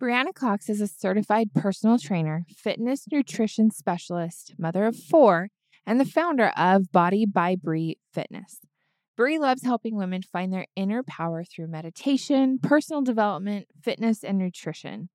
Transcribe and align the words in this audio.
BreeAnna 0.00 0.32
Cox 0.32 0.68
is 0.68 0.80
a 0.80 0.86
certified 0.86 1.52
personal 1.52 1.98
trainer, 1.98 2.44
fitness 2.56 3.06
nutrition 3.10 3.72
specialist, 3.72 4.54
mother 4.56 4.86
of 4.86 4.96
four, 4.96 5.48
and 5.84 5.98
the 5.98 6.04
founder 6.04 6.52
of 6.56 6.92
Body 6.92 7.26
by 7.26 7.56
Bree 7.56 7.98
Fitness. 8.12 8.60
Bree 9.16 9.40
loves 9.40 9.64
helping 9.64 9.96
women 9.96 10.22
find 10.22 10.52
their 10.52 10.66
inner 10.76 11.02
power 11.02 11.42
through 11.42 11.66
meditation, 11.66 12.60
personal 12.62 13.02
development, 13.02 13.66
fitness, 13.82 14.22
and 14.22 14.38
nutrition. 14.38 15.08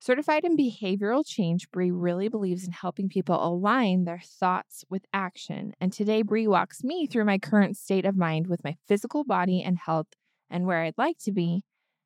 Certified 0.00 0.44
in 0.44 0.56
behavioral 0.56 1.22
change, 1.26 1.70
Bree 1.70 1.90
really 1.90 2.28
believes 2.28 2.64
in 2.64 2.72
helping 2.72 3.10
people 3.10 3.46
align 3.46 4.04
their 4.04 4.22
thoughts 4.24 4.86
with 4.88 5.04
action. 5.12 5.74
And 5.82 5.92
today, 5.92 6.22
Bree 6.22 6.46
walks 6.46 6.82
me 6.82 7.06
through 7.06 7.26
my 7.26 7.36
current 7.36 7.76
state 7.76 8.06
of 8.06 8.16
mind 8.16 8.46
with 8.46 8.64
my 8.64 8.76
physical 8.88 9.22
body 9.22 9.62
and 9.62 9.76
health 9.76 10.08
and 10.48 10.64
where 10.64 10.80
I'd 10.80 10.96
like 10.96 11.18
to 11.24 11.32
be, 11.32 11.64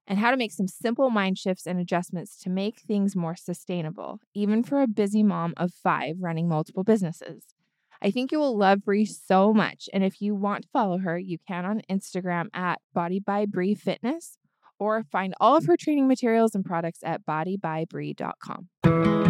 and 0.08 0.18
how 0.18 0.30
to 0.30 0.36
make 0.36 0.52
some 0.52 0.66
simple 0.66 1.10
mind 1.10 1.38
shifts 1.38 1.66
and 1.66 1.78
adjustments 1.78 2.36
to 2.38 2.50
make 2.50 2.80
things 2.80 3.14
more 3.14 3.36
sustainable, 3.36 4.20
even 4.34 4.64
for 4.64 4.80
a 4.80 4.88
busy 4.88 5.22
mom 5.22 5.52
of 5.58 5.72
five 5.72 6.16
running 6.18 6.48
multiple 6.48 6.82
businesses. 6.82 7.44
I 8.00 8.10
think 8.10 8.32
you 8.32 8.38
will 8.38 8.56
love 8.56 8.84
Bree 8.84 9.04
so 9.04 9.52
much. 9.52 9.88
And 9.92 10.02
if 10.02 10.22
you 10.22 10.34
want 10.34 10.62
to 10.62 10.68
follow 10.72 10.98
her, 10.98 11.18
you 11.18 11.36
can 11.46 11.64
on 11.64 11.82
Instagram 11.90 12.46
at 12.54 12.80
Body 12.94 13.20
by 13.20 13.44
Bree 13.44 13.74
Fitness 13.74 14.38
or 14.78 15.02
find 15.02 15.34
all 15.40 15.56
of 15.56 15.66
her 15.66 15.76
training 15.76 16.08
materials 16.08 16.54
and 16.54 16.64
products 16.64 17.00
at 17.02 17.26
bodybybree.com. 17.26 19.27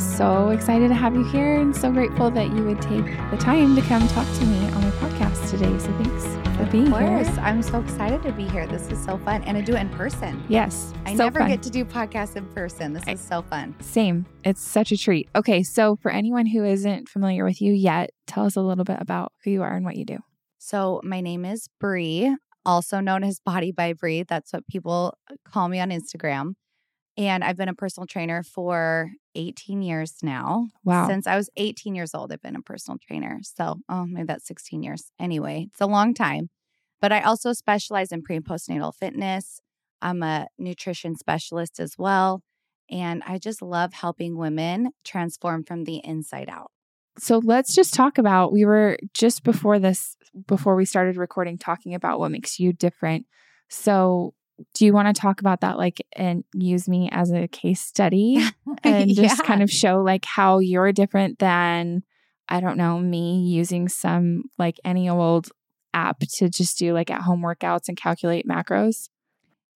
so 0.00 0.48
excited 0.50 0.88
to 0.88 0.94
have 0.94 1.14
you 1.14 1.24
here 1.24 1.60
and 1.60 1.74
so 1.76 1.90
grateful 1.92 2.30
that 2.30 2.48
you 2.52 2.64
would 2.64 2.80
take 2.80 3.04
the 3.30 3.36
time 3.38 3.76
to 3.76 3.82
come 3.82 4.06
talk 4.08 4.26
to 4.38 4.44
me 4.46 4.58
on 4.70 4.82
my 4.82 4.90
podcast 4.92 5.50
today. 5.50 5.76
So 5.78 5.92
thanks 6.02 6.24
for 6.56 6.64
being 6.72 6.86
Of 6.86 6.92
course. 6.98 7.28
here. 7.28 7.38
I'm 7.40 7.62
so 7.62 7.80
excited 7.80 8.22
to 8.22 8.32
be 8.32 8.48
here. 8.48 8.66
This 8.66 8.88
is 8.90 9.02
so 9.04 9.18
fun. 9.18 9.42
And 9.44 9.56
to 9.56 9.62
do 9.62 9.76
it 9.76 9.80
in 9.80 9.88
person. 9.90 10.42
Yes. 10.48 10.92
I 11.06 11.14
so 11.16 11.24
never 11.24 11.40
fun. 11.40 11.48
get 11.50 11.62
to 11.62 11.70
do 11.70 11.84
podcasts 11.84 12.36
in 12.36 12.46
person. 12.46 12.92
This 12.92 13.04
I- 13.06 13.12
is 13.12 13.20
so 13.20 13.42
fun. 13.42 13.74
Same. 13.80 14.26
It's 14.44 14.60
such 14.62 14.90
a 14.92 14.96
treat. 14.96 15.28
Okay, 15.36 15.62
so 15.62 15.96
for 15.96 16.10
anyone 16.10 16.46
who 16.46 16.64
isn't 16.64 17.08
familiar 17.08 17.44
with 17.44 17.60
you 17.60 17.72
yet, 17.72 18.10
tell 18.26 18.44
us 18.46 18.56
a 18.56 18.62
little 18.62 18.84
bit 18.84 18.98
about 19.00 19.32
who 19.44 19.50
you 19.50 19.62
are 19.62 19.74
and 19.74 19.84
what 19.84 19.96
you 19.96 20.04
do. 20.04 20.18
So 20.58 21.00
my 21.04 21.20
name 21.20 21.44
is 21.44 21.68
Bree, 21.78 22.34
also 22.64 23.00
known 23.00 23.24
as 23.24 23.40
Body 23.40 23.72
by 23.72 23.92
Bree. 23.92 24.22
That's 24.22 24.52
what 24.52 24.66
people 24.66 25.14
call 25.44 25.68
me 25.68 25.80
on 25.80 25.90
Instagram. 25.90 26.54
And 27.16 27.44
I've 27.44 27.56
been 27.56 27.68
a 27.68 27.74
personal 27.74 28.06
trainer 28.06 28.42
for 28.42 29.10
18 29.34 29.82
years 29.82 30.14
now. 30.22 30.68
Wow. 30.84 31.06
Since 31.06 31.26
I 31.26 31.36
was 31.36 31.50
18 31.56 31.94
years 31.94 32.14
old, 32.14 32.32
I've 32.32 32.42
been 32.42 32.56
a 32.56 32.62
personal 32.62 32.98
trainer. 33.06 33.40
So, 33.42 33.76
oh, 33.88 34.06
maybe 34.06 34.26
that's 34.26 34.46
16 34.46 34.82
years. 34.82 35.10
Anyway, 35.18 35.66
it's 35.70 35.80
a 35.80 35.86
long 35.86 36.14
time. 36.14 36.48
But 37.00 37.12
I 37.12 37.22
also 37.22 37.52
specialize 37.52 38.12
in 38.12 38.22
pre 38.22 38.36
and 38.36 38.44
postnatal 38.44 38.94
fitness. 38.94 39.60
I'm 40.02 40.22
a 40.22 40.46
nutrition 40.58 41.16
specialist 41.16 41.80
as 41.80 41.96
well. 41.98 42.42
And 42.90 43.22
I 43.26 43.38
just 43.38 43.62
love 43.62 43.92
helping 43.92 44.36
women 44.36 44.90
transform 45.04 45.64
from 45.64 45.84
the 45.84 46.00
inside 46.04 46.48
out. 46.48 46.70
So 47.18 47.38
let's 47.38 47.74
just 47.74 47.94
talk 47.94 48.18
about 48.18 48.52
we 48.52 48.64
were 48.64 48.96
just 49.14 49.42
before 49.42 49.78
this 49.78 50.16
before 50.46 50.74
we 50.74 50.84
started 50.84 51.16
recording 51.16 51.58
talking 51.58 51.94
about 51.94 52.18
what 52.18 52.30
makes 52.30 52.58
you 52.58 52.72
different. 52.72 53.26
So 53.68 54.34
do 54.74 54.84
you 54.84 54.92
want 54.92 55.14
to 55.14 55.20
talk 55.20 55.40
about 55.40 55.60
that 55.60 55.76
like 55.78 56.04
and 56.12 56.44
use 56.54 56.88
me 56.88 57.08
as 57.12 57.30
a 57.32 57.48
case 57.48 57.80
study 57.80 58.42
and 58.84 59.14
just 59.14 59.40
Yeah. 59.40 59.46
kind 59.46 59.62
of 59.62 59.70
show 59.70 60.02
like 60.02 60.24
how 60.24 60.58
you're 60.58 60.92
different 60.92 61.38
than 61.38 62.02
I 62.48 62.60
don't 62.60 62.76
know 62.76 62.98
me 62.98 63.40
using 63.46 63.88
some 63.88 64.44
like 64.58 64.78
any 64.84 65.08
old 65.08 65.48
app 65.94 66.20
to 66.36 66.48
just 66.48 66.78
do 66.78 66.92
like 66.92 67.10
at 67.10 67.22
home 67.22 67.42
workouts 67.42 67.88
and 67.88 67.96
calculate 67.96 68.46
macros? 68.48 69.08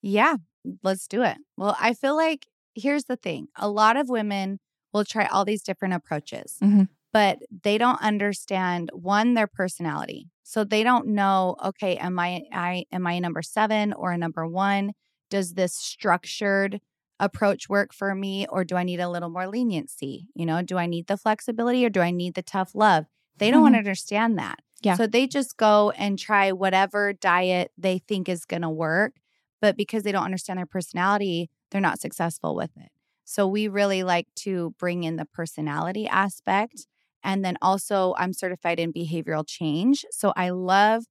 Yeah, 0.03 0.37
let's 0.83 1.07
do 1.09 1.23
it. 1.23 1.39
Well, 1.57 1.77
I 1.81 1.95
feel 1.95 2.17
like 2.17 2.47
here's 2.75 3.05
the 3.05 3.17
thing 3.17 3.49
a 3.57 3.69
lot 3.69 3.97
of 3.97 4.09
women 4.09 4.59
will 4.93 5.05
try 5.05 5.27
all 5.27 5.45
these 5.45 5.63
different 5.63 5.95
approaches, 5.95 6.59
Mhm. 6.63 6.89
But 7.15 7.39
they 7.65 7.79
don't 7.79 8.03
understand 8.03 8.91
one, 8.93 9.35
their 9.35 9.47
personality. 9.49 10.29
So 10.43 10.65
they 10.65 10.85
don't 10.85 11.09
know, 11.09 11.57
okay, 11.65 11.97
am 11.99 12.19
I, 12.19 12.43
I 12.53 12.87
am 12.93 13.07
I 13.07 13.15
a 13.15 13.21
number 13.23 13.43
seven 13.43 13.95
or 13.95 14.13
a 14.13 14.19
number 14.19 14.47
one? 14.47 14.93
Does 15.31 15.55
this 15.55 15.75
structured 15.75 16.81
approach 17.21 17.69
work 17.69 17.95
for 17.95 18.15
me 18.15 18.47
or 18.51 18.65
do 18.65 18.77
I 18.77 18.83
need 18.85 19.01
a 19.01 19.09
little 19.09 19.31
more 19.31 19.47
leniency? 19.49 20.29
You 20.35 20.47
know, 20.47 20.63
do 20.63 20.77
I 20.79 20.87
need 20.87 21.07
the 21.07 21.17
flexibility 21.17 21.87
or 21.87 21.91
do 21.91 22.01
I 22.01 22.11
need 22.11 22.35
the 22.35 22.43
tough 22.43 22.75
love? 22.75 23.07
They 23.39 23.51
don't 23.53 23.75
Mhm. 23.75 23.79
understand 23.79 24.39
that. 24.39 24.61
Yeah. 24.83 24.97
So 24.97 25.07
they 25.07 25.27
just 25.29 25.57
go 25.57 25.91
and 25.93 26.19
try 26.19 26.53
whatever 26.53 27.13
diet 27.15 27.73
they 27.79 27.99
think 27.99 28.29
is 28.29 28.45
going 28.45 28.63
to 28.63 28.71
work 28.71 29.15
but 29.61 29.77
because 29.79 30.03
they 30.03 30.13
don't 30.13 30.25
understand 30.25 30.59
their 30.59 30.67
personality, 30.67 31.51
they're 31.71 31.81
not 31.81 32.01
successful 32.01 32.55
with 32.55 32.77
it. 32.77 32.91
So 33.25 33.47
we 33.49 33.69
really 33.69 34.03
like 34.03 34.27
to 34.41 34.75
bring 34.79 35.05
in 35.05 35.17
the 35.17 35.25
personality 35.25 36.07
aspect. 36.07 36.87
And 37.25 37.45
then 37.45 37.57
also, 37.63 38.15
I'm 38.19 38.33
certified 38.33 38.79
in 38.79 38.93
behavioral 38.93 39.45
change. 39.47 40.05
So 40.11 40.33
I 40.37 40.51
love 40.51 41.05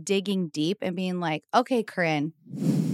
digging 0.00 0.48
deep 0.48 0.78
and 0.82 0.94
being 0.94 1.20
like, 1.20 1.44
okay, 1.54 1.82
Corinne, 1.82 2.32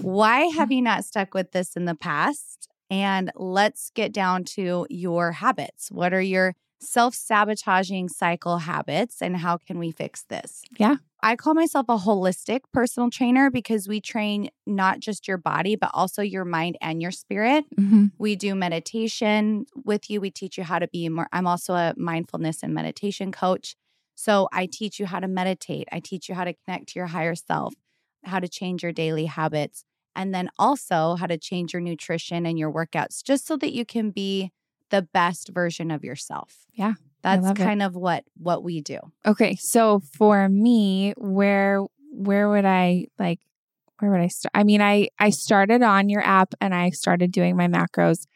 why 0.02 0.44
mm-hmm. 0.44 0.58
have 0.58 0.72
you 0.72 0.80
not 0.80 1.04
stuck 1.04 1.34
with 1.34 1.52
this 1.52 1.76
in 1.76 1.84
the 1.84 1.94
past? 1.94 2.68
And 2.88 3.30
let's 3.34 3.90
get 3.94 4.12
down 4.12 4.44
to 4.56 4.86
your 4.88 5.32
habits. 5.32 5.90
What 5.90 6.12
are 6.12 6.20
your 6.20 6.54
self 6.80 7.14
sabotaging 7.14 8.08
cycle 8.08 8.58
habits 8.58 9.20
and 9.20 9.36
how 9.36 9.58
can 9.58 9.78
we 9.78 9.90
fix 9.90 10.24
this? 10.24 10.62
Yeah. 10.78 10.96
I 11.22 11.36
call 11.36 11.54
myself 11.54 11.86
a 11.88 11.96
holistic 11.96 12.60
personal 12.72 13.10
trainer 13.10 13.50
because 13.50 13.88
we 13.88 14.00
train 14.00 14.50
not 14.66 15.00
just 15.00 15.28
your 15.28 15.38
body, 15.38 15.76
but 15.76 15.90
also 15.94 16.22
your 16.22 16.44
mind 16.44 16.76
and 16.80 17.00
your 17.02 17.10
spirit. 17.10 17.64
Mm-hmm. 17.78 18.06
We 18.18 18.36
do 18.36 18.54
meditation 18.54 19.66
with 19.84 20.10
you. 20.10 20.20
We 20.20 20.30
teach 20.30 20.58
you 20.58 20.64
how 20.64 20.78
to 20.78 20.88
be 20.88 21.08
more. 21.08 21.28
I'm 21.32 21.46
also 21.46 21.74
a 21.74 21.94
mindfulness 21.96 22.62
and 22.62 22.74
meditation 22.74 23.32
coach. 23.32 23.76
So 24.14 24.48
I 24.52 24.66
teach 24.70 24.98
you 24.98 25.06
how 25.06 25.20
to 25.20 25.28
meditate. 25.28 25.88
I 25.90 26.00
teach 26.00 26.28
you 26.28 26.34
how 26.34 26.44
to 26.44 26.54
connect 26.64 26.90
to 26.90 26.98
your 26.98 27.06
higher 27.06 27.34
self, 27.34 27.74
how 28.24 28.38
to 28.38 28.48
change 28.48 28.82
your 28.82 28.92
daily 28.92 29.26
habits, 29.26 29.84
and 30.14 30.34
then 30.34 30.50
also 30.58 31.14
how 31.14 31.26
to 31.26 31.38
change 31.38 31.72
your 31.72 31.80
nutrition 31.80 32.44
and 32.44 32.58
your 32.58 32.72
workouts 32.72 33.22
just 33.22 33.46
so 33.46 33.56
that 33.56 33.72
you 33.72 33.84
can 33.84 34.10
be 34.10 34.52
the 34.90 35.02
best 35.02 35.48
version 35.48 35.90
of 35.90 36.04
yourself. 36.04 36.66
Yeah, 36.72 36.94
That's 37.22 37.42
love 37.42 37.60
it. 37.60 37.62
kind 37.64 37.82
of 37.82 37.94
what 37.94 38.24
what 38.38 38.62
we 38.64 38.80
do. 38.80 38.98
Okay, 39.26 39.56
so 39.56 40.00
for 40.16 40.48
me, 40.48 41.12
where 41.16 41.84
where 42.12 42.48
would 42.48 42.64
I 42.64 43.06
like 43.18 43.40
where 43.98 44.10
would 44.10 44.20
I 44.20 44.28
start? 44.28 44.52
I 44.54 44.64
mean, 44.64 44.80
I 44.80 45.08
I 45.18 45.30
started 45.30 45.82
on 45.82 46.08
your 46.08 46.22
app 46.22 46.54
and 46.60 46.74
I 46.74 46.90
started 46.90 47.32
doing 47.32 47.56
my 47.56 47.68
macros 47.68 48.26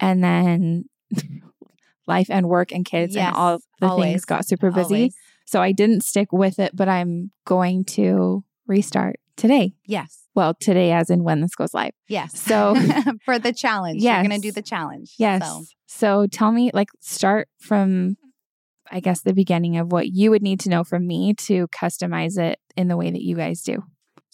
and 0.00 0.22
then 0.24 0.84
life 2.06 2.26
and 2.30 2.48
work 2.48 2.72
and 2.72 2.84
kids 2.84 3.14
Yes, 3.14 3.28
and 3.28 3.36
all 3.36 3.58
the 3.80 3.86
always, 3.86 4.04
things 4.12 4.24
got 4.24 4.46
super 4.46 4.70
busy. 4.70 4.94
Always. 4.94 5.14
So 5.46 5.60
I 5.62 5.72
didn't 5.72 6.02
stick 6.02 6.32
with 6.32 6.58
it, 6.58 6.74
but 6.74 6.88
I'm 6.88 7.30
going 7.44 7.84
to 7.86 8.44
restart 8.66 9.16
today. 9.36 9.74
Yes. 9.86 10.18
Well, 10.34 10.54
today 10.54 10.92
as 10.92 11.10
in 11.10 11.24
when 11.24 11.40
this 11.42 11.54
goes 11.54 11.74
live. 11.74 11.92
Yes. 12.08 12.38
So- 12.40 12.74
for 13.24 13.38
the 13.38 13.52
challenge, 13.52 14.02
Yes. 14.02 14.16
you're 14.22 14.28
going 14.30 14.40
to 14.40 14.48
do 14.48 14.52
the 14.52 14.62
challenge. 14.62 15.14
Yes. 15.18 15.42
So, 15.46 15.64
So 15.86 16.26
tell 16.26 16.52
me, 16.52 16.70
like, 16.72 16.88
start 17.00 17.48
from, 17.58 18.16
I 18.92 19.00
guess, 19.00 19.22
the 19.22 19.32
beginning 19.32 19.78
of 19.78 19.90
what 19.90 20.08
you 20.08 20.30
would 20.30 20.42
need 20.42 20.60
to 20.60 20.68
know 20.68 20.84
from 20.84 21.06
me 21.06 21.34
to 21.34 21.66
customize 21.68 22.38
it 22.38 22.60
in 22.76 22.88
the 22.88 22.96
way 22.96 23.10
that 23.10 23.22
you 23.22 23.34
guys 23.36 23.62
do. 23.62 23.82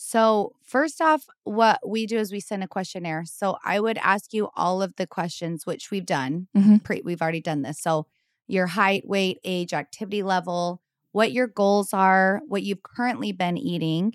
so 0.01 0.53
first 0.65 1.01
off, 1.01 1.25
what 1.45 1.81
we 1.87 2.07
do 2.07 2.19
is 2.19 2.31
we 2.31 2.39
send 2.41 2.63
a 2.63 2.69
questionnaire. 2.69 3.25
So 3.25 3.57
I 3.65 3.81
would 3.81 3.99
ask 3.99 4.33
you 4.33 4.49
all 4.55 4.81
of 4.81 4.95
the 4.97 5.07
questions, 5.07 5.67
which 5.67 5.91
we've 5.91 6.07
done. 6.07 6.47
Mhm. 6.57 6.85
Pre- 6.85 7.03
we've 7.05 7.21
already 7.21 7.41
done 7.41 7.63
this. 7.63 7.81
So 7.81 8.07
your 8.47 8.67
height, 8.69 9.03
weight, 9.09 9.39
age, 9.45 9.73
activity 9.73 10.23
level, 10.23 10.83
what 11.13 11.33
your 11.33 11.49
goals 11.49 11.93
are, 11.93 12.41
what 12.47 12.63
you've 12.63 12.83
currently 12.85 13.33
been 13.33 13.57
eating. 13.59 14.15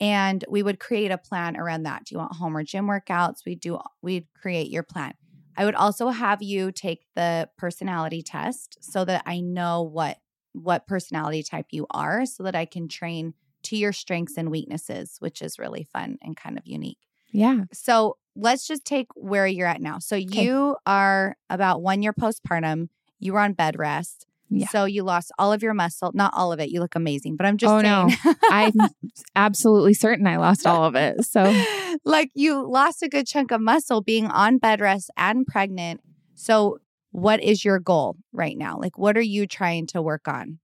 And 0.00 0.44
we 0.48 0.62
would 0.62 0.78
create 0.78 1.10
a 1.10 1.18
plan 1.18 1.56
around 1.56 1.82
that. 1.84 2.04
Do 2.04 2.14
you 2.14 2.18
want 2.18 2.36
home 2.36 2.56
or 2.56 2.62
gym 2.62 2.86
workouts? 2.86 3.38
We 3.44 3.54
do, 3.56 3.78
we'd 4.02 4.26
create 4.40 4.70
your 4.70 4.82
plan. 4.84 5.14
I 5.56 5.64
would 5.64 5.74
also 5.74 6.08
have 6.08 6.42
you 6.42 6.72
take 6.72 7.04
the 7.14 7.48
personality 7.56 8.22
test 8.22 8.78
so 8.80 9.04
that 9.04 9.22
I 9.26 9.40
know 9.40 9.82
what 9.82 10.18
what 10.52 10.86
personality 10.86 11.42
type 11.42 11.66
you 11.70 11.86
are 11.90 12.24
so 12.26 12.44
that 12.44 12.54
I 12.54 12.64
can 12.64 12.86
train 12.86 13.34
to 13.64 13.76
your 13.76 13.92
strengths 13.92 14.36
and 14.36 14.50
weaknesses, 14.50 15.16
which 15.18 15.42
is 15.42 15.58
really 15.58 15.82
fun 15.82 16.18
and 16.22 16.36
kind 16.36 16.56
of 16.56 16.66
unique. 16.66 16.98
Yeah. 17.32 17.64
So 17.72 18.18
let's 18.36 18.66
just 18.66 18.84
take 18.84 19.08
where 19.14 19.46
you're 19.46 19.66
at 19.66 19.80
now. 19.80 19.98
So 19.98 20.14
you 20.14 20.76
are 20.86 21.36
about 21.50 21.82
one 21.82 22.02
year 22.02 22.12
postpartum. 22.12 22.88
You 23.18 23.32
were 23.32 23.40
on 23.40 23.54
bed 23.54 23.78
rest. 23.78 24.26
Yeah. 24.50 24.68
So 24.68 24.84
you 24.84 25.02
lost 25.02 25.32
all 25.38 25.52
of 25.52 25.62
your 25.62 25.74
muscle, 25.74 26.12
not 26.14 26.32
all 26.34 26.52
of 26.52 26.60
it. 26.60 26.70
You 26.70 26.80
look 26.80 26.94
amazing, 26.94 27.36
but 27.36 27.46
I'm 27.46 27.56
just 27.56 27.72
oh 27.72 27.80
saying. 27.80 28.16
no. 28.24 28.34
I'm 28.50 28.72
absolutely 29.36 29.94
certain 29.94 30.26
I 30.26 30.36
lost 30.36 30.66
all 30.66 30.84
of 30.84 30.94
it. 30.94 31.24
So 31.24 31.42
like 32.04 32.30
you 32.34 32.68
lost 32.68 33.02
a 33.02 33.08
good 33.08 33.26
chunk 33.26 33.50
of 33.50 33.60
muscle 33.60 34.00
being 34.00 34.26
on 34.26 34.58
bed 34.58 34.80
rest 34.80 35.10
and 35.16 35.46
pregnant. 35.46 36.02
So 36.34 36.78
what 37.10 37.42
is 37.42 37.64
your 37.64 37.80
goal 37.80 38.16
right 38.32 38.56
now? 38.56 38.78
Like 38.78 38.98
what 38.98 39.16
are 39.16 39.22
you 39.22 39.46
trying 39.46 39.86
to 39.88 40.02
work 40.02 40.28
on? 40.28 40.58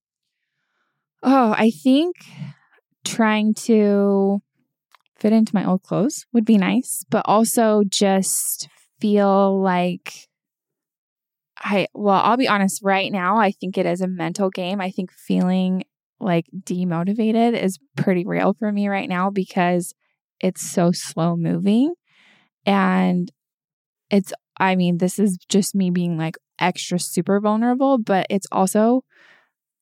Oh, 1.23 1.55
I 1.56 1.71
think 1.71 2.17
trying 3.05 3.55
to 3.55 4.41
fit 5.17 5.33
into 5.33 5.55
my 5.55 5.67
old 5.67 5.83
clothes 5.83 6.26
would 6.33 6.44
be 6.44 6.56
nice, 6.56 7.05
but 7.11 7.23
also 7.26 7.83
just 7.87 8.69
feel 9.00 9.61
like 9.61 10.29
I, 11.61 11.89
well, 11.95 12.21
I'll 12.23 12.37
be 12.37 12.49
honest, 12.49 12.81
right 12.83 13.12
now, 13.12 13.37
I 13.39 13.51
think 13.51 13.77
it 13.77 13.87
is 13.87 14.01
a 14.01 14.09
mental 14.09 14.51
game. 14.51 14.81
I 14.81 14.91
think 14.91 15.12
feeling 15.12 15.85
like 16.19 16.47
demotivated 16.65 17.61
is 17.61 17.79
pretty 17.97 18.25
real 18.27 18.55
for 18.59 18.73
me 18.73 18.89
right 18.89 19.09
now 19.09 19.31
because 19.31 19.95
it's 20.41 20.62
so 20.62 20.91
slow 20.93 21.37
moving. 21.37 21.95
And 22.67 23.31
it's, 24.11 24.33
I 24.59 24.77
mean, 24.77 24.99
this 24.99 25.19
is 25.19 25.39
just 25.49 25.75
me 25.75 25.91
being 25.91 26.19
like 26.19 26.37
extra 26.59 26.99
super 26.99 27.41
vulnerable, 27.41 27.99
but 27.99 28.27
it's 28.31 28.47
also 28.53 29.03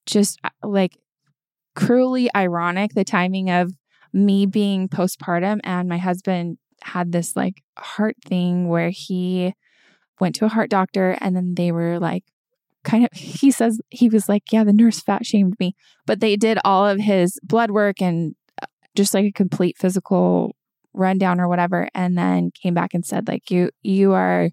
just 0.06 0.38
uh, 0.44 0.50
like 0.62 0.98
cruelly 1.74 2.28
ironic 2.34 2.92
the 2.94 3.04
timing 3.04 3.50
of 3.50 3.72
me 4.12 4.46
being 4.46 4.88
postpartum 4.88 5.60
and 5.64 5.88
my 5.88 5.98
husband 5.98 6.58
had 6.82 7.12
this 7.12 7.36
like 7.36 7.62
heart 7.78 8.16
thing 8.24 8.68
where 8.68 8.90
he 8.90 9.54
went 10.20 10.34
to 10.36 10.44
a 10.44 10.48
heart 10.48 10.70
doctor 10.70 11.16
and 11.20 11.34
then 11.36 11.54
they 11.54 11.72
were 11.72 11.98
like 11.98 12.24
kind 12.84 13.04
of 13.04 13.10
he 13.12 13.50
says 13.50 13.80
he 13.90 14.08
was 14.08 14.28
like 14.28 14.44
yeah 14.52 14.64
the 14.64 14.72
nurse 14.72 15.00
fat 15.00 15.26
shamed 15.26 15.54
me. 15.58 15.74
But 16.06 16.20
they 16.20 16.36
did 16.36 16.58
all 16.64 16.86
of 16.86 17.00
his 17.00 17.38
blood 17.42 17.70
work 17.70 18.00
and 18.00 18.34
uh, 18.62 18.66
just 18.96 19.14
like 19.14 19.24
a 19.24 19.32
complete 19.32 19.76
physical 19.78 20.54
rundown 20.94 21.40
or 21.40 21.48
whatever 21.48 21.88
and 21.94 22.16
then 22.16 22.50
came 22.50 22.74
back 22.74 22.94
and 22.94 23.04
said 23.04 23.28
like 23.28 23.50
you 23.50 23.70
you 23.82 24.12
are 24.12 24.50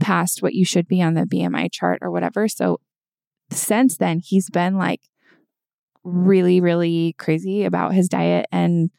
past 0.00 0.42
what 0.42 0.54
you 0.54 0.64
should 0.64 0.88
be 0.88 1.00
on 1.00 1.14
the 1.14 1.22
BMI 1.22 1.68
chart 1.72 1.98
or 2.02 2.10
whatever. 2.10 2.48
So 2.48 2.80
since 3.50 3.96
then 3.96 4.20
he's 4.24 4.50
been 4.50 4.76
like 4.76 5.00
really 6.02 6.60
really 6.60 7.14
crazy 7.18 7.64
about 7.64 7.94
his 7.94 8.08
diet 8.08 8.46
and 8.52 8.90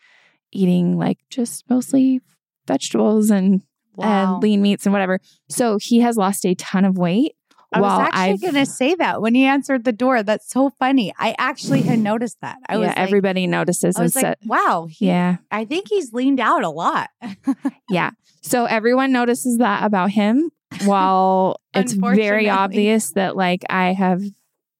eating 0.52 0.98
like 0.98 1.20
just 1.30 1.70
mostly 1.70 2.22
vegetables 2.68 3.30
and 3.30 3.62
Wow. 3.98 4.36
and 4.36 4.44
lean 4.44 4.62
meats 4.62 4.86
and 4.86 4.94
whatever. 4.94 5.20
So 5.50 5.78
he 5.82 6.00
has 6.00 6.18
lost 6.18 6.46
a 6.46 6.56
ton 6.56 6.86
of 6.86 6.98
weight. 6.98 7.34
I 7.74 7.82
was 7.82 8.10
actually 8.14 8.38
going 8.38 8.66
to 8.66 8.66
say 8.66 8.96
that 8.96 9.22
when 9.22 9.36
he 9.36 9.44
answered 9.44 9.84
the 9.84 9.92
door. 9.92 10.24
That's 10.24 10.50
so 10.50 10.70
funny. 10.80 11.14
I 11.20 11.36
actually 11.38 11.82
had 11.82 12.00
noticed 12.00 12.38
that. 12.42 12.58
I 12.70 12.74
yeah, 12.74 12.80
was 12.80 12.88
like, 12.88 12.98
everybody 12.98 13.46
notices 13.46 13.98
I 13.98 14.00
and 14.00 14.06
was 14.06 14.16
like, 14.16 14.38
wow. 14.46 14.88
He, 14.90 15.08
yeah, 15.08 15.38
I 15.52 15.66
think 15.66 15.90
he's 15.90 16.14
leaned 16.14 16.40
out 16.40 16.64
a 16.64 16.70
lot. 16.70 17.10
yeah. 17.90 18.12
So 18.42 18.66
everyone 18.66 19.12
notices 19.12 19.58
that 19.58 19.84
about 19.84 20.12
him. 20.12 20.50
While 20.84 21.62
it's 21.74 21.94
very 21.94 22.50
obvious 22.50 23.12
that 23.12 23.38
like 23.38 23.64
I 23.70 23.94
have 23.94 24.22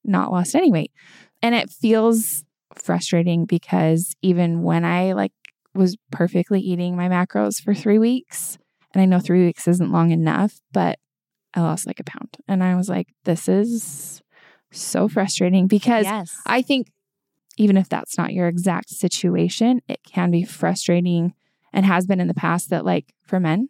not 0.04 0.32
lost 0.32 0.54
any 0.54 0.70
weight, 0.70 0.92
and 1.42 1.56
it 1.56 1.70
feels 1.70 2.44
frustrating 2.76 3.46
because 3.46 4.14
even 4.22 4.64
when 4.64 4.84
I 4.84 5.14
like 5.14 5.32
was 5.74 5.96
perfectly 6.12 6.60
eating 6.60 6.96
my 6.96 7.08
macros 7.08 7.62
for 7.62 7.74
three 7.74 8.00
weeks, 8.00 8.58
and 8.98 9.04
I 9.04 9.06
know 9.06 9.20
three 9.20 9.46
weeks 9.46 9.68
isn't 9.68 9.92
long 9.92 10.10
enough, 10.10 10.60
but 10.72 10.98
I 11.54 11.62
lost 11.62 11.86
like 11.86 12.00
a 12.00 12.04
pound, 12.04 12.38
and 12.48 12.64
I 12.64 12.76
was 12.76 12.90
like, 12.90 13.08
this 13.26 13.48
is 13.48 14.24
so 14.72 15.08
frustrating 15.08 15.68
because 15.68 16.06
yes. 16.06 16.36
I 16.48 16.64
think 16.64 16.92
even 17.58 17.78
if 17.78 17.90
that's 17.90 18.18
not 18.18 18.34
your 18.34 18.48
exact 18.48 18.90
situation, 18.90 19.82
it 19.88 20.00
can 20.04 20.32
be 20.32 20.44
frustrating 20.44 21.36
and 21.72 21.86
has 21.86 22.08
been 22.08 22.20
in 22.20 22.28
the 22.28 22.34
past 22.34 22.72
that 22.72 22.86
like 22.86 23.14
for 23.24 23.40
men, 23.40 23.70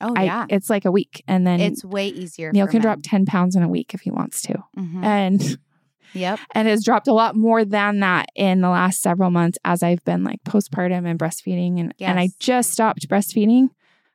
oh, 0.00 0.14
I 0.16 0.24
yeah. 0.24 0.46
it's 0.48 0.70
like 0.70 0.86
a 0.86 0.90
week 0.90 1.22
and 1.28 1.46
then 1.46 1.60
It's 1.60 1.84
way 1.84 2.08
easier. 2.08 2.50
Neil 2.50 2.66
can 2.66 2.78
men. 2.78 2.82
drop 2.82 2.98
10 3.02 3.26
pounds 3.26 3.56
in 3.56 3.62
a 3.62 3.68
week 3.68 3.92
if 3.92 4.00
he 4.00 4.10
wants 4.10 4.40
to. 4.42 4.64
Mhm. 4.76 5.04
And 5.04 5.58
Yep. 6.14 6.38
and 6.54 6.68
has 6.68 6.84
dropped 6.84 7.06
a 7.08 7.12
lot 7.12 7.36
more 7.36 7.64
than 7.66 8.00
that 8.00 8.28
in 8.34 8.62
the 8.62 8.70
last 8.70 9.02
several 9.02 9.30
months 9.30 9.58
as 9.64 9.82
I've 9.82 10.04
been 10.04 10.24
like 10.24 10.42
postpartum 10.44 11.06
and 11.06 11.18
breastfeeding 11.18 11.80
and 11.80 11.94
and 12.00 12.18
I 12.18 12.30
just 12.38 12.70
stopped 12.70 13.08
breastfeeding 13.08 13.68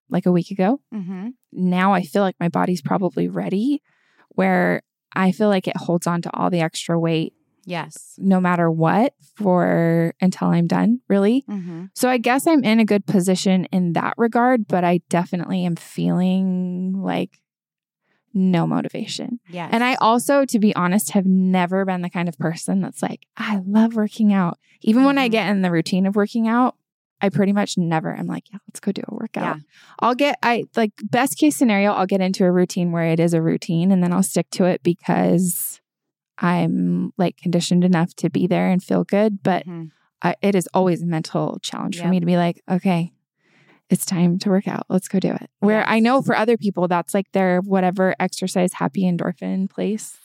like 0.10 0.26
a 0.26 0.32
week 0.32 0.52
ago. 0.52 0.80
hmm 0.92 1.30
Now 1.52 1.94
I 1.94 2.04
feel 2.04 2.22
like 2.24 2.36
my 2.40 2.50
body's 2.50 2.82
probably 2.82 3.28
ready 3.28 3.82
where 4.30 4.82
I 5.14 5.32
feel 5.32 5.50
like 5.50 5.68
it 5.68 5.76
holds 5.78 6.06
on 6.08 6.22
to 6.22 6.30
all 6.36 6.50
the 6.50 6.62
extra 6.62 7.00
weight 7.00 7.34
Yes. 7.66 8.16
no 8.18 8.40
matter 8.40 8.70
what 8.72 9.14
for 9.36 10.14
until 10.22 10.48
I'm 10.50 10.68
done, 10.68 11.02
really. 11.08 11.44
hmm 11.48 11.86
So 11.94 12.10
I 12.10 12.18
guess 12.18 12.48
I'm 12.48 12.64
in 12.64 12.80
a 12.80 12.86
good 12.86 13.06
position 13.06 13.66
in 13.72 13.94
that 13.94 14.14
regard, 14.18 14.68
but 14.68 14.84
I 14.84 15.02
definitely 15.10 15.66
am 15.66 15.76
feeling 15.76 16.94
like 16.96 17.40
no 18.34 18.68
motivation. 18.68 19.40
Yeah. 19.50 19.68
And 19.72 19.84
I 19.84 19.96
also, 19.96 20.46
to 20.46 20.60
be 20.60 20.76
honest, 20.76 21.12
have 21.12 21.26
never 21.26 21.84
been 21.86 22.02
the 22.02 22.10
kind 22.10 22.30
of 22.30 22.38
person 22.38 22.80
that's 22.82 23.02
like, 23.02 23.26
I 23.36 23.62
love 23.66 23.96
working 23.96 24.32
out. 24.34 24.60
Even 24.82 25.04
when 25.04 25.18
I 25.18 25.28
Mhm. 25.28 25.32
get 25.32 25.50
in 25.50 25.62
the 25.62 25.72
routine 25.72 26.06
of 26.06 26.16
working 26.16 26.48
out, 26.48 26.76
I 27.21 27.30
pretty 27.30 27.54
much 27.54 27.77
never 27.77 28.16
am 28.16 28.27
like, 28.27 28.45
yeah, 28.51 28.60
let's 28.68 28.80
go 28.80 28.92
do 28.92 29.01
a 29.07 29.13
workout. 29.13 29.44
Yeah. 29.44 29.56
I'll 30.00 30.16
get, 30.16 30.38
I 30.42 30.66
like, 30.75 30.94
best 31.04 31.38
case 31.38 31.56
scenario, 31.56 31.92
I'll 31.92 32.06
get 32.06 32.21
into 32.21 32.45
a 32.45 32.51
routine 32.51 32.92
where 32.92 33.06
it 33.06 33.19
is 33.19 33.33
a 33.33 33.42
routine 33.42 33.92
and 33.92 34.04
then 34.04 34.13
I'll 34.13 34.24
stick 34.24 34.50
to 34.51 34.66
it 34.66 34.81
because 34.83 35.81
I'm 36.38 37.12
like 37.18 37.38
conditioned 37.38 37.83
enough 37.83 38.13
to 38.16 38.30
be 38.30 38.48
there 38.48 38.69
and 38.69 38.81
feel 38.81 39.04
good. 39.04 39.44
But 39.44 39.66
Mhm. 39.66 39.92
I, 40.21 40.36
it 40.42 40.56
is 40.56 40.68
always 40.74 41.01
a 41.01 41.06
mental 41.06 41.60
challenge 41.62 42.00
for 42.00 42.07
me 42.07 42.19
to 42.19 42.25
be 42.25 42.38
like, 42.38 42.62
okay, 42.69 43.13
it's 43.89 44.06
time 44.06 44.38
to 44.39 44.50
work 44.50 44.68
out. 44.68 44.86
Let's 44.89 45.07
go 45.07 45.19
do 45.19 45.31
it. 45.31 45.50
Where 45.60 45.88
I 45.88 46.00
know 46.00 46.21
for 46.21 46.36
other 46.36 46.57
people, 46.57 46.88
that's 46.88 47.13
like 47.13 47.31
their 47.31 47.60
whatever 47.62 48.16
exercise 48.19 48.74
happy 48.74 49.04
endorphin 49.04 49.69
place. 49.69 50.18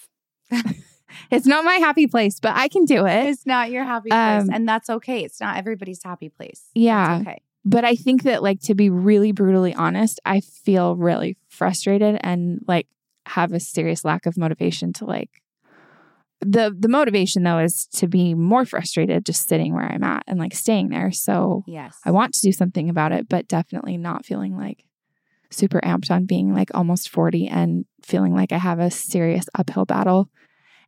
it's 1.31 1.47
not 1.47 1.65
my 1.65 1.75
happy 1.75 2.07
place, 2.07 2.41
but 2.41 2.55
I 2.55 2.69
can 2.69 2.85
do 2.85 3.07
it. 3.07 3.27
It's 3.29 3.47
not 3.47 3.71
your 3.71 3.85
happy 3.85 4.11
place. 4.11 4.43
Um, 4.43 4.51
and 4.53 4.69
that's 4.69 4.89
okay. 4.91 5.25
It's 5.25 5.41
not 5.41 5.57
everybody's 5.57 6.03
happy 6.03 6.29
place. 6.29 6.63
That's 6.75 6.85
Yeah. 6.85 7.19
okay. 7.23 7.43
But 7.65 7.85
I 7.85 7.95
think 7.97 8.25
that, 8.25 8.43
like, 8.43 8.61
to 8.63 8.75
be 8.75 8.91
really 8.91 9.33
brutally 9.33 9.75
honest, 9.75 10.21
I 10.27 10.41
feel 10.41 10.97
really 10.97 11.39
frustrated 11.49 12.19
and 12.23 12.61
like 12.69 12.87
have 13.27 13.53
a 13.53 13.61
serious 13.61 14.05
lack 14.05 14.27
of 14.27 14.37
motivation 14.37 14.93
to 14.95 15.07
like. 15.07 15.41
The 16.41 16.75
the 16.79 16.89
motivation 16.89 17.43
though 17.43 17.59
is 17.61 17.87
to 17.95 18.07
be 18.07 18.35
more 18.35 18.67
frustrated 18.67 19.25
just 19.25 19.49
sitting 19.49 19.73
where 19.73 19.91
I'm 19.91 20.03
at 20.05 20.25
and 20.27 20.39
like 20.39 20.55
staying 20.55 20.91
there. 20.91 21.11
So 21.11 21.65
Yes. 21.67 21.97
I 22.05 22.11
want 22.11 22.35
to 22.35 22.41
do 22.43 22.53
something 22.53 22.91
about 22.91 23.13
it, 23.13 23.29
but 23.31 23.49
definitely 23.49 23.97
not 23.97 24.27
feeling 24.27 24.55
like 24.57 24.85
super 25.51 25.81
amped 25.81 26.11
on 26.11 26.27
being 26.27 26.53
like 26.53 26.71
almost 26.75 27.09
40 27.09 27.47
and 27.49 27.87
feeling 28.03 28.35
like 28.35 28.53
I 28.53 28.59
have 28.59 28.79
a 28.79 28.91
serious 28.91 29.47
uphill 29.55 29.87
battle. 29.87 30.29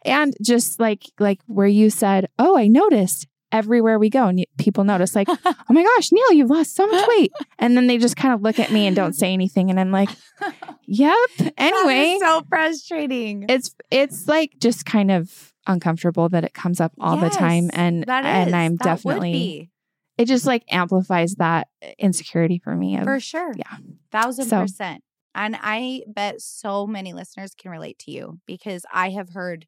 And 0.04 0.34
just 0.42 0.78
like 0.80 1.04
like 1.18 1.40
where 1.46 1.66
you 1.66 1.90
said, 1.90 2.28
"Oh, 2.38 2.56
I 2.56 2.66
noticed 2.68 3.26
everywhere 3.52 3.96
we 3.98 4.10
go 4.10 4.26
and 4.26 4.44
people 4.58 4.84
notice 4.84 5.14
like, 5.14 5.28
"Oh 5.44 5.54
my 5.70 5.82
gosh, 5.82 6.10
Neil, 6.12 6.32
you've 6.32 6.50
lost 6.50 6.74
so 6.74 6.86
much 6.86 7.06
weight." 7.08 7.32
And 7.58 7.76
then 7.76 7.86
they 7.86 7.98
just 7.98 8.16
kind 8.16 8.34
of 8.34 8.42
look 8.42 8.58
at 8.58 8.70
me 8.72 8.86
and 8.86 8.94
don't 8.94 9.14
say 9.14 9.32
anything 9.32 9.70
and 9.70 9.78
I'm 9.80 9.90
like, 9.92 10.10
"Yep." 10.86 11.16
Anyway, 11.56 12.18
so 12.20 12.42
frustrating. 12.48 13.46
it's 13.48 13.74
it's 13.90 14.28
like 14.28 14.52
just 14.60 14.84
kind 14.86 15.10
of 15.10 15.52
uncomfortable 15.66 16.28
that 16.28 16.44
it 16.44 16.54
comes 16.54 16.80
up 16.80 16.92
all 17.00 17.16
the 17.16 17.28
time 17.30 17.70
and 17.72 18.04
that 18.04 18.24
is. 18.24 18.46
and 18.46 18.54
I'm 18.54 18.76
definitely 18.76 19.70
it 20.16 20.26
just 20.26 20.46
like 20.46 20.62
amplifies 20.70 21.34
that 21.34 21.66
insecurity 21.98 22.58
for 22.62 22.74
me 22.76 22.96
of 22.96 23.04
for 23.04 23.18
sure. 23.20 23.52
yeah. 23.56 23.76
Thousand 24.12 24.46
So- 24.46 24.60
percent. 24.62 25.02
And 25.34 25.54
I 25.60 26.00
bet 26.06 26.40
so 26.40 26.86
many 26.86 27.12
listeners 27.12 27.52
can 27.54 27.70
relate 27.70 27.98
to 28.00 28.10
you 28.10 28.40
because 28.46 28.86
I 28.90 29.10
have 29.10 29.28
heard 29.34 29.66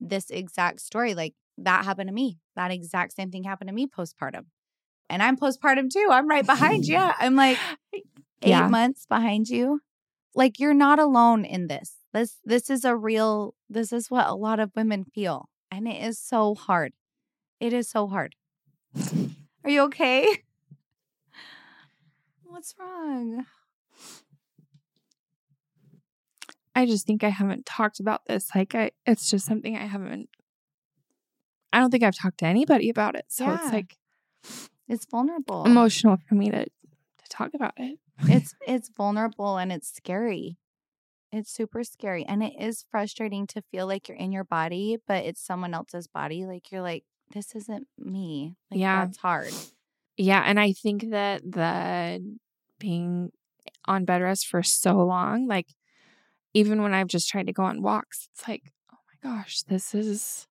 this 0.00 0.30
exact 0.30 0.80
story. 0.80 1.14
Like 1.14 1.34
that 1.58 1.84
happened 1.84 2.08
to 2.08 2.14
me. 2.14 2.38
That 2.56 2.70
exact 2.70 3.14
same 3.14 3.30
thing 3.30 3.44
happened 3.44 3.68
to 3.68 3.74
me 3.74 3.86
postpartum. 3.86 4.46
And 5.08 5.22
I'm 5.22 5.36
postpartum 5.36 5.90
too. 5.90 6.08
I'm 6.10 6.28
right 6.28 6.44
behind 6.46 6.86
you. 6.86 6.98
I'm 7.18 7.36
like 7.36 7.58
eight 7.94 8.04
Yeah. 8.50 8.68
months 8.68 9.06
behind 9.06 9.48
you. 9.48 9.80
Like 10.34 10.58
you're 10.58 10.74
not 10.74 10.98
alone 10.98 11.44
in 11.44 11.68
this. 11.68 11.96
This 12.12 12.38
this 12.44 12.70
is 12.70 12.84
a 12.84 12.96
real 12.96 13.54
this 13.70 13.92
is 13.92 14.10
what 14.10 14.26
a 14.26 14.34
lot 14.34 14.60
of 14.60 14.72
women 14.76 15.04
feel. 15.04 15.48
And 15.70 15.88
it 15.88 16.02
is 16.02 16.18
so 16.18 16.54
hard. 16.54 16.92
It 17.60 17.72
is 17.72 17.88
so 17.88 18.06
hard. 18.08 18.34
Are 19.64 19.70
you 19.70 19.82
okay? 19.82 20.26
What's 22.44 22.74
wrong? 22.78 23.44
I 26.76 26.86
just 26.86 27.06
think 27.06 27.24
I 27.24 27.30
haven't 27.30 27.66
talked 27.66 27.98
about 28.00 28.26
this. 28.26 28.54
Like 28.54 28.74
I 28.74 28.90
it's 29.06 29.28
just 29.30 29.46
something 29.46 29.76
I 29.76 29.86
haven't 29.86 30.28
I 31.72 31.80
don't 31.80 31.90
think 31.90 32.02
I've 32.04 32.14
talked 32.16 32.38
to 32.38 32.46
anybody 32.46 32.88
about 32.90 33.16
it. 33.16 33.24
So 33.28 33.44
Yeah. 33.44 33.54
it's 33.64 33.72
like 33.72 33.96
It's 34.88 35.06
vulnerable. 35.10 35.64
emotional 35.64 36.16
for 36.28 36.34
me 36.36 36.50
to 36.50 36.64
to 36.66 37.28
talk 37.28 37.50
about 37.54 37.72
it. 37.78 37.98
it's 38.28 38.54
it's 38.66 38.90
vulnerable 38.96 39.56
and 39.56 39.72
it's 39.72 39.88
scary. 39.92 40.58
It's 41.32 41.50
super 41.50 41.82
scary 41.82 42.24
and 42.24 42.42
it 42.42 42.54
is 42.58 42.84
frustrating 42.90 43.46
to 43.48 43.62
feel 43.70 43.86
like 43.86 44.08
you're 44.08 44.16
in 44.16 44.30
your 44.32 44.44
body, 44.44 44.96
but 45.08 45.24
it's 45.24 45.40
someone 45.44 45.74
else's 45.74 46.06
body. 46.06 46.46
Like 46.46 46.70
you're 46.70 46.82
like, 46.82 47.04
this 47.32 47.54
isn't 47.54 47.88
me. 47.98 48.54
Like 48.70 48.80
Yeah. 48.80 49.04
that's 49.04 49.18
hard. 49.18 49.52
Yeah, 50.16 50.42
and 50.46 50.58
I 50.58 50.72
think 50.72 51.10
that 51.10 51.42
the 51.50 52.38
being 52.78 53.32
on 53.86 54.04
bed 54.04 54.22
rest 54.22 54.46
for 54.46 54.62
so 54.62 54.94
long, 55.04 55.46
like 55.46 55.66
even 56.56 56.80
when 56.80 56.94
I've 56.94 57.06
just 57.06 57.28
tried 57.28 57.48
to 57.48 57.52
go 57.52 57.64
on 57.64 57.82
walks, 57.82 58.30
it's 58.32 58.48
like, 58.48 58.72
oh 58.90 58.96
my 59.06 59.30
gosh, 59.30 59.62
this 59.64 59.94
is 59.94 60.46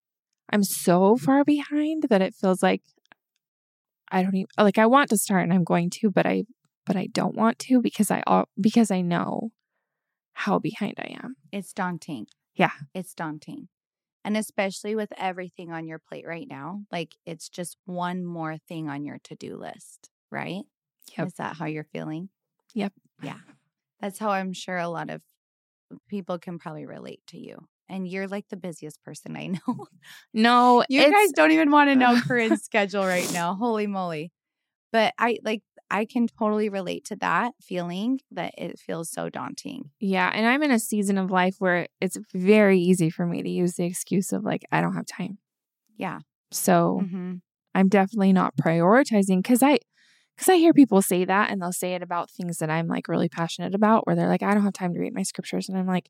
I'm 0.52 0.64
so 0.64 1.18
far 1.18 1.44
behind 1.44 2.04
that 2.10 2.22
it 2.22 2.36
feels 2.36 2.62
like 2.62 2.84
I 4.12 4.22
don't 4.22 4.36
even 4.36 4.48
like 4.56 4.78
I 4.78 4.86
want 4.86 5.10
to 5.10 5.18
start 5.18 5.42
and 5.42 5.52
I'm 5.52 5.64
going 5.64 5.90
to, 6.02 6.12
but 6.12 6.28
I 6.28 6.44
but 6.86 6.96
I 6.96 7.08
don't 7.08 7.36
want 7.36 7.58
to 7.60 7.82
because 7.82 8.12
I 8.12 8.22
all 8.28 8.48
because 8.62 8.92
I 8.92 9.02
know 9.02 9.50
how 10.34 10.60
behind 10.60 10.94
I 11.00 11.18
am. 11.24 11.38
It's 11.52 11.74
daunting. 11.74 12.28
Yeah. 12.54 12.74
It's 12.94 13.16
daunting. 13.16 13.70
And 14.24 14.38
especially 14.38 14.96
with 14.96 15.12
everything 15.18 15.72
on 15.72 15.88
your 15.88 15.98
plate 15.98 16.28
right 16.28 16.48
now, 16.48 16.82
like 16.92 17.16
it's 17.26 17.50
just 17.50 17.78
one 17.86 18.24
more 18.24 18.58
thing 18.58 18.90
on 18.90 19.06
your 19.06 19.18
to 19.24 19.36
do 19.36 19.58
list, 19.58 20.12
right? 20.30 20.66
Yep. 21.18 21.28
Is 21.28 21.34
that 21.34 21.56
how 21.56 21.66
you're 21.66 21.84
feeling? 21.84 22.30
Yep. 22.76 22.94
Yeah. 23.24 23.40
That's 24.00 24.20
how 24.20 24.30
I'm 24.30 24.54
sure 24.54 24.78
a 24.78 24.88
lot 24.88 25.10
of 25.10 25.22
people 26.08 26.38
can 26.40 26.60
probably 26.60 26.86
relate 26.86 27.22
to 27.28 27.38
you. 27.38 27.58
And 27.88 28.08
you're 28.08 28.28
like 28.28 28.48
the 28.50 28.58
busiest 28.58 29.04
person 29.04 29.38
I 29.38 29.48
know. 29.68 29.86
No, 30.34 30.84
You 30.90 31.12
guys 31.12 31.32
don't 31.36 31.52
even 31.52 31.72
want 31.72 31.90
to 31.92 31.96
know 32.04 32.20
Corinne's 32.28 32.64
schedule 32.64 33.06
right 33.06 33.32
now. 33.32 33.54
Holy 33.56 33.88
moly. 33.88 34.32
But 34.92 35.14
I 35.20 35.38
like 35.44 35.62
I 35.92 36.06
can 36.06 36.28
totally 36.28 36.70
relate 36.70 37.06
to 37.06 37.16
that 37.18 37.54
feeling 37.62 38.20
that 38.32 38.54
it 38.58 38.80
feels 38.80 39.12
so 39.12 39.30
daunting. 39.30 39.92
Yeah, 40.00 40.32
and 40.34 40.48
I'm 40.48 40.64
in 40.64 40.72
a 40.72 40.80
season 40.80 41.18
of 41.18 41.30
life 41.30 41.58
where 41.60 41.88
it's 42.02 42.18
very 42.34 42.80
easy 42.80 43.10
for 43.10 43.26
me 43.26 43.44
to 43.44 43.50
use 43.50 43.76
the 43.76 43.86
excuse 43.86 44.32
of 44.32 44.44
like 44.44 44.64
I 44.72 44.82
don't 44.82 44.96
have 44.96 45.06
time. 45.06 45.38
Yeah. 45.98 46.20
So 46.52 47.02
Mm-hmm. 47.04 47.34
I'm 47.76 47.90
definitely 47.90 48.32
not 48.34 48.56
prioritizing 48.56 49.44
cuz 49.44 49.62
I 49.62 49.80
cuz 50.38 50.50
I 50.50 50.56
hear 50.56 50.74
people 50.74 51.02
say 51.02 51.26
that 51.26 51.50
and 51.50 51.62
they'll 51.62 51.72
say 51.72 51.94
it 51.94 52.02
about 52.02 52.30
things 52.30 52.58
that 52.58 52.70
I'm 52.70 52.88
like 52.88 53.08
really 53.08 53.30
passionate 53.30 53.74
about 53.76 54.06
where 54.06 54.16
they're 54.16 54.28
like 54.28 54.44
I 54.44 54.54
don't 54.54 54.64
have 54.64 54.74
time 54.74 54.94
to 54.94 55.00
read 55.00 55.14
my 55.14 55.24
scriptures 55.24 55.70
and 55.70 55.78
I'm 55.78 55.88
like 55.88 56.10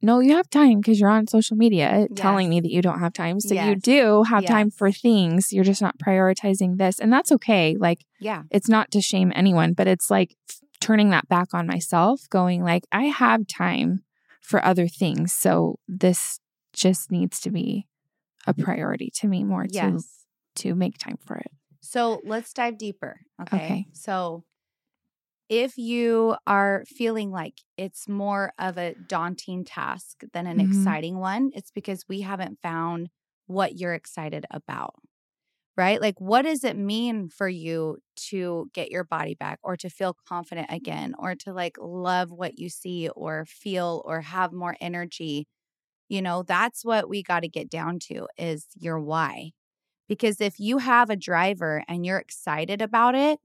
no, 0.00 0.20
you 0.20 0.36
have 0.36 0.48
time 0.48 0.78
because 0.80 1.00
you're 1.00 1.10
on 1.10 1.26
social 1.26 1.56
media 1.56 2.06
telling 2.14 2.48
me 2.48 2.60
that 2.60 2.70
you 2.70 2.80
don't 2.80 3.00
have 3.00 3.12
time. 3.12 3.40
So 3.40 3.52
you 3.68 3.74
do 3.74 4.22
have 4.22 4.44
time 4.46 4.70
for 4.70 4.92
things. 4.92 5.52
You're 5.52 5.64
just 5.64 5.82
not 5.82 5.98
prioritizing 5.98 6.78
this. 6.78 7.00
And 7.00 7.12
that's 7.12 7.32
okay. 7.32 7.76
Like 7.76 8.04
Yeah. 8.20 8.44
it's 8.50 8.68
not 8.68 8.92
to 8.92 9.00
shame 9.00 9.32
anyone, 9.34 9.72
but 9.72 9.88
it's 9.88 10.08
like 10.08 10.36
turning 10.80 11.10
that 11.10 11.28
back 11.28 11.52
on 11.52 11.66
myself, 11.66 12.28
going 12.30 12.62
like, 12.62 12.84
I 12.92 13.06
have 13.06 13.48
time 13.48 14.04
for 14.40 14.64
other 14.64 14.86
things. 14.86 15.32
So 15.32 15.80
this 15.88 16.38
just 16.72 17.10
needs 17.10 17.40
to 17.40 17.50
be 17.50 17.88
a 18.46 18.54
priority 18.54 19.10
to 19.16 19.26
me 19.26 19.42
more 19.42 19.66
to 19.66 19.74
Yes. 19.74 20.26
to 20.56 20.76
make 20.76 20.98
time 20.98 21.18
for 21.26 21.38
it. 21.38 21.50
So 21.88 22.20
let's 22.24 22.52
dive 22.52 22.76
deeper. 22.78 23.20
Okay? 23.40 23.80
Okay. 23.80 23.88
So 23.92 24.44
if 25.48 25.78
you 25.78 26.36
are 26.46 26.84
feeling 26.86 27.30
like 27.30 27.62
it's 27.78 28.06
more 28.08 28.52
of 28.58 28.76
a 28.76 28.94
daunting 29.06 29.64
task 29.64 30.22
than 30.34 30.46
an 30.46 30.60
Mhm. 30.60 30.60
exciting 30.60 31.18
one, 31.18 31.50
it's 31.54 31.70
because 31.70 32.04
we 32.08 32.20
haven't 32.20 32.58
found 32.60 33.08
what 33.46 33.78
you're 33.78 33.94
excited 33.94 34.44
about. 34.50 34.94
Right? 35.76 36.00
Like, 36.00 36.20
what 36.20 36.42
does 36.42 36.64
it 36.64 36.76
mean 36.76 37.28
for 37.30 37.48
you 37.48 37.98
to 38.30 38.70
get 38.74 38.90
your 38.90 39.04
body 39.04 39.34
back 39.34 39.60
or 39.62 39.76
to 39.78 39.90
feel 39.90 40.16
confident 40.28 40.68
again 40.70 41.14
or 41.18 41.34
to 41.36 41.52
like 41.54 41.76
love 41.80 42.30
what 42.32 42.58
you 42.58 42.68
see 42.70 43.08
or 43.10 43.46
feel 43.46 44.02
or 44.06 44.20
have 44.22 44.52
more 44.52 44.76
energy? 44.80 45.46
You 46.08 46.22
know, 46.22 46.42
that's 46.44 46.84
what 46.84 47.08
we 47.08 47.22
got 47.22 47.40
to 47.40 47.48
get 47.48 47.70
down 47.70 47.98
to 48.10 48.28
is 48.38 48.66
your 48.76 49.00
why. 49.00 49.52
Because 50.08 50.40
if 50.40 50.58
you 50.58 50.78
have 50.78 51.10
a 51.10 51.16
driver 51.16 51.84
and 51.88 52.04
you're 52.06 52.18
excited 52.18 52.80
about 52.82 53.14
it, 53.14 53.38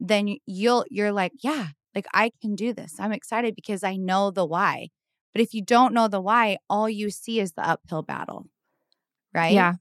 then 0.00 0.36
you'll 0.46 0.84
you're 0.90 1.12
like, 1.12 1.32
yeah, 1.42 1.68
like 1.94 2.06
I 2.14 2.30
can 2.40 2.54
do 2.54 2.72
this. 2.72 2.94
I'm 2.98 3.12
excited 3.12 3.54
because 3.54 3.82
I 3.84 3.96
know 3.96 4.30
the 4.30 4.46
why. 4.46 4.88
But 5.32 5.42
if 5.42 5.54
you 5.54 5.62
don't 5.62 5.94
know 5.94 6.08
the 6.08 6.20
why, 6.20 6.58
all 6.70 6.88
you 6.88 7.10
see 7.10 7.40
is 7.40 7.52
the 7.52 7.68
uphill 7.68 8.02
battle. 8.02 8.46
Right? 9.34 9.52
Yeah. 9.54 9.74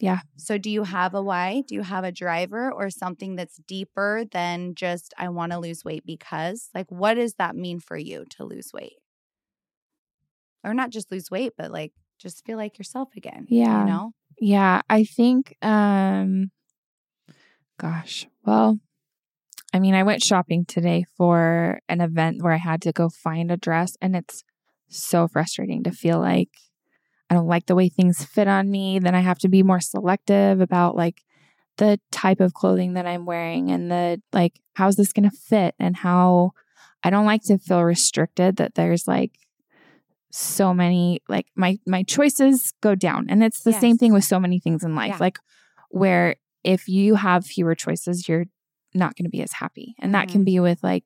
Yeah. 0.00 0.20
So 0.36 0.58
do 0.58 0.70
you 0.70 0.84
have 0.84 1.14
a 1.14 1.22
why? 1.22 1.62
Do 1.66 1.74
you 1.74 1.82
have 1.82 2.04
a 2.04 2.12
driver 2.12 2.72
or 2.72 2.90
something 2.90 3.36
that's 3.36 3.56
deeper 3.66 4.24
than 4.30 4.74
just 4.74 5.12
I 5.18 5.28
want 5.28 5.52
to 5.52 5.58
lose 5.58 5.84
weight 5.84 6.04
because? 6.06 6.70
Like 6.74 6.90
what 6.90 7.14
does 7.14 7.34
that 7.34 7.56
mean 7.56 7.80
for 7.80 7.96
you 7.96 8.24
to 8.36 8.44
lose 8.44 8.72
weight? 8.72 8.98
Or 10.64 10.74
not 10.74 10.90
just 10.90 11.10
lose 11.10 11.30
weight, 11.30 11.54
but 11.56 11.70
like 11.70 11.92
just 12.18 12.44
feel 12.44 12.56
like 12.56 12.78
yourself 12.78 13.10
again. 13.16 13.46
Yeah. 13.48 13.80
You 13.80 13.86
know? 13.86 14.12
Yeah. 14.40 14.82
I 14.88 15.04
think 15.04 15.56
um 15.62 16.50
gosh. 17.78 18.26
Well, 18.44 18.78
I 19.72 19.78
mean, 19.78 19.94
I 19.94 20.02
went 20.02 20.22
shopping 20.22 20.64
today 20.64 21.04
for 21.16 21.80
an 21.88 22.00
event 22.00 22.42
where 22.42 22.52
I 22.52 22.58
had 22.58 22.82
to 22.82 22.92
go 22.92 23.08
find 23.08 23.50
a 23.50 23.56
dress 23.56 23.96
and 24.00 24.16
it's 24.16 24.42
so 24.88 25.28
frustrating 25.28 25.82
to 25.84 25.90
feel 25.90 26.18
like 26.18 26.50
I 27.30 27.34
don't 27.34 27.46
like 27.46 27.66
the 27.66 27.74
way 27.74 27.88
things 27.88 28.24
fit 28.24 28.48
on 28.48 28.70
me. 28.70 28.98
Then 28.98 29.14
I 29.14 29.20
have 29.20 29.38
to 29.40 29.48
be 29.48 29.62
more 29.62 29.80
selective 29.80 30.60
about 30.60 30.96
like 30.96 31.22
the 31.76 32.00
type 32.10 32.40
of 32.40 32.54
clothing 32.54 32.94
that 32.94 33.06
I'm 33.06 33.26
wearing 33.26 33.70
and 33.70 33.90
the 33.90 34.22
like, 34.32 34.60
how's 34.74 34.96
this 34.96 35.12
going 35.12 35.28
to 35.28 35.36
fit? 35.36 35.74
And 35.78 35.96
how 35.96 36.52
I 37.02 37.10
don't 37.10 37.26
like 37.26 37.42
to 37.44 37.58
feel 37.58 37.84
restricted 37.84 38.56
that 38.56 38.74
there's 38.74 39.06
like 39.06 39.32
so 40.30 40.74
many, 40.74 41.20
like 41.28 41.46
my, 41.56 41.78
my 41.86 42.02
choices 42.02 42.72
go 42.80 42.94
down. 42.94 43.26
And 43.28 43.42
it's 43.42 43.60
the 43.62 43.72
same 43.72 43.96
thing 43.96 44.12
with 44.12 44.24
so 44.24 44.38
many 44.38 44.60
things 44.60 44.84
in 44.84 44.94
life. 44.94 45.08
Yeah. 45.10 45.16
Like, 45.20 45.38
where 45.90 46.36
if 46.64 46.88
you 46.88 47.14
have 47.14 47.46
fewer 47.46 47.74
choices, 47.74 48.28
you're 48.28 48.46
not 48.94 49.16
going 49.16 49.24
to 49.24 49.30
be 49.30 49.42
as 49.42 49.52
happy. 49.52 49.94
And 49.98 50.14
that 50.14 50.28
can 50.28 50.42
Mhm. 50.42 50.46
be 50.46 50.60
with 50.60 50.82
like 50.82 51.04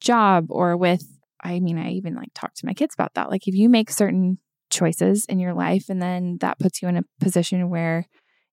job 0.00 0.46
or 0.50 0.76
with, 0.76 1.18
I 1.42 1.60
mean, 1.60 1.78
I 1.78 1.90
even 1.92 2.14
like 2.14 2.30
talk 2.34 2.54
to 2.54 2.66
my 2.66 2.74
kids 2.74 2.94
about 2.94 3.14
that. 3.14 3.30
Like, 3.30 3.48
if 3.48 3.54
you 3.54 3.68
make 3.68 3.90
certain 3.90 4.38
choices 4.70 5.24
in 5.26 5.38
your 5.38 5.54
life 5.54 5.88
and 5.88 6.02
then 6.02 6.38
that 6.40 6.58
puts 6.58 6.82
you 6.82 6.88
in 6.88 6.96
a 6.96 7.04
position 7.20 7.70
where 7.70 8.06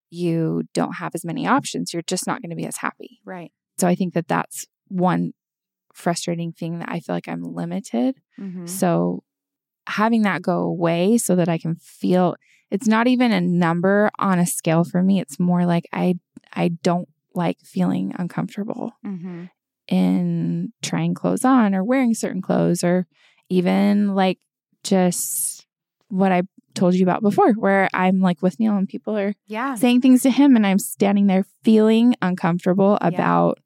you 0.10 0.64
don't 0.74 0.96
have 0.96 1.16
as 1.16 1.26
many 1.26 1.48
options, 1.48 1.94
you're 1.94 2.04
just 2.04 2.28
not 2.28 2.42
going 2.42 2.50
to 2.50 2.56
be 2.56 2.66
as 2.66 2.78
happy. 2.78 3.20
Right. 3.26 3.52
So 3.80 3.88
I 3.88 3.96
think 3.96 4.14
that 4.14 4.28
that's 4.28 4.68
one 4.88 5.32
frustrating 5.94 6.52
thing 6.52 6.80
that 6.80 6.90
I 6.90 7.00
feel 7.00 7.16
like 7.16 7.28
I'm 7.28 7.44
limited. 7.44 8.18
Mhm. 8.40 8.68
So 8.68 9.24
having 9.92 10.22
that 10.24 10.42
go 10.42 10.60
away 10.60 11.18
so 11.18 11.36
that 11.36 11.50
I 11.50 11.58
can 11.58 11.76
feel 11.76 12.36
it's 12.70 12.88
not 12.88 13.08
even 13.08 13.32
a 13.32 13.42
number 13.42 14.10
on 14.20 14.40
a 14.40 14.46
scale 14.46 14.84
for 14.84 15.04
me. 15.04 15.20
It's 15.20 15.40
more 15.40 15.66
like 15.66 15.86
I 15.94 16.16
I 16.54 16.70
don't 16.84 17.08
like 17.34 17.58
feeling 17.64 18.14
uncomfortable 18.18 18.94
Mhm. 19.06 19.50
in 19.88 20.72
trying 20.82 21.14
clothes 21.14 21.46
on 21.46 21.74
or 21.76 21.84
wearing 21.84 22.14
certain 22.14 22.42
clothes 22.42 22.84
or 22.84 23.08
even 23.50 24.16
like 24.16 24.40
just 24.84 25.66
what 26.10 26.32
I 26.32 26.44
told 26.74 26.94
you 26.96 27.04
about 27.04 27.22
before 27.22 27.52
where 27.54 27.90
I'm 27.94 28.22
like 28.22 28.42
with 28.42 28.60
Neil 28.60 28.76
and 28.78 28.88
people 28.88 29.18
are 29.18 29.34
Yeah. 29.48 29.76
saying 29.76 30.02
things 30.02 30.22
to 30.24 30.30
him 30.30 30.56
and 30.56 30.66
I'm 30.66 30.80
standing 30.80 31.28
there 31.28 31.46
feeling 31.64 32.16
uncomfortable 32.22 32.98
Yeah. 33.02 33.08
about 33.10 33.60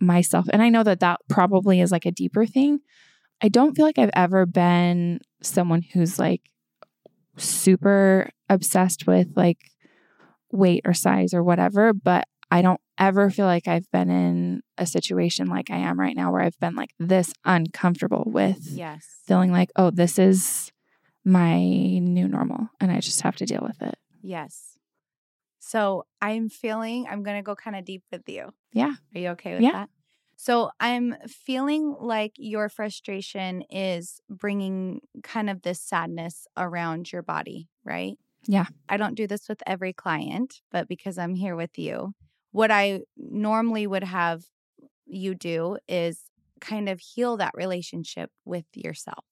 myself. 0.00 0.46
And 0.52 0.60
I 0.62 0.68
know 0.68 0.82
that 0.82 1.00
that 1.00 1.20
probably 1.28 1.80
is 1.80 1.90
like 1.90 2.04
a 2.06 2.12
deeper 2.12 2.44
thing. 2.44 2.80
I 3.42 3.48
don't 3.48 3.74
feel 3.74 3.84
like 3.84 3.98
I've 3.98 4.10
ever 4.14 4.46
been 4.46 5.20
someone 5.42 5.82
who's 5.82 6.18
like 6.18 6.42
super 7.36 8.30
obsessed 8.48 9.06
with 9.06 9.28
like 9.36 9.58
weight 10.50 10.82
or 10.84 10.94
size 10.94 11.34
or 11.34 11.42
whatever, 11.42 11.92
but 11.92 12.24
I 12.50 12.62
don't 12.62 12.80
ever 12.98 13.28
feel 13.30 13.46
like 13.46 13.68
I've 13.68 13.90
been 13.90 14.08
in 14.08 14.62
a 14.78 14.86
situation 14.86 15.48
like 15.48 15.70
I 15.70 15.76
am 15.76 15.98
right 16.00 16.16
now 16.16 16.32
where 16.32 16.40
I've 16.42 16.58
been 16.60 16.74
like 16.74 16.90
this 16.98 17.32
uncomfortable 17.44 18.24
with 18.26 18.60
Yes. 18.70 19.06
feeling 19.26 19.52
like, 19.52 19.70
oh, 19.76 19.90
this 19.90 20.18
is 20.18 20.72
my 21.24 21.58
new 21.58 22.28
normal 22.28 22.68
and 22.80 22.90
I 22.90 23.00
just 23.00 23.20
have 23.22 23.36
to 23.36 23.46
deal 23.46 23.60
with 23.62 23.82
it. 23.82 23.98
Yes. 24.22 24.78
So 25.58 26.06
I'm 26.22 26.48
feeling, 26.48 27.06
I'm 27.10 27.22
going 27.24 27.36
to 27.36 27.42
go 27.42 27.56
kind 27.56 27.76
of 27.76 27.84
deep 27.84 28.04
with 28.12 28.28
you. 28.28 28.52
Yeah. 28.72 28.94
Are 29.14 29.18
you 29.20 29.28
okay 29.30 29.54
with 29.54 29.62
Yeah. 29.62 29.72
that? 29.72 29.90
So 30.36 30.70
I'm 30.80 31.16
feeling 31.26 31.96
like 31.98 32.32
your 32.36 32.68
frustration 32.68 33.62
is 33.70 34.20
bringing 34.28 35.00
kind 35.22 35.48
of 35.48 35.62
this 35.62 35.80
sadness 35.80 36.46
around 36.56 37.10
your 37.10 37.22
body, 37.22 37.68
right? 37.84 38.18
Yeah. 38.46 38.66
I 38.88 38.96
don't 38.96 39.14
do 39.16 39.26
this 39.26 39.48
with 39.48 39.62
every 39.66 39.92
client, 39.92 40.60
but 40.70 40.88
because 40.88 41.18
I'm 41.18 41.34
here 41.34 41.56
with 41.56 41.78
you, 41.78 42.12
what 42.52 42.70
I 42.70 43.00
normally 43.16 43.86
would 43.86 44.04
have 44.04 44.44
you 45.06 45.34
do 45.34 45.78
is 45.88 46.20
kind 46.60 46.88
of 46.88 47.00
heal 47.00 47.36
that 47.38 47.52
relationship 47.54 48.30
with 48.44 48.66
yourself, 48.74 49.24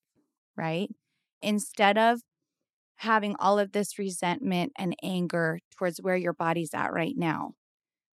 right? 0.57 0.89
Instead 1.41 1.97
of 1.97 2.21
having 2.97 3.35
all 3.39 3.59
of 3.59 3.71
this 3.71 3.99
resentment 3.99 4.71
and 4.77 4.95
anger 5.03 5.59
towards 5.77 5.99
where 5.99 6.15
your 6.15 6.33
body's 6.33 6.73
at 6.73 6.93
right 6.93 7.15
now, 7.17 7.53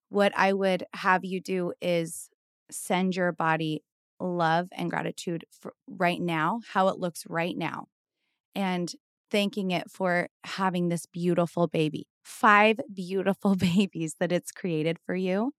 what 0.09 0.33
I 0.37 0.53
would 0.53 0.85
have 0.95 1.25
you 1.25 1.41
do 1.41 1.73
is 1.81 2.29
send 2.73 3.17
your 3.17 3.33
body 3.33 3.83
love 4.21 4.69
and 4.73 4.91
gratitude 4.91 5.45
for 5.51 5.75
right 5.89 6.21
now, 6.21 6.61
how 6.73 6.89
it 6.89 6.99
looks 6.99 7.25
right 7.29 7.57
now, 7.57 7.87
and 8.55 8.93
thanking 9.31 9.71
it 9.71 9.91
for 9.91 10.29
having 10.45 10.89
this 10.89 11.07
beautiful 11.07 11.67
baby, 11.67 12.07
five 12.23 12.79
beautiful 12.93 13.55
babies 13.77 14.17
that 14.21 14.33
it's 14.33 14.53
created 14.53 14.99
for 15.05 15.15
you. 15.15 15.53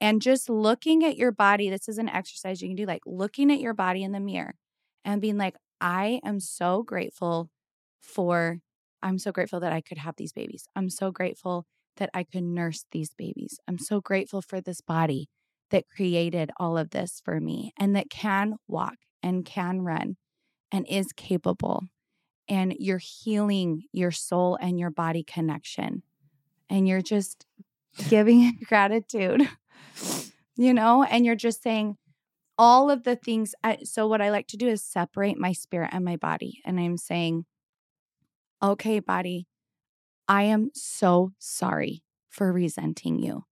And 0.00 0.22
just 0.22 0.48
looking 0.48 1.04
at 1.04 1.16
your 1.16 1.32
body, 1.32 1.70
this 1.70 1.88
is 1.88 1.98
an 1.98 2.08
exercise 2.08 2.62
you 2.62 2.68
can 2.68 2.76
do, 2.76 2.86
like 2.86 3.02
looking 3.04 3.50
at 3.50 3.60
your 3.60 3.74
body 3.74 4.04
in 4.04 4.12
the 4.12 4.20
mirror 4.20 4.54
and 5.04 5.20
being 5.20 5.38
like, 5.38 5.56
I 5.80 6.20
am 6.24 6.38
so 6.38 6.82
grateful 6.82 7.50
for, 8.00 8.58
I'm 9.02 9.18
so 9.18 9.32
grateful 9.32 9.58
that 9.60 9.72
I 9.72 9.80
could 9.80 9.98
have 9.98 10.14
these 10.16 10.32
babies. 10.32 10.66
I'm 10.76 10.88
so 10.88 11.10
grateful 11.10 11.66
that 11.96 12.10
I 12.14 12.22
could 12.22 12.44
nurse 12.44 12.84
these 12.92 13.10
babies. 13.18 13.58
I'm 13.66 13.78
so 13.78 14.00
grateful 14.00 14.40
for 14.40 14.60
this 14.60 14.80
body 14.80 15.28
that 15.70 15.88
created 15.88 16.50
all 16.58 16.78
of 16.78 16.90
this 16.90 17.20
for 17.24 17.40
me 17.40 17.72
and 17.78 17.94
that 17.96 18.10
can 18.10 18.56
walk 18.66 18.96
and 19.22 19.44
can 19.44 19.82
run 19.82 20.16
and 20.72 20.86
is 20.88 21.12
capable. 21.12 21.84
And 22.48 22.74
you're 22.78 22.98
healing 22.98 23.84
your 23.92 24.10
soul 24.10 24.56
and 24.60 24.78
your 24.78 24.90
body 24.90 25.22
connection. 25.22 26.02
And 26.70 26.88
you're 26.88 27.02
just 27.02 27.46
giving 28.08 28.58
gratitude, 28.64 29.48
you 30.56 30.74
know, 30.74 31.02
and 31.02 31.24
you're 31.24 31.34
just 31.34 31.62
saying 31.62 31.96
all 32.58 32.90
of 32.90 33.04
the 33.04 33.16
things. 33.16 33.54
I, 33.62 33.78
so, 33.84 34.06
what 34.06 34.20
I 34.20 34.30
like 34.30 34.48
to 34.48 34.56
do 34.56 34.68
is 34.68 34.82
separate 34.82 35.38
my 35.38 35.52
spirit 35.52 35.90
and 35.92 36.04
my 36.04 36.16
body. 36.16 36.60
And 36.64 36.78
I'm 36.78 36.96
saying, 36.98 37.46
okay, 38.62 39.00
body, 39.00 39.46
I 40.26 40.42
am 40.42 40.70
so 40.74 41.32
sorry 41.38 42.02
for 42.28 42.52
resenting 42.52 43.18
you. 43.18 43.44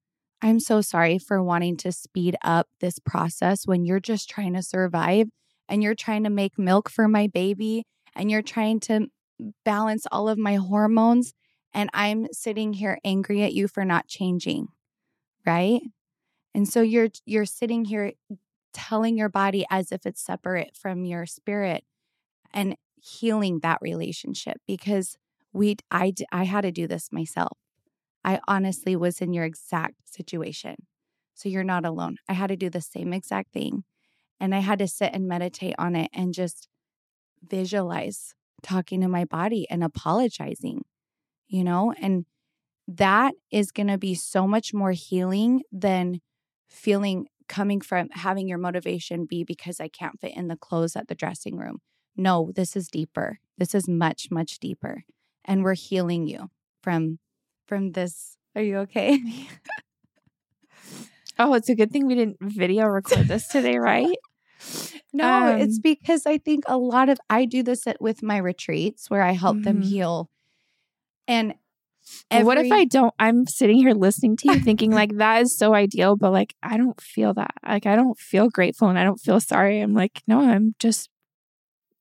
I'm 0.43 0.61
so 0.61 0.81
sorry 0.81 1.19
for 1.19 1.43
wanting 1.43 1.77
to 1.79 1.93
speed 1.93 2.37
up 2.43 2.69
this 2.81 2.99
process 2.99 3.67
when 3.67 3.85
you're 3.85 4.01
just 4.01 4.29
trying 4.29 4.55
to 4.55 4.63
survive 4.63 5.29
and 5.69 5.83
you're 5.83 5.95
trying 5.95 6.25
to 6.25 6.31
make 6.31 6.59
milk 6.59 6.91
for 6.91 7.09
my 7.09 7.27
baby 7.27 7.85
and 8.15 8.31
you're 8.31 8.43
trying 8.43 8.81
to 8.81 9.09
balance 9.65 10.07
all 10.13 10.29
of 10.29 10.39
my 10.39 10.57
hormones 10.57 11.33
and 11.75 11.91
I'm 11.93 12.27
sitting 12.33 12.73
here 12.73 12.99
angry 13.05 13.43
at 13.43 13.53
you 13.53 13.69
for 13.69 13.85
not 13.85 14.09
changing. 14.09 14.69
Right? 15.45 15.83
And 16.55 16.67
so 16.67 16.81
you're 16.81 17.09
you're 17.27 17.45
sitting 17.45 17.85
here 17.85 18.13
telling 18.73 19.17
your 19.17 19.29
body 19.29 19.67
as 19.71 19.93
if 19.93 20.07
it's 20.07 20.25
separate 20.25 20.75
from 20.75 21.05
your 21.05 21.27
spirit 21.27 21.85
and 22.53 22.77
healing 22.97 23.61
that 23.63 23.79
relationship 23.83 24.57
because 24.67 25.17
we 25.53 25.77
I 25.91 26.15
I 26.33 26.45
had 26.45 26.63
to 26.63 26.73
do 26.73 26.87
this 26.87 27.11
myself. 27.13 27.59
I 28.27 28.41
honestly 28.49 28.97
was 28.97 29.21
in 29.21 29.33
your 29.33 29.45
exact 29.45 29.95
situation. 30.05 30.75
So 31.35 31.49
you're 31.49 31.65
not 31.65 31.87
alone. 31.87 32.17
I 32.29 32.33
had 32.33 32.49
to 32.49 32.57
do 32.57 32.69
the 32.69 32.81
same 32.81 33.13
exact 33.13 33.53
thing. 33.53 33.85
And 34.41 34.55
I 34.55 34.59
had 34.59 34.81
to 34.81 34.89
sit 34.89 35.13
and 35.15 35.29
meditate 35.29 35.77
on 35.79 35.95
it 35.95 36.11
and 36.13 36.35
just 36.35 36.69
visualize 37.49 38.35
talking 38.63 39.01
to 39.03 39.09
my 39.09 39.25
body 39.25 39.67
and 39.71 39.85
apologizing, 39.85 40.85
you 41.47 41.63
know? 41.63 41.95
And 42.01 42.27
that 42.89 43.35
is 43.51 43.71
going 43.71 43.89
to 43.89 43.99
be 43.99 44.15
so 44.15 44.47
much 44.47 44.75
more 44.75 44.93
healing 44.93 45.63
than 45.71 46.21
feeling 46.69 47.27
coming 47.49 47.81
from 47.81 48.09
having 48.11 48.49
your 48.49 48.59
motivation 48.59 49.25
be 49.25 49.45
because 49.45 49.79
I 49.79 49.89
can't 49.89 50.21
fit 50.21 50.37
in 50.37 50.49
the 50.49 50.57
clothes 50.57 50.97
at 50.97 51.07
the 51.07 51.15
dressing 51.15 51.57
room. 51.57 51.79
No, 52.17 52.51
this 52.57 52.75
is 52.75 52.89
deeper. 52.89 53.39
This 53.57 53.73
is 53.73 53.89
much, 53.89 54.29
much 54.33 54.59
deeper. 54.59 55.05
And 55.45 55.63
we're 55.63 55.75
healing 55.75 56.27
you 56.27 56.51
from 56.83 57.21
from 57.67 57.93
this. 57.93 58.37
Are 58.55 58.63
you 58.63 58.79
okay? 58.79 59.21
oh, 61.39 61.55
it's 61.55 61.69
a 61.69 61.75
good 61.75 61.91
thing 61.91 62.07
we 62.07 62.15
didn't 62.15 62.39
video 62.41 62.87
record 62.87 63.29
this 63.29 63.49
today, 63.49 63.79
right? 63.79 64.17
no, 65.13 65.29
um, 65.29 65.61
it's 65.61 65.79
because 65.79 66.27
I 66.27 66.39
think 66.39 66.65
a 66.67 66.79
lot 66.79 67.09
of 67.09 67.19
I 67.29 67.45
do 67.45 67.63
this 67.63 67.87
at, 67.87 68.01
with 68.01 68.23
my 68.23 68.39
retreats 68.39 69.11
where 69.11 69.23
I 69.23 69.33
help 69.33 69.57
mm-hmm. 69.57 69.65
them 69.65 69.83
heal. 69.83 70.31
And 71.29 71.55
Every, 72.31 72.45
what 72.45 72.59
if 72.59 72.71
I 72.71 72.85
don't? 72.85 73.13
I'm 73.19 73.47
sitting 73.47 73.77
here 73.79 73.93
listening 73.93 74.37
to 74.37 74.53
you 74.53 74.61
thinking 74.61 74.93
like 74.93 75.17
that 75.17 75.43
is 75.43 75.59
so 75.59 75.75
ideal, 75.75 76.17
but 76.17 76.31
like 76.31 76.55
I 76.63 76.77
don't 76.77 77.01
feel 77.01 77.35
that. 77.35 77.51
Like 77.67 77.85
I 77.85 77.97
don't 77.97 78.19
feel 78.19 78.49
grateful 78.49 78.89
and 78.89 78.99
I 78.99 79.03
don't 79.03 79.21
feel 79.21 79.41
sorry. 79.41 79.81
I'm 79.81 79.93
like, 79.93 80.23
no, 80.27 80.41
I'm 80.41 80.75
just 80.79 81.11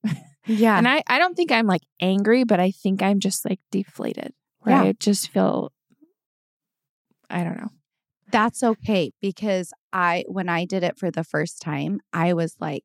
Yeah. 0.46 0.78
And 0.78 0.86
I, 0.86 1.02
I 1.08 1.18
don't 1.18 1.34
think 1.34 1.50
I'm 1.50 1.66
like 1.66 1.82
angry, 2.00 2.44
but 2.44 2.60
I 2.60 2.70
think 2.70 3.02
I'm 3.02 3.20
just 3.20 3.44
like 3.44 3.60
deflated. 3.70 4.32
Right. 4.66 4.72
Yeah. 4.72 4.82
I 4.82 4.92
just 4.98 5.30
feel, 5.30 5.72
I 7.30 7.44
don't 7.44 7.56
know. 7.56 7.70
That's 8.32 8.62
okay 8.62 9.12
because 9.20 9.72
I, 9.92 10.24
when 10.26 10.48
I 10.48 10.64
did 10.64 10.82
it 10.82 10.98
for 10.98 11.10
the 11.10 11.24
first 11.24 11.62
time, 11.62 12.00
I 12.12 12.32
was 12.32 12.56
like 12.60 12.84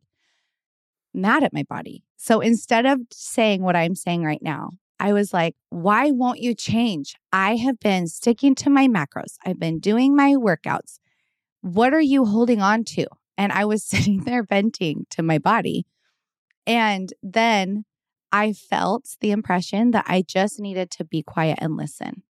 mad 1.14 1.44
at 1.44 1.54
my 1.54 1.64
body. 1.64 2.04
So 2.18 2.40
instead 2.40 2.86
of 2.86 3.02
saying 3.12 3.64
what 3.64 3.76
I'm 3.76 3.96
saying 3.96 4.24
right 4.24 4.42
now, 4.42 4.70
I 5.00 5.14
was 5.14 5.34
like, 5.34 5.56
why 5.72 6.12
won't 6.12 6.40
you 6.40 6.54
change? 6.54 7.16
I 7.34 7.56
have 7.56 7.80
been 7.80 8.08
sticking 8.08 8.54
to 8.56 8.70
my 8.70 8.88
macros, 8.88 9.38
I've 9.44 9.60
been 9.60 9.80
doing 9.80 10.16
my 10.16 10.36
workouts. 10.36 11.00
What 11.62 11.94
are 11.94 12.02
you 12.02 12.26
holding 12.26 12.62
on 12.62 12.84
to? 12.96 13.08
And 13.38 13.52
I 13.52 13.66
was 13.66 13.84
sitting 13.90 14.24
there 14.26 14.44
venting 14.44 15.08
to 15.10 15.24
my 15.24 15.40
body. 15.40 15.88
And 16.68 17.12
then 17.24 17.86
I 18.32 18.54
felt 18.54 19.18
the 19.20 19.32
impression 19.32 19.92
that 19.92 20.06
I 20.08 20.24
just 20.26 20.60
needed 20.60 20.90
to 20.92 21.04
be 21.04 21.22
quiet 21.22 21.60
and 21.62 21.76
listen. 21.76 22.24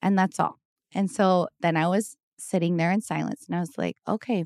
And 0.00 0.18
that's 0.18 0.38
all. 0.38 0.58
And 0.94 1.10
so 1.10 1.48
then 1.60 1.76
I 1.76 1.88
was 1.88 2.16
sitting 2.38 2.76
there 2.76 2.92
in 2.92 3.00
silence 3.00 3.46
and 3.46 3.56
I 3.56 3.60
was 3.60 3.76
like, 3.76 3.96
okay, 4.06 4.44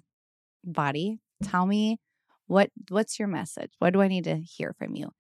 body, 0.65 1.19
tell 1.43 1.67
me 1.67 1.99
what 2.47 2.71
what's 2.89 3.19
your 3.19 3.29
message? 3.29 3.73
What 3.79 3.93
do 3.93 4.01
I 4.03 4.09
need 4.09 4.25
to 4.25 4.37
hear 4.37 4.75
from 4.79 4.95
you? 4.95 5.11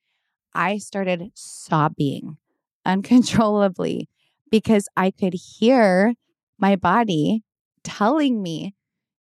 I 0.54 0.78
started 0.78 1.30
sobbing 1.34 2.38
uncontrollably 2.84 4.08
because 4.50 4.88
I 4.96 5.10
could 5.10 5.34
hear 5.34 6.14
my 6.58 6.76
body 6.76 7.42
telling 7.82 8.42
me 8.42 8.74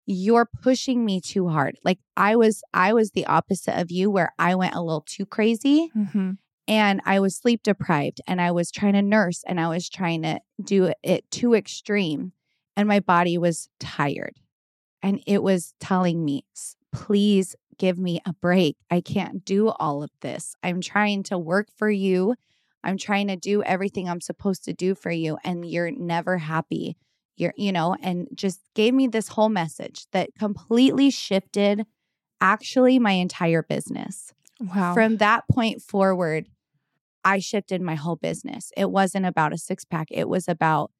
you're 0.06 0.48
pushing 0.62 1.04
me 1.04 1.20
too 1.20 1.48
hard. 1.48 1.78
Like 1.84 1.98
I 2.16 2.36
was 2.36 2.62
I 2.72 2.92
was 2.92 3.10
the 3.10 3.26
opposite 3.26 3.78
of 3.78 3.90
you 3.90 4.10
where 4.10 4.32
I 4.38 4.54
went 4.54 4.74
a 4.74 4.80
little 4.80 5.04
too 5.06 5.26
crazy. 5.26 5.90
Mm-hmm. 5.96 6.32
And 6.68 7.00
I 7.04 7.20
was 7.20 7.36
sleep 7.36 7.62
deprived 7.62 8.20
and 8.26 8.40
I 8.40 8.50
was 8.50 8.70
trying 8.70 8.94
to 8.94 9.02
nurse 9.02 9.44
and 9.46 9.60
I 9.60 9.68
was 9.68 9.88
trying 9.88 10.22
to 10.22 10.40
do 10.62 10.92
it 11.02 11.30
too 11.30 11.54
extreme. 11.54 12.32
And 12.76 12.88
my 12.88 13.00
body 13.00 13.38
was 13.38 13.68
tired. 13.78 14.36
And 15.02 15.22
it 15.26 15.42
was 15.42 15.74
telling 15.78 16.24
me, 16.24 16.44
please 16.92 17.54
give 17.78 17.98
me 17.98 18.20
a 18.26 18.32
break. 18.32 18.76
I 18.90 19.00
can't 19.00 19.44
do 19.44 19.68
all 19.68 20.02
of 20.02 20.10
this. 20.22 20.56
I'm 20.62 20.80
trying 20.80 21.22
to 21.24 21.38
work 21.38 21.68
for 21.76 21.90
you. 21.90 22.34
I'm 22.82 22.98
trying 22.98 23.28
to 23.28 23.36
do 23.36 23.62
everything 23.62 24.08
I'm 24.08 24.20
supposed 24.20 24.64
to 24.64 24.72
do 24.72 24.94
for 24.94 25.10
you. 25.10 25.38
And 25.44 25.64
you're 25.64 25.92
never 25.92 26.38
happy 26.38 26.96
you're, 27.36 27.54
you 27.56 27.72
know, 27.72 27.96
and 28.02 28.28
just 28.34 28.60
gave 28.74 28.94
me 28.94 29.06
this 29.06 29.28
whole 29.28 29.48
message 29.48 30.06
that 30.12 30.30
completely 30.38 31.10
shifted 31.10 31.84
actually 32.40 32.98
my 32.98 33.12
entire 33.12 33.62
business. 33.62 34.32
Wow. 34.60 34.94
From 34.94 35.18
that 35.18 35.44
point 35.50 35.82
forward, 35.82 36.46
I 37.24 37.38
shifted 37.38 37.82
my 37.82 37.94
whole 37.94 38.16
business. 38.16 38.72
It 38.76 38.90
wasn't 38.90 39.26
about 39.26 39.52
a 39.52 39.58
six 39.58 39.84
pack, 39.84 40.08
it 40.10 40.28
was 40.28 40.48
about 40.48 40.90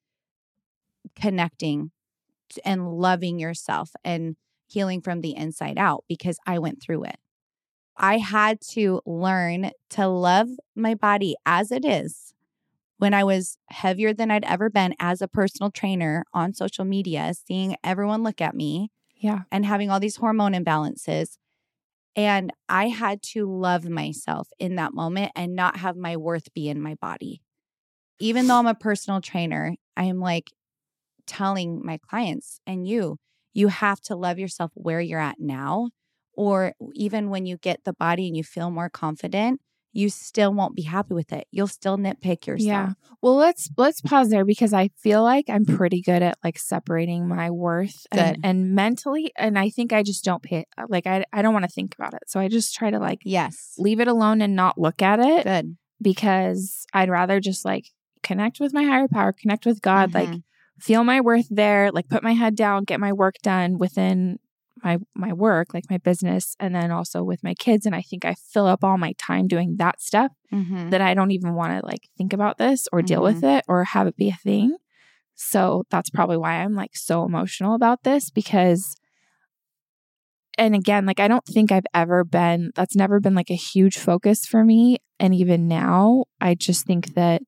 connecting 1.14 1.90
and 2.64 2.92
loving 2.92 3.38
yourself 3.38 3.90
and 4.04 4.36
healing 4.68 5.00
from 5.00 5.20
the 5.20 5.36
inside 5.36 5.78
out 5.78 6.04
because 6.08 6.38
I 6.46 6.58
went 6.58 6.82
through 6.82 7.04
it. 7.04 7.16
I 7.96 8.18
had 8.18 8.60
to 8.72 9.00
learn 9.06 9.70
to 9.90 10.06
love 10.06 10.48
my 10.74 10.94
body 10.94 11.34
as 11.46 11.72
it 11.72 11.84
is 11.84 12.34
when 12.98 13.14
I 13.14 13.24
was 13.24 13.58
heavier 13.68 14.14
than 14.14 14.30
I'd 14.30 14.44
ever 14.44 14.70
been 14.70 14.94
as 14.98 15.20
a 15.20 15.28
personal 15.28 15.70
trainer 15.70 16.24
on 16.32 16.54
social 16.54 16.84
media, 16.84 17.32
seeing 17.34 17.76
everyone 17.84 18.22
look 18.22 18.40
at 18.40 18.54
me. 18.54 18.90
Yeah. 19.16 19.40
And 19.50 19.64
having 19.64 19.90
all 19.90 20.00
these 20.00 20.16
hormone 20.16 20.52
imbalances. 20.52 21.38
And 22.14 22.52
I 22.68 22.88
had 22.88 23.22
to 23.32 23.46
love 23.46 23.84
myself 23.88 24.48
in 24.58 24.76
that 24.76 24.94
moment 24.94 25.32
and 25.34 25.54
not 25.54 25.78
have 25.78 25.96
my 25.96 26.16
worth 26.16 26.52
be 26.54 26.68
in 26.68 26.80
my 26.80 26.94
body. 26.94 27.42
Even 28.18 28.46
though 28.46 28.56
I'm 28.56 28.66
a 28.66 28.74
personal 28.74 29.20
trainer, 29.20 29.74
I 29.96 30.04
am 30.04 30.20
like 30.20 30.50
telling 31.26 31.84
my 31.84 31.98
clients 31.98 32.60
and 32.66 32.86
you, 32.86 33.18
you 33.52 33.68
have 33.68 34.00
to 34.02 34.16
love 34.16 34.38
yourself 34.38 34.70
where 34.74 35.00
you're 35.00 35.20
at 35.20 35.40
now. 35.40 35.90
Or 36.32 36.74
even 36.94 37.30
when 37.30 37.46
you 37.46 37.56
get 37.56 37.84
the 37.84 37.94
body 37.94 38.26
and 38.26 38.36
you 38.36 38.44
feel 38.44 38.70
more 38.70 38.90
confident, 38.90 39.60
you 39.96 40.10
still 40.10 40.52
won't 40.52 40.76
be 40.76 40.82
happy 40.82 41.14
with 41.14 41.32
it. 41.32 41.46
You'll 41.50 41.66
still 41.66 41.96
nitpick 41.96 42.46
yourself. 42.46 42.66
Yeah. 42.66 42.92
Well, 43.22 43.36
let's 43.36 43.70
let's 43.76 44.00
pause 44.00 44.28
there 44.30 44.44
because 44.44 44.72
I 44.72 44.88
feel 44.98 45.22
like 45.22 45.46
I'm 45.48 45.64
pretty 45.64 46.02
good 46.02 46.22
at 46.22 46.36
like 46.44 46.58
separating 46.58 47.26
my 47.26 47.50
worth 47.50 48.06
and, 48.12 48.38
and, 48.44 48.74
mentally 48.74 49.32
and 49.36 49.58
I 49.58 49.70
think 49.70 49.92
I 49.92 50.02
just 50.02 50.22
don't 50.24 50.42
pay 50.42 50.66
like 50.88 51.06
I 51.06 51.24
I 51.32 51.42
don't 51.42 51.54
want 51.54 51.64
to 51.64 51.70
think 51.70 51.94
about 51.94 52.14
it. 52.14 52.22
So 52.26 52.38
I 52.40 52.48
just 52.48 52.74
try 52.74 52.90
to 52.90 52.98
like 52.98 53.20
yes, 53.24 53.74
leave 53.78 54.00
it 54.00 54.08
alone 54.08 54.42
and 54.42 54.54
not 54.54 54.78
look 54.78 55.00
at 55.02 55.18
it. 55.20 55.44
Good. 55.44 55.76
because 56.00 56.86
I'd 56.92 57.08
rather 57.10 57.40
just 57.40 57.64
like 57.64 57.86
connect 58.22 58.60
with 58.60 58.74
my 58.74 58.84
higher 58.84 59.08
power, 59.08 59.32
connect 59.32 59.64
with 59.66 59.80
God, 59.80 60.12
like 60.14 60.28
Mhm. 60.28 60.42
feel 60.78 61.04
my 61.04 61.20
worth 61.20 61.46
there, 61.50 61.90
like 61.90 62.08
put 62.08 62.22
my 62.22 62.32
head 62.34 62.54
down, 62.54 62.84
get 62.84 63.00
my 63.00 63.12
work 63.12 63.36
done 63.42 63.78
within 63.78 64.38
my 64.84 64.98
my 65.14 65.32
work, 65.32 65.72
like 65.74 65.84
my 65.90 65.98
business 65.98 66.54
and 66.60 66.74
then 66.74 66.90
also 66.90 67.22
with 67.22 67.42
my 67.42 67.54
kids 67.54 67.86
and 67.86 67.94
I 67.94 68.02
think 68.02 68.24
I 68.24 68.34
fill 68.34 68.66
up 68.66 68.84
all 68.84 68.98
my 68.98 69.12
time 69.18 69.48
doing 69.48 69.76
that 69.78 70.00
stuff 70.00 70.32
Mhm. 70.52 70.90
that 70.90 71.00
I 71.00 71.14
don't 71.14 71.30
even 71.32 71.54
want 71.54 71.72
to 71.80 71.86
like 71.86 72.08
think 72.16 72.32
about 72.32 72.58
this 72.58 72.86
or 72.92 73.02
deal 73.02 73.22
with 73.22 73.42
it 73.42 73.64
or 73.68 73.84
have 73.84 74.06
it 74.06 74.16
be 74.16 74.28
a 74.28 74.34
thing. 74.36 74.76
So 75.34 75.84
that's 75.90 76.10
probably 76.10 76.36
why 76.36 76.54
I'm 76.62 76.74
like 76.74 76.96
so 76.96 77.24
emotional 77.24 77.74
about 77.74 78.04
this 78.04 78.30
because 78.30 78.96
and 80.58 80.74
again, 80.74 81.04
like 81.04 81.20
I 81.20 81.28
don't 81.28 81.44
think 81.44 81.70
I've 81.70 81.86
ever 81.92 82.24
been 82.24 82.70
that's 82.74 82.96
never 82.96 83.20
been 83.20 83.34
like 83.34 83.50
a 83.50 83.54
huge 83.54 83.98
focus 83.98 84.46
for 84.46 84.64
me 84.64 84.98
and 85.20 85.34
even 85.34 85.68
now 85.68 86.24
I 86.40 86.54
just 86.54 86.86
think 86.86 87.14
that 87.14 87.42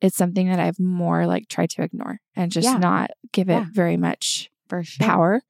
it's 0.00 0.16
something 0.16 0.48
that 0.48 0.60
I've 0.60 0.78
more 0.80 1.26
like 1.26 1.48
tried 1.48 1.70
to 1.70 1.82
ignore 1.82 2.20
and 2.34 2.50
just 2.50 2.64
Yeah. 2.64 2.78
not 2.78 3.10
give 3.32 3.48
it 3.50 3.52
Yeah. 3.54 3.66
very 3.72 3.96
much 3.96 4.50
sure. 4.70 4.82
power, 5.00 5.42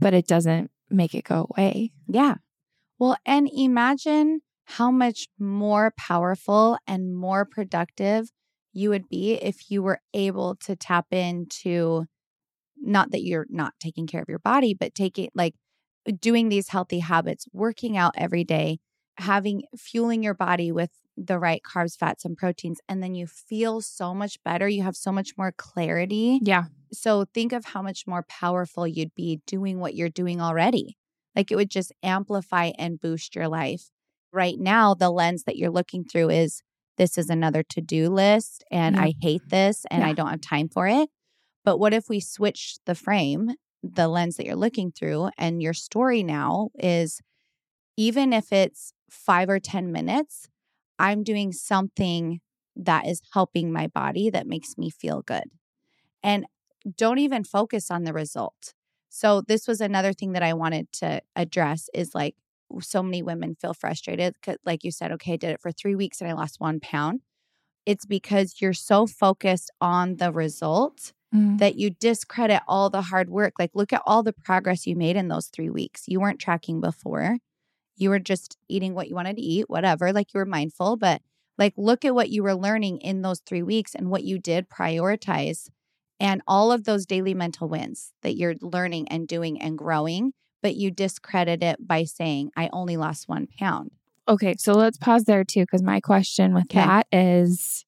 but 0.00 0.14
it 0.14 0.26
doesn't 0.26 0.70
make 0.90 1.14
it 1.14 1.24
go 1.24 1.48
away. 1.50 1.92
Yeah. 2.08 2.36
Well, 2.98 3.16
and 3.26 3.50
imagine 3.52 4.40
how 4.64 4.90
much 4.90 5.28
more 5.38 5.92
powerful 5.98 6.78
and 6.86 7.16
more 7.16 7.44
productive 7.44 8.30
you 8.72 8.90
would 8.90 9.08
be 9.08 9.34
if 9.34 9.70
you 9.70 9.82
were 9.82 10.00
able 10.14 10.56
to 10.56 10.76
tap 10.76 11.06
into 11.12 12.06
not 12.80 13.10
that 13.12 13.22
you're 13.24 13.46
not 13.48 13.74
taking 13.80 14.06
care 14.06 14.22
of 14.22 14.28
your 14.28 14.38
body, 14.38 14.74
but 14.74 14.94
taking 14.94 15.30
like 15.34 15.54
doing 16.20 16.48
these 16.48 16.68
healthy 16.68 17.00
habits, 17.00 17.46
working 17.52 17.96
out 17.96 18.14
every 18.16 18.44
day, 18.44 18.78
having 19.18 19.64
fueling 19.76 20.22
your 20.22 20.34
body 20.34 20.70
with 20.72 20.90
the 21.16 21.38
right 21.38 21.62
carbs, 21.62 21.96
fats, 21.96 22.24
and 22.24 22.36
proteins, 22.36 22.80
and 22.88 23.02
then 23.02 23.14
you 23.14 23.26
feel 23.26 23.80
so 23.80 24.14
much 24.14 24.42
better. 24.44 24.68
You 24.68 24.82
have 24.82 24.96
so 24.96 25.10
much 25.10 25.36
more 25.38 25.52
clarity. 25.56 26.38
Yeah. 26.42 26.64
So 26.92 27.24
think 27.32 27.52
of 27.52 27.64
how 27.66 27.82
much 27.82 28.06
more 28.06 28.24
powerful 28.28 28.86
you'd 28.86 29.14
be 29.14 29.40
doing 29.46 29.80
what 29.80 29.94
you're 29.94 30.08
doing 30.10 30.40
already. 30.40 30.96
Like 31.34 31.50
it 31.50 31.56
would 31.56 31.70
just 31.70 31.92
amplify 32.02 32.72
and 32.78 33.00
boost 33.00 33.34
your 33.34 33.48
life. 33.48 33.90
Right 34.32 34.58
now, 34.58 34.94
the 34.94 35.10
lens 35.10 35.44
that 35.44 35.56
you're 35.56 35.70
looking 35.70 36.04
through 36.04 36.30
is 36.30 36.62
this 36.98 37.18
is 37.18 37.30
another 37.30 37.62
to 37.62 37.80
do 37.80 38.08
list 38.08 38.64
and 38.70 38.96
Yeah. 38.96 39.02
I 39.02 39.14
hate 39.20 39.48
this 39.48 39.84
and 39.90 40.04
I 40.04 40.12
don't 40.12 40.30
have 40.30 40.40
time 40.40 40.68
for 40.68 40.86
it. 40.86 41.08
But 41.64 41.78
what 41.78 41.92
if 41.92 42.08
we 42.08 42.20
switch 42.20 42.76
the 42.86 42.94
frame, 42.94 43.50
the 43.82 44.08
lens 44.08 44.36
that 44.36 44.46
you're 44.46 44.54
looking 44.56 44.92
through, 44.92 45.30
and 45.36 45.62
your 45.62 45.74
story 45.74 46.22
now 46.22 46.68
is 46.78 47.20
even 47.96 48.32
if 48.32 48.52
it's 48.52 48.92
five 49.10 49.48
or 49.48 49.58
10 49.58 49.92
minutes, 49.92 50.48
I'm 50.98 51.22
doing 51.22 51.52
something 51.52 52.40
that 52.74 53.06
is 53.06 53.22
helping 53.32 53.72
my 53.72 53.86
body 53.86 54.30
that 54.30 54.46
makes 54.46 54.76
me 54.76 54.90
feel 54.90 55.22
good. 55.22 55.44
And 56.22 56.46
don't 56.96 57.18
even 57.18 57.44
focus 57.44 57.90
on 57.90 58.04
the 58.04 58.12
result. 58.12 58.74
So 59.08 59.40
this 59.40 59.66
was 59.66 59.80
another 59.80 60.12
thing 60.12 60.32
that 60.32 60.42
I 60.42 60.52
wanted 60.52 60.92
to 60.94 61.22
address 61.34 61.88
is 61.94 62.14
like 62.14 62.34
so 62.80 63.02
many 63.02 63.22
women 63.22 63.54
feel 63.54 63.72
frustrated 63.74 64.34
like 64.64 64.82
you 64.82 64.90
said 64.90 65.12
okay 65.12 65.34
I 65.34 65.36
did 65.36 65.50
it 65.50 65.60
for 65.60 65.70
3 65.70 65.94
weeks 65.94 66.20
and 66.20 66.28
I 66.28 66.34
lost 66.34 66.60
1 66.60 66.80
pound. 66.80 67.20
It's 67.86 68.04
because 68.04 68.56
you're 68.60 68.72
so 68.72 69.06
focused 69.06 69.70
on 69.80 70.16
the 70.16 70.32
result 70.32 71.12
Mm. 71.34 71.58
that 71.58 71.74
you 71.74 71.90
discredit 71.90 72.62
all 72.68 72.88
the 72.88 73.02
hard 73.02 73.28
work. 73.28 73.54
Like 73.58 73.72
look 73.74 73.92
at 73.92 74.02
all 74.06 74.22
the 74.22 74.32
progress 74.32 74.86
you 74.86 74.94
made 74.94 75.16
in 75.16 75.26
those 75.26 75.48
3 75.48 75.68
weeks. 75.70 76.04
You 76.06 76.20
weren't 76.20 76.38
tracking 76.38 76.80
before. 76.80 77.38
You 77.96 78.10
were 78.10 78.18
just 78.18 78.56
eating 78.68 78.94
what 78.94 79.08
you 79.08 79.14
wanted 79.14 79.36
to 79.36 79.42
eat, 79.42 79.68
whatever, 79.68 80.12
like 80.12 80.32
you 80.34 80.38
were 80.38 80.46
mindful, 80.46 80.96
but 80.96 81.22
like 81.58 81.72
look 81.76 82.04
at 82.04 82.14
what 82.14 82.28
you 82.28 82.42
were 82.42 82.54
learning 82.54 82.98
in 82.98 83.22
those 83.22 83.40
3 83.40 83.62
weeks 83.62 83.94
and 83.94 84.10
what 84.10 84.24
you 84.24 84.38
did 84.38 84.68
prioritize 84.68 85.68
and 86.20 86.42
all 86.46 86.72
of 86.72 86.84
those 86.84 87.06
daily 87.06 87.34
mental 87.34 87.68
wins 87.68 88.12
that 88.22 88.36
you're 88.36 88.54
learning 88.60 89.08
and 89.08 89.28
doing 89.28 89.60
and 89.60 89.76
growing, 89.78 90.32
but 90.62 90.74
you 90.74 90.90
discredit 90.90 91.62
it 91.62 91.86
by 91.86 92.04
saying, 92.04 92.50
I 92.56 92.68
only 92.72 92.96
lost 92.96 93.28
one 93.28 93.48
pound. 93.58 93.90
Okay, 94.28 94.54
so 94.58 94.72
let's 94.72 94.98
pause 94.98 95.24
there 95.24 95.44
too, 95.44 95.60
because 95.60 95.82
my 95.82 96.00
question 96.00 96.54
with 96.54 96.64
Okay. 96.64 96.80
that 96.80 97.06
is 97.12 97.84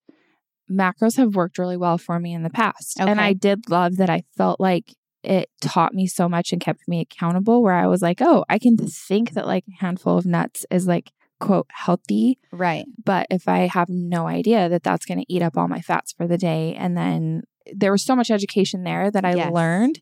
macros 0.71 1.17
have 1.17 1.35
worked 1.35 1.59
really 1.59 1.77
well 1.77 1.99
for 1.99 2.21
me 2.21 2.33
in 2.35 2.43
the 2.43 2.51
past. 2.51 3.01
And 3.01 3.21
I 3.21 3.33
did 3.33 3.71
love 3.71 3.97
that 3.97 4.11
I 4.11 4.25
felt 4.37 4.61
like 4.61 4.95
it 5.23 5.51
taught 5.61 5.95
me 5.95 6.07
so 6.07 6.29
much 6.29 6.53
and 6.53 6.61
kept 6.61 6.89
me 6.89 7.01
accountable, 7.01 7.63
where 7.63 7.75
I 7.75 7.87
was 7.87 8.03
like, 8.03 8.21
oh, 8.21 8.45
I 8.49 8.59
can 8.59 8.77
think 8.77 9.33
that 9.33 9.47
like 9.47 9.65
a 9.69 9.85
handful 9.85 10.19
of 10.19 10.27
nuts 10.27 10.65
is 10.71 10.87
like, 10.87 11.13
quote, 11.41 11.67
healthy. 11.71 12.39
Right. 12.53 12.87
But 13.05 13.27
if 13.31 13.49
I 13.49 13.67
have 13.67 13.89
no 13.89 14.27
idea 14.27 14.69
that 14.69 14.83
that's 14.83 15.05
going 15.05 15.19
to 15.19 15.33
eat 15.33 15.43
up 15.43 15.57
all 15.57 15.69
my 15.69 15.81
fats 15.81 16.13
for 16.13 16.27
the 16.27 16.39
day, 16.39 16.75
and 16.75 16.97
then 16.97 17.43
there 17.73 17.93
was 17.93 18.03
so 18.03 18.17
much 18.17 18.31
education 18.31 18.85
there 18.85 19.11
that 19.11 19.25
I 19.25 19.35
Yes. 19.35 19.53
learned, 19.53 20.01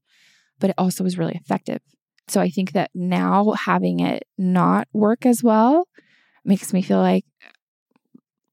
but 0.60 0.70
it 0.70 0.76
also 0.78 1.04
was 1.04 1.18
really 1.18 1.34
effective. 1.34 1.80
So 2.28 2.40
I 2.40 2.48
think 2.48 2.72
that 2.72 2.90
now 2.94 3.52
having 3.52 4.00
it 4.00 4.24
not 4.36 4.88
work 4.92 5.26
as 5.26 5.42
well 5.42 5.88
makes 6.44 6.72
me 6.72 6.82
feel 6.82 6.98
like 6.98 7.24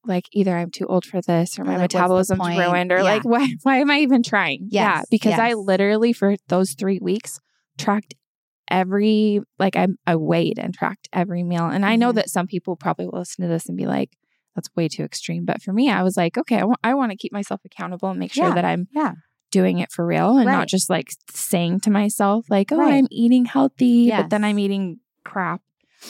like 0.06 0.26
either 0.34 0.56
I'm 0.58 0.70
too 0.72 0.86
old 0.86 1.06
for 1.06 1.22
this 1.22 1.58
or 1.58 1.62
Or 1.64 1.66
my 1.66 1.72
like, 1.78 1.82
metabolism's 1.82 2.40
ruined 2.48 2.92
or 2.92 2.98
Yeah. 2.98 3.04
like 3.04 3.24
why 3.34 3.48
why 3.64 3.78
am 3.78 3.90
I 3.92 4.00
even 4.00 4.24
trying? 4.24 4.68
yeah, 4.70 4.98
Yes, 5.00 5.06
because 5.10 5.40
I 5.40 5.54
literally 5.54 6.14
for 6.14 6.36
those 6.48 6.74
3 6.74 7.00
weeks 7.02 7.40
tracked 7.78 8.14
every 8.70 9.42
like 9.60 9.76
I 9.76 9.88
I 10.08 10.16
weighed 10.16 10.58
and 10.60 10.74
tracked 10.74 11.10
every 11.14 11.44
meal. 11.44 11.66
And 11.68 11.86
I 11.86 11.96
know 11.96 12.12
Mhm. 12.12 12.16
that 12.16 12.30
some 12.30 12.48
people 12.48 12.76
probably 12.76 13.06
will 13.08 13.20
listen 13.20 13.44
to 13.44 13.50
this 13.50 13.68
and 13.68 13.78
be 13.78 13.86
like 13.86 14.12
that's 14.56 14.70
way 14.76 14.88
too 14.88 15.04
extreme, 15.04 15.46
but 15.46 15.62
for 15.62 15.74
me 15.74 15.90
I 15.90 16.04
was 16.04 16.16
like, 16.16 16.38
okay, 16.38 16.60
I 16.60 16.64
want 16.64 16.80
I 16.84 16.94
want 16.94 17.12
to 17.12 17.18
keep 17.18 17.32
myself 17.34 17.62
accountable 17.66 18.10
and 18.10 18.20
make 18.20 18.34
sure 18.34 18.48
Yeah, 18.50 18.54
that 18.56 18.66
I'm 18.66 18.88
yeah. 18.92 19.14
doing 19.52 19.80
it 19.80 19.92
for 19.92 20.06
real 20.06 20.38
and 20.38 20.48
Right. 20.48 20.54
not 20.54 20.68
just 20.68 20.90
like 20.90 21.12
saying 21.32 21.80
to 21.82 21.92
myself 21.92 22.46
like, 22.50 22.72
"Oh, 22.72 22.78
Right. 22.78 22.94
I'm 22.94 23.08
eating 23.12 23.46
healthy," 23.46 24.12
but 24.12 24.30
then 24.30 24.44
I'm 24.44 24.60
eating 24.60 25.00
crap 25.26 25.62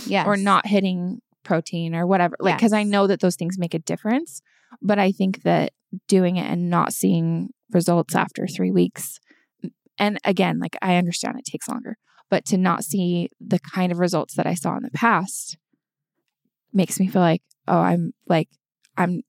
Yes. 0.06 0.26
or 0.28 0.36
not 0.38 0.68
hitting 0.68 1.22
protein 1.44 1.96
or 1.96 2.08
whatever. 2.08 2.36
Like, 2.40 2.58
because 2.58 2.74
I 2.74 2.84
know 2.84 3.08
that 3.08 3.20
those 3.20 3.36
things 3.36 3.58
make 3.58 3.74
a 3.74 3.80
difference. 3.80 4.42
But 4.82 5.00
I 5.00 5.12
think 5.12 5.44
that 5.44 5.72
doing 6.08 6.38
it 6.38 6.50
and 6.50 6.70
not 6.70 6.94
seeing 6.94 7.50
results 7.72 8.16
after 8.16 8.48
three 8.48 8.72
weeks, 8.72 9.20
and 9.98 10.18
again, 10.26 10.60
like 10.60 10.76
I 10.82 10.96
understand 10.96 11.38
it 11.38 11.46
takes 11.46 11.68
longer, 11.68 11.98
but 12.30 12.46
to 12.46 12.58
not 12.58 12.84
see 12.84 13.30
the 13.40 13.60
kind 13.60 13.92
of 13.92 14.00
results 14.00 14.36
that 14.36 14.48
I 14.48 14.56
saw 14.56 14.76
in 14.76 14.84
the 14.84 14.92
past 14.92 15.58
makes 16.74 17.00
me 17.00 17.08
feel 17.08 17.22
like, 17.22 17.44
oh, 17.68 17.78
I'm 17.78 18.14
like, 18.28 18.50
I'm 18.98 19.22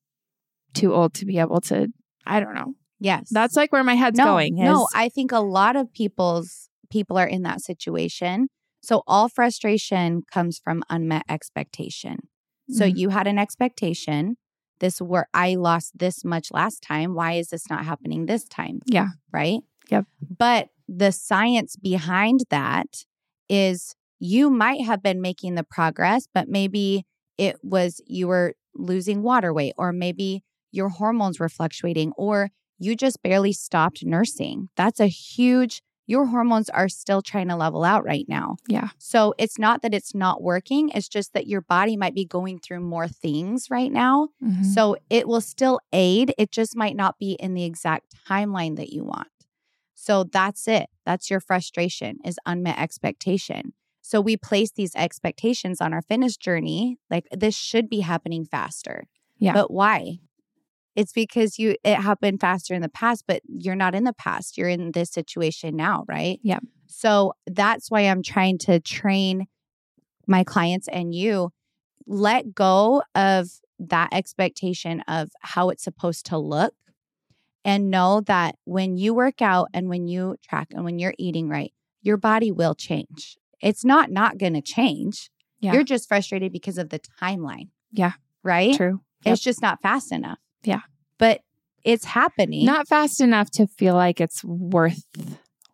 too 0.72 0.94
old 0.94 1.14
to 1.14 1.26
be 1.26 1.38
able 1.38 1.60
to, 1.62 1.88
I 2.26 2.40
don't 2.40 2.54
know. 2.54 2.72
Yes. 3.00 3.28
That's 3.30 3.56
like 3.56 3.72
where 3.72 3.84
my 3.84 3.94
head's 3.94 4.18
no, 4.18 4.24
going. 4.24 4.58
Is, 4.58 4.64
No, 4.64 4.88
I 4.94 5.10
think 5.10 5.32
a 5.32 5.40
lot 5.40 5.76
of 5.76 5.92
people's 5.92 6.70
people 6.90 7.18
are 7.18 7.26
in 7.26 7.42
that 7.42 7.60
situation. 7.60 8.48
So 8.84 9.02
all 9.06 9.28
frustration 9.28 10.22
comes 10.30 10.58
from 10.62 10.82
unmet 10.90 11.24
expectation. 11.28 12.28
So 12.70 12.84
Mhm. 12.84 12.96
you 12.96 13.08
had 13.10 13.26
an 13.26 13.38
expectation. 13.38 14.36
This 14.80 15.00
where 15.00 15.28
I 15.32 15.54
lost 15.54 15.98
this 15.98 16.24
much 16.24 16.50
last 16.52 16.82
time. 16.82 17.14
Why 17.14 17.32
is 17.34 17.48
this 17.48 17.68
not 17.70 17.84
happening 17.84 18.26
this 18.26 18.44
time? 18.44 18.80
Yeah. 18.86 19.08
Right. 19.32 19.60
Yep. 19.90 20.06
But 20.38 20.68
the 20.88 21.12
science 21.12 21.76
behind 21.76 22.40
that 22.50 23.04
is 23.48 23.94
you 24.18 24.50
might 24.50 24.84
have 24.84 25.02
been 25.02 25.20
making 25.20 25.54
the 25.54 25.64
progress, 25.64 26.26
but 26.34 26.48
maybe 26.48 27.04
it 27.38 27.56
was 27.62 28.00
you 28.06 28.28
were 28.28 28.54
losing 28.74 29.22
water 29.22 29.52
weight, 29.52 29.74
or 29.78 29.92
maybe 29.92 30.42
your 30.72 30.88
hormones 30.88 31.38
were 31.38 31.48
fluctuating, 31.48 32.12
or 32.16 32.50
you 32.78 32.96
just 32.96 33.22
barely 33.22 33.52
stopped 33.52 34.04
nursing. 34.04 34.68
That's 34.76 35.00
a 35.00 35.06
huge, 35.06 35.80
your 36.06 36.26
hormones 36.26 36.68
are 36.70 36.88
still 36.88 37.22
trying 37.22 37.48
to 37.48 37.56
level 37.56 37.84
out 37.84 38.04
right 38.04 38.26
now. 38.28 38.56
Yeah. 38.68 38.88
So 38.98 39.34
it's 39.38 39.58
not 39.58 39.82
that 39.82 39.94
it's 39.94 40.14
not 40.14 40.42
working, 40.42 40.90
it's 40.90 41.08
just 41.08 41.32
that 41.32 41.46
your 41.46 41.60
body 41.62 41.96
might 41.96 42.14
be 42.14 42.24
going 42.24 42.58
through 42.58 42.80
more 42.80 43.08
things 43.08 43.70
right 43.70 43.90
now. 43.90 44.28
Mhm. 44.42 44.64
So 44.64 44.96
it 45.08 45.26
will 45.26 45.40
still 45.40 45.80
aid, 45.92 46.34
it 46.36 46.50
just 46.50 46.76
might 46.76 46.96
not 46.96 47.18
be 47.18 47.32
in 47.32 47.54
the 47.54 47.64
exact 47.64 48.14
timeline 48.28 48.76
that 48.76 48.92
you 48.92 49.04
want. 49.04 49.28
So 49.94 50.24
that's 50.24 50.68
it. 50.68 50.90
That's 51.06 51.30
your 51.30 51.40
frustration 51.40 52.18
is 52.24 52.38
unmet 52.44 52.78
expectation. 52.78 53.72
So 54.02 54.20
we 54.20 54.36
place 54.36 54.70
these 54.70 54.94
expectations 54.94 55.80
on 55.80 55.94
our 55.94 56.02
fitness 56.02 56.36
journey 56.36 56.98
like 57.10 57.26
this 57.32 57.56
should 57.56 57.88
be 57.88 58.00
happening 58.00 58.44
faster. 58.44 59.04
Yeah. 59.38 59.54
But 59.54 59.70
why? 59.70 60.18
It's 60.96 61.12
because 61.12 61.58
you 61.58 61.76
it 61.82 61.96
happened 61.96 62.40
faster 62.40 62.74
in 62.74 62.82
the 62.82 62.88
past, 62.88 63.24
but 63.26 63.42
you're 63.46 63.74
not 63.74 63.94
in 63.94 64.04
the 64.04 64.12
past. 64.12 64.56
You're 64.56 64.68
in 64.68 64.92
this 64.92 65.10
situation 65.10 65.76
now, 65.76 66.04
right? 66.08 66.38
Yeah. 66.42 66.60
So 66.86 67.32
that's 67.46 67.90
why 67.90 68.02
I'm 68.02 68.22
trying 68.22 68.58
to 68.58 68.78
train 68.80 69.46
my 70.26 70.44
clients 70.44 70.88
and 70.88 71.14
you 71.14 71.50
let 72.06 72.54
go 72.54 73.02
of 73.14 73.48
that 73.78 74.10
expectation 74.12 75.00
of 75.08 75.30
how 75.40 75.70
it's 75.70 75.82
supposed 75.82 76.26
to 76.26 76.38
look 76.38 76.74
and 77.64 77.90
know 77.90 78.20
that 78.22 78.56
when 78.64 78.96
you 78.96 79.14
work 79.14 79.42
out 79.42 79.68
and 79.72 79.88
when 79.88 80.06
you 80.06 80.36
track 80.42 80.68
and 80.70 80.84
when 80.84 80.98
you're 80.98 81.14
eating 81.18 81.48
right, 81.48 81.72
your 82.02 82.16
body 82.16 82.52
will 82.52 82.74
change. 82.74 83.36
It's 83.60 83.84
not 83.84 84.10
not 84.10 84.38
going 84.38 84.54
to 84.54 84.60
change. 84.60 85.30
Yeah. 85.60 85.72
You're 85.72 85.84
just 85.84 86.08
frustrated 86.08 86.52
because 86.52 86.78
of 86.78 86.90
the 86.90 87.00
timeline. 87.20 87.70
Yeah. 87.90 88.12
Right? 88.42 88.76
True. 88.76 89.00
It's 89.24 89.40
just 89.40 89.62
not 89.62 89.80
fast 89.80 90.12
enough. 90.12 90.38
Yeah. 90.64 90.80
But 91.18 91.40
it's 91.84 92.04
happening. 92.04 92.64
Not 92.64 92.88
fast 92.88 93.20
enough 93.20 93.50
to 93.52 93.66
feel 93.66 93.94
like 93.94 94.20
it's 94.20 94.42
worth 94.44 95.02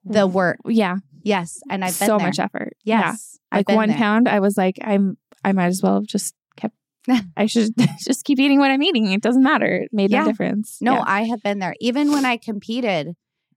the 0.05 0.27
work. 0.27 0.59
Yeah. 0.67 0.97
Yes. 1.23 1.61
And 1.71 1.85
I've 1.85 1.99
been 1.99 2.07
so 2.09 2.19
there. 2.19 2.27
much 2.27 2.39
effort. 2.39 2.77
Yeah. 2.85 3.01
Yes. 3.11 3.39
I've 3.53 3.65
Like 3.69 3.77
one 3.77 3.89
there. 3.91 3.99
pound, 3.99 4.29
I 4.29 4.41
was 4.41 4.57
like, 4.57 4.77
I'm 4.83 5.17
I 5.45 5.53
might 5.53 5.67
as 5.67 5.81
well 5.83 5.95
have 5.95 6.07
just 6.07 6.35
kept 6.57 6.75
I 7.37 7.47
should 7.47 7.71
just 8.05 8.25
keep 8.25 8.39
eating 8.41 8.59
what 8.59 8.71
I'm 8.71 8.83
eating. 8.83 9.11
It 9.13 9.23
doesn't 9.23 9.43
matter. 9.43 9.67
It 9.83 9.91
made 9.93 10.11
Yeah. 10.11 10.21
no 10.23 10.27
difference. 10.27 10.79
No, 10.81 10.95
Yeah. 10.95 11.05
I 11.07 11.23
have 11.25 11.43
been 11.43 11.59
there. 11.59 11.75
Even 11.81 12.11
when 12.13 12.25
I 12.25 12.37
competed, 12.37 13.15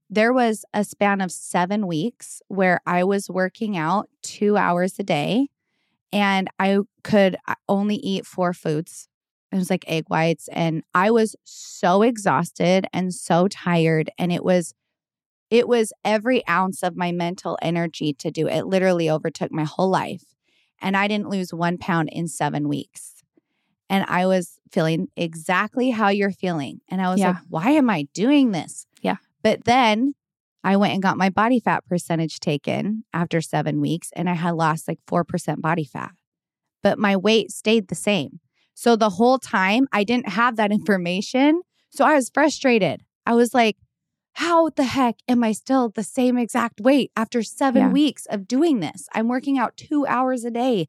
there 0.10 0.32
was 0.34 0.64
a 0.74 0.84
span 0.84 1.22
of 1.22 1.32
seven 1.32 1.88
weeks 1.88 2.42
where 2.48 2.82
I 2.86 3.04
was 3.04 3.30
working 3.30 3.76
out 3.78 4.10
two 4.22 4.58
hours 4.58 4.96
a 5.00 5.04
day 5.04 5.48
and 6.12 6.50
I 6.60 6.80
could 7.04 7.38
uh, 7.48 7.56
only 7.68 7.96
eat 7.96 8.26
four 8.26 8.54
foods. 8.54 9.08
It 9.54 9.58
was 9.58 9.70
like 9.70 9.86
egg 9.88 10.06
whites. 10.08 10.50
And 10.52 10.84
I 10.94 11.12
was 11.12 11.36
so 11.44 12.02
exhausted 12.02 12.88
and 12.92 13.14
so 13.14 13.48
tired. 13.48 14.10
And 14.18 14.32
it 14.32 14.44
was, 14.44 14.74
it 15.50 15.68
was 15.68 15.94
every 16.04 16.46
ounce 16.48 16.82
of 16.84 16.96
my 16.98 17.12
mental 17.12 17.58
energy 17.62 18.14
to 18.16 18.32
do 18.32 18.48
it. 18.48 18.58
It 18.58 18.66
literally 18.68 19.10
overtook 19.10 19.52
my 19.52 19.64
whole 19.64 19.90
life. 19.90 20.24
And 20.82 20.98
I 20.98 21.08
didn't 21.08 21.30
lose 21.30 21.54
one 21.54 21.78
pound 21.78 22.10
in 22.12 22.28
seven 22.28 22.68
weeks. 22.68 23.24
And 23.90 24.06
I 24.08 24.26
was 24.26 24.60
feeling 24.72 25.10
exactly 25.16 25.92
how 25.92 26.08
you're 26.10 26.32
feeling. 26.32 26.82
And 26.90 27.00
I 27.02 27.10
was 27.12 27.20
Yeah. 27.20 27.28
like, 27.34 27.38
why 27.48 27.70
am 27.72 27.90
I 27.90 28.08
doing 28.14 28.52
this? 28.52 28.88
Yeah. 29.02 29.18
But 29.44 29.66
then 29.66 30.16
I 30.64 30.78
went 30.78 30.94
and 30.94 31.04
got 31.04 31.18
my 31.18 31.30
body 31.30 31.60
fat 31.60 31.86
percentage 31.86 32.40
taken 32.40 33.04
after 33.14 33.40
seven 33.42 33.82
weeks, 33.82 34.10
and 34.16 34.30
I 34.30 34.34
had 34.34 34.52
lost 34.56 34.88
like 34.88 35.00
4% 35.06 35.62
body 35.62 35.84
fat. 35.84 36.12
But 36.82 36.98
my 36.98 37.16
weight 37.18 37.52
stayed 37.52 37.90
the 37.90 37.96
same. 37.96 38.40
So 38.74 38.96
the 38.96 39.12
whole 39.12 39.40
time 39.40 39.88
I 39.92 40.04
didn't 40.04 40.30
have 40.30 40.56
that 40.58 40.72
information. 40.72 41.62
So 41.90 42.06
I 42.06 42.16
was 42.16 42.30
frustrated. 42.34 43.02
I 43.26 43.34
was 43.34 43.54
like, 43.54 43.78
how 44.34 44.70
the 44.70 44.84
heck 44.84 45.18
am 45.28 45.44
I 45.44 45.52
still 45.52 45.90
the 45.90 46.04
same 46.04 46.38
exact 46.38 46.82
weight 46.82 47.12
after 47.16 47.44
seven 47.44 47.82
Yeah. 47.84 47.92
weeks 47.92 48.26
of 48.26 48.48
doing 48.48 48.80
this? 48.80 49.08
I'm 49.14 49.28
working 49.28 49.60
out 49.60 49.78
two 49.78 50.06
hours 50.08 50.44
a 50.44 50.50
day, 50.52 50.88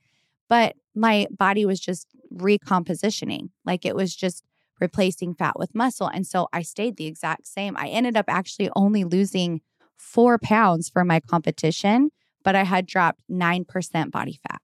but 0.49 0.77
my 0.94 1.27
body 1.31 1.66
was 1.66 1.79
just 1.79 2.07
recompositioning. 2.35 3.51
Like 3.64 3.85
it 3.85 3.94
was 3.94 4.14
just 4.16 4.44
replacing 4.81 5.35
fat 5.35 5.59
with 5.59 5.75
muscle. 5.75 6.09
And 6.09 6.27
so 6.27 6.49
I 6.53 6.62
stayed 6.62 6.97
the 6.97 7.07
exact 7.07 7.47
same. 7.47 7.77
I 7.77 7.88
ended 7.88 8.16
up 8.16 8.27
actually 8.29 8.70
only 8.75 9.05
losing 9.05 9.61
four 9.97 10.38
pounds 10.38 10.88
for 10.88 11.05
my 11.05 11.20
competition, 11.20 12.11
but 12.42 12.57
I 12.57 12.64
had 12.64 12.87
dropped 12.87 13.20
9% 13.31 14.11
body 14.11 14.40
fat. 14.49 14.61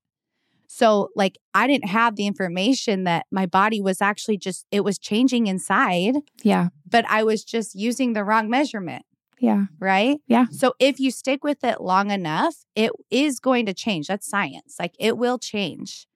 So, 0.81 1.09
like, 1.15 1.37
I 1.53 1.67
didn't 1.67 1.89
have 1.89 2.15
the 2.15 2.25
information 2.25 3.03
that 3.03 3.27
my 3.31 3.45
body 3.45 3.79
was 3.79 4.01
actually 4.01 4.37
just, 4.37 4.65
it 4.71 4.83
was 4.83 4.97
changing 4.97 5.45
inside, 5.45 6.15
Yeah. 6.41 6.69
but 6.89 7.05
I 7.07 7.23
was 7.23 7.43
just 7.43 7.75
using 7.75 8.13
the 8.13 8.23
wrong 8.23 8.49
measurement, 8.49 9.05
Yeah. 9.39 9.65
right? 9.79 10.17
Yeah. 10.25 10.45
So, 10.49 10.73
if 10.79 10.99
you 10.99 11.11
stick 11.11 11.43
with 11.43 11.63
it 11.63 11.81
long 11.81 12.09
enough, 12.09 12.55
it 12.75 12.91
is 13.11 13.39
going 13.39 13.67
to 13.67 13.75
change. 13.75 14.07
That's 14.07 14.25
science. 14.27 14.77
Like, 14.79 14.95
it 14.97 15.19
will 15.19 15.37
change. 15.37 16.07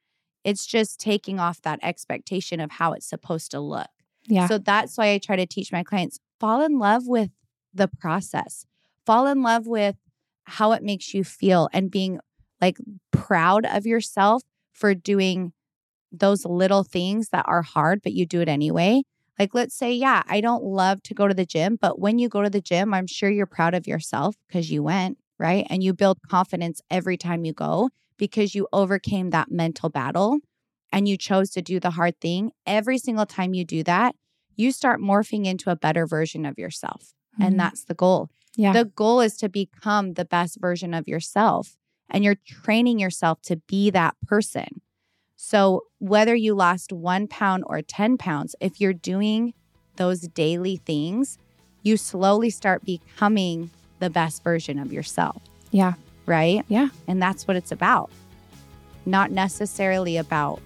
It's 0.43 0.65
just 0.65 0.99
taking 0.99 1.39
off 1.39 1.61
that 1.61 1.77
expectation 1.83 2.59
of 2.59 2.71
how 2.71 2.93
it's 2.93 3.07
supposed 3.07 3.51
to 3.51 3.59
look. 3.59 3.89
Yeah. 4.27 4.47
So 4.47 4.57
that's 4.57 4.97
why 4.97 5.11
I 5.11 5.19
try 5.19 5.35
to 5.35 5.45
teach 5.45 5.71
my 5.71 5.83
clients 5.83 6.17
fall 6.39 6.63
in 6.63 6.79
love 6.79 7.03
with 7.05 7.29
the 7.71 7.87
process, 7.87 8.65
fall 9.05 9.27
in 9.27 9.43
love 9.43 9.67
with 9.67 9.95
how 10.45 10.71
it 10.71 10.81
makes 10.81 11.13
you 11.13 11.23
feel 11.23 11.69
and 11.71 11.91
being 11.91 12.19
like 12.59 12.77
proud 13.11 13.65
of 13.67 13.85
yourself 13.85 14.41
for 14.75 14.93
doing 14.93 15.53
those 16.11 16.45
little 16.45 16.83
things 16.83 17.29
that 17.29 17.45
are 17.47 17.61
hard, 17.63 18.01
but 18.03 18.13
you 18.13 18.25
do 18.25 18.41
it 18.41 18.47
anyway. 18.47 19.01
Like, 19.39 19.53
let's 19.53 19.75
say, 19.75 19.91
yeah, 19.91 20.23
I 20.27 20.39
don't 20.39 20.63
love 20.63 21.01
to 21.03 21.13
go 21.13 21.27
to 21.27 21.33
the 21.33 21.45
gym, 21.45 21.77
but 21.81 21.99
when 21.99 22.19
you 22.19 22.29
go 22.29 22.41
to 22.41 22.49
the 22.49 22.61
gym, 22.61 22.93
I'm 22.93 23.07
sure 23.07 23.29
you're 23.29 23.45
proud 23.45 23.73
of 23.73 23.87
yourself 23.87 24.35
because 24.47 24.71
you 24.71 24.81
went, 24.83 25.17
right? 25.39 25.65
And 25.69 25.83
you 25.83 25.93
build 25.93 26.19
confidence 26.29 26.79
every 26.89 27.17
time 27.17 27.43
you 27.43 27.51
go 27.53 27.89
because 28.17 28.55
you 28.55 28.67
overcame 28.71 29.31
that 29.31 29.51
mental 29.51 29.89
battle 29.89 30.37
and 30.91 31.07
you 31.09 31.17
chose 31.17 31.49
to 31.51 31.61
do 31.61 31.81
the 31.81 31.91
hard 31.91 32.21
thing. 32.21 32.51
Every 32.65 32.97
single 32.97 33.25
time 33.25 33.53
you 33.53 33.65
do 33.65 33.83
that, 33.83 34.15
you 34.55 34.71
start 34.71 35.01
morphing 35.01 35.45
into 35.45 35.69
a 35.69 35.75
better 35.75 36.07
version 36.07 36.45
of 36.45 36.57
yourself. 36.57 37.13
Mhm. 37.37 37.45
And 37.47 37.59
that's 37.59 37.83
the 37.83 37.93
goal. 37.95 38.29
yeah. 38.55 38.71
The 38.71 38.85
goal 38.85 39.19
is 39.19 39.35
to 39.37 39.49
become 39.49 40.13
the 40.13 40.23
best 40.23 40.61
version 40.61 40.93
of 40.93 41.09
yourself. 41.09 41.75
And 42.09 42.23
you're 42.23 42.35
training 42.35 42.99
yourself 42.99 43.41
to 43.43 43.57
be 43.57 43.89
that 43.89 44.15
person. 44.27 44.81
So, 45.35 45.83
whether 45.99 46.33
you 46.33 46.55
lost 46.55 46.93
one 46.93 47.27
pound 47.27 47.63
or 47.67 47.81
10 47.81 48.17
pounds, 48.17 48.55
if 48.59 48.79
you're 48.79 48.93
doing 48.93 49.53
those 49.97 50.21
daily 50.21 50.77
things, 50.77 51.37
you 51.83 51.97
slowly 51.97 52.49
start 52.49 52.83
becoming 52.83 53.69
the 53.99 54.09
best 54.09 54.43
version 54.43 54.79
of 54.79 54.91
yourself, 54.91 55.41
yeah. 55.71 55.93
right? 56.25 56.65
Yeah. 56.67 56.89
And 57.07 57.21
that's 57.21 57.47
what 57.47 57.57
it's 57.57 57.71
about. 57.71 58.09
Not 59.05 59.31
necessarily 59.31 60.17
about 60.17 60.61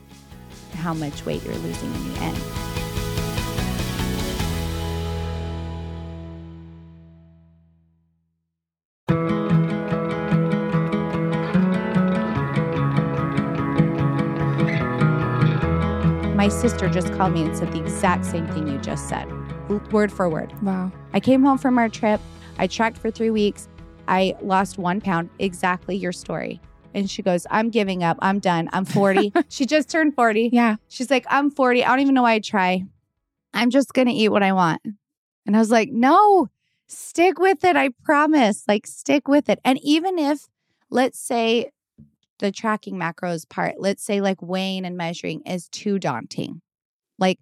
how 0.76 0.94
much 0.94 1.26
weight 1.26 1.44
you're 1.44 1.56
losing 1.56 1.94
in 1.94 2.14
the 2.14 2.20
end. 2.22 2.59
My 16.50 16.56
sister 16.56 16.90
just 16.90 17.14
called 17.14 17.34
me 17.34 17.44
and 17.44 17.56
said 17.56 17.72
the 17.72 17.80
exact 17.80 18.26
same 18.26 18.48
thing 18.48 18.68
you 18.68 18.80
just 18.80 19.08
said, 19.08 19.28
word 19.92 20.12
for 20.12 20.28
word. 20.28 20.52
Wow. 20.64 20.92
I 21.14 21.20
came 21.20 21.44
home 21.44 21.60
from 21.60 21.78
our 21.78 21.90
trip. 21.90 22.20
I 22.58 22.66
tracked 22.66 22.98
for 22.98 23.12
three 23.12 23.30
weeks. 23.30 23.68
I 24.08 24.36
lost 24.42 24.80
one 24.80 25.00
pound, 25.00 25.30
exactly 25.38 25.96
your 25.96 26.12
story. 26.12 26.60
And 26.96 27.08
she 27.08 27.22
goes, 27.22 27.46
I'm 27.52 27.70
giving 27.70 28.04
up. 28.04 28.18
I'm 28.20 28.40
done. 28.40 28.68
I'm 28.74 28.84
40. 28.84 29.32
she 29.50 29.68
just 29.68 29.92
turned 29.92 30.16
40. 30.16 30.50
Yeah. 30.52 30.78
She's 30.88 31.12
like, 31.12 31.28
I'm 31.30 31.52
40. 31.52 31.86
I 31.86 31.90
don't 31.90 32.00
even 32.00 32.16
know 32.16 32.24
why 32.24 32.34
I 32.34 32.40
try. 32.40 32.84
I'm 33.54 33.70
just 33.70 33.94
going 33.94 34.08
to 34.08 34.14
eat 34.14 34.30
what 34.30 34.42
I 34.42 34.54
want. 34.54 34.82
And 35.46 35.56
I 35.56 35.60
was 35.60 35.70
like, 35.70 35.92
no, 35.92 36.48
stick 36.88 37.38
with 37.38 37.64
it. 37.64 37.76
I 37.76 37.90
promise. 38.04 38.64
Like, 38.68 38.88
stick 38.88 39.28
with 39.28 39.50
it. 39.50 39.60
And 39.64 39.78
even 39.84 40.18
if, 40.18 40.48
let's 40.90 41.20
say, 41.20 41.70
the 42.40 42.52
tracking 42.52 42.96
macros 42.96 43.48
part, 43.48 43.76
let's 43.78 44.04
say 44.04 44.22
like 44.22 44.42
weighing 44.42 44.86
and 44.86 44.98
measuring 44.98 45.42
is 45.42 45.70
too 45.70 46.00
daunting, 46.00 46.62
like 47.18 47.40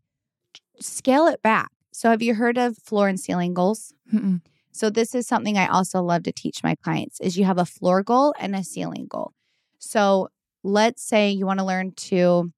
scale 0.79 1.27
it 1.27 1.41
back. 1.41 1.71
So, 1.91 2.09
have 2.09 2.21
you 2.21 2.35
heard 2.35 2.57
of 2.57 2.77
floor 2.77 3.07
and 3.07 3.19
ceiling 3.19 3.53
goals? 3.53 3.93
Mm-mm. 4.13 4.41
So 4.77 4.91
this 4.91 5.15
is 5.15 5.27
something 5.27 5.57
I 5.57 5.65
also 5.65 6.03
love 6.03 6.21
to 6.23 6.31
teach 6.31 6.63
my 6.63 6.75
clients 6.75 7.19
is 7.19 7.35
you 7.35 7.45
have 7.45 7.57
a 7.57 7.65
floor 7.65 8.03
goal 8.03 8.35
and 8.39 8.55
a 8.55 8.63
ceiling 8.63 9.07
goal. 9.09 9.33
So 9.79 10.29
let's 10.63 11.01
say 11.01 11.31
you 11.31 11.47
want 11.47 11.59
to 11.59 11.65
learn 11.65 11.93
to 11.93 12.51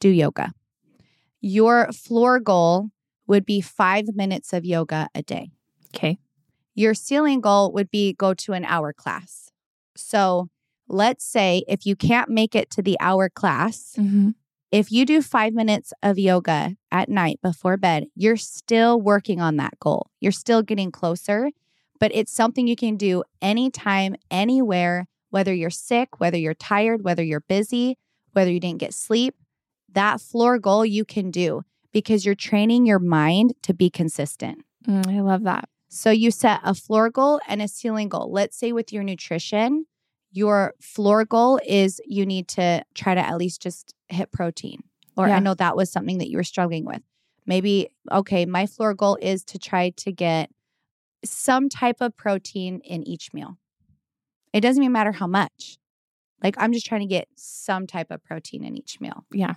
do 0.00 0.08
yoga. 0.08 0.52
Your 1.40 1.92
floor 1.92 2.40
goal 2.40 2.88
would 3.28 3.46
be 3.46 3.60
5 3.60 4.16
minutes 4.16 4.52
of 4.52 4.64
yoga 4.64 5.06
a 5.14 5.22
day. 5.22 5.52
Okay. 5.94 6.18
Your 6.74 6.94
ceiling 6.94 7.40
goal 7.40 7.70
would 7.72 7.92
be 7.92 8.12
go 8.12 8.34
to 8.34 8.52
an 8.52 8.64
hour 8.64 8.92
class. 8.92 9.52
So 9.94 10.48
let's 10.94 11.24
say 11.24 11.64
if 11.68 11.84
you 11.86 11.96
can't 11.96 12.28
make 12.30 12.54
it 12.54 12.70
to 12.70 12.82
the 12.82 12.96
hour 13.00 13.28
class, 13.28 13.94
Mm-hmm. 13.98 14.30
if 14.70 14.90
you 14.90 15.04
do 15.06 15.20
five 15.22 15.52
minutes 15.52 15.92
of 16.02 16.18
yoga 16.18 16.76
at 16.90 17.08
night 17.08 17.38
before 17.42 17.76
bed, 17.76 18.06
you're 18.14 18.36
still 18.36 19.00
working 19.00 19.40
on 19.40 19.56
that 19.56 19.78
goal. 19.80 20.10
You're 20.20 20.32
still 20.32 20.62
getting 20.62 20.90
closer, 20.90 21.50
but 22.00 22.10
it's 22.14 22.32
something 22.32 22.66
you 22.66 22.76
can 22.76 22.96
do 22.96 23.22
anytime, 23.42 24.14
anywhere, 24.30 25.06
whether 25.30 25.52
you're 25.54 25.70
sick, 25.70 26.20
whether 26.20 26.38
you're 26.38 26.54
tired, 26.54 27.02
whether 27.04 27.22
you're 27.22 27.40
busy, 27.40 27.98
whether 28.32 28.50
you 28.50 28.60
didn't 28.60 28.78
get 28.80 28.94
sleep. 28.94 29.34
That 29.92 30.20
floor 30.20 30.58
goal 30.58 30.84
you 30.84 31.04
can 31.04 31.30
do 31.30 31.62
because 31.92 32.26
you're 32.26 32.34
training 32.34 32.84
your 32.86 32.98
mind 32.98 33.54
to 33.62 33.72
be 33.74 33.90
consistent. 33.90 34.64
Mm, 34.88 35.06
I 35.06 35.20
love 35.20 35.44
that. 35.44 35.68
So 35.88 36.10
you 36.10 36.32
set 36.32 36.60
a 36.64 36.74
floor 36.74 37.10
goal 37.10 37.40
and 37.46 37.62
a 37.62 37.68
ceiling 37.68 38.08
goal. 38.08 38.32
Let's 38.32 38.56
say 38.58 38.72
with 38.72 38.92
your 38.92 39.04
nutrition, 39.04 39.86
your 40.34 40.74
floor 40.80 41.24
goal 41.24 41.60
is 41.64 42.00
you 42.04 42.26
need 42.26 42.48
to 42.48 42.84
try 42.94 43.14
to 43.14 43.20
at 43.20 43.38
least 43.38 43.62
just 43.62 43.94
hit 44.08 44.32
protein. 44.32 44.82
Or 45.16 45.28
Yeah. 45.28 45.36
I 45.36 45.38
know 45.38 45.54
that 45.54 45.76
was 45.76 45.92
something 45.92 46.18
that 46.18 46.28
you 46.28 46.36
were 46.36 46.42
struggling 46.44 46.84
with. 46.84 47.02
Maybe, 47.46 47.88
okay, 48.10 48.44
my 48.44 48.66
floor 48.66 48.94
goal 48.94 49.16
is 49.22 49.44
to 49.44 49.58
try 49.58 49.90
to 49.90 50.10
get 50.10 50.50
some 51.24 51.68
type 51.68 51.98
of 52.00 52.16
protein 52.16 52.80
in 52.84 53.06
each 53.06 53.32
meal. 53.32 53.58
It 54.52 54.60
doesn't 54.60 54.82
even 54.82 54.92
matter 54.92 55.12
how 55.12 55.26
much. 55.28 55.78
Like 56.42 56.56
I'm 56.58 56.72
just 56.72 56.84
trying 56.86 57.02
to 57.02 57.06
get 57.06 57.28
some 57.36 57.86
type 57.86 58.10
of 58.10 58.22
protein 58.24 58.64
in 58.64 58.76
each 58.76 59.00
meal 59.00 59.24
Yeah. 59.30 59.54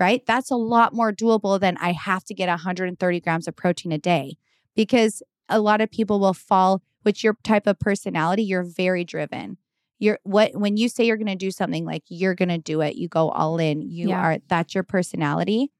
right? 0.00 0.24
That's 0.26 0.50
a 0.50 0.56
lot 0.56 0.92
more 0.92 1.12
doable 1.12 1.60
than 1.60 1.76
I 1.78 1.92
have 1.92 2.24
to 2.24 2.34
get 2.34 2.48
130 2.48 3.20
grams 3.20 3.46
of 3.46 3.54
protein 3.54 3.92
a 3.92 3.98
day 3.98 4.36
because 4.74 5.22
a 5.48 5.60
lot 5.60 5.80
of 5.80 5.90
people 5.92 6.18
will 6.18 6.34
fall, 6.34 6.82
which 7.02 7.22
your 7.22 7.36
type 7.44 7.66
of 7.68 7.78
personality, 7.78 8.42
you're 8.42 8.64
very 8.64 9.04
driven. 9.04 9.58
You're 10.02 10.18
what 10.24 10.50
when 10.54 10.76
you 10.76 10.88
say 10.88 11.04
you're 11.06 11.16
going 11.16 11.26
to 11.38 11.44
do 11.46 11.50
something 11.50 11.84
like 11.86 12.02
you're 12.08 12.34
going 12.34 12.48
to 12.48 12.58
do 12.58 12.80
it, 12.80 12.96
you 12.96 13.08
go 13.08 13.28
all 13.30 13.58
in. 13.58 13.82
You 13.82 14.08
Yeah. 14.10 14.20
are 14.20 14.38
that's 14.48 14.74
your 14.74 14.84
personality. 14.84 15.70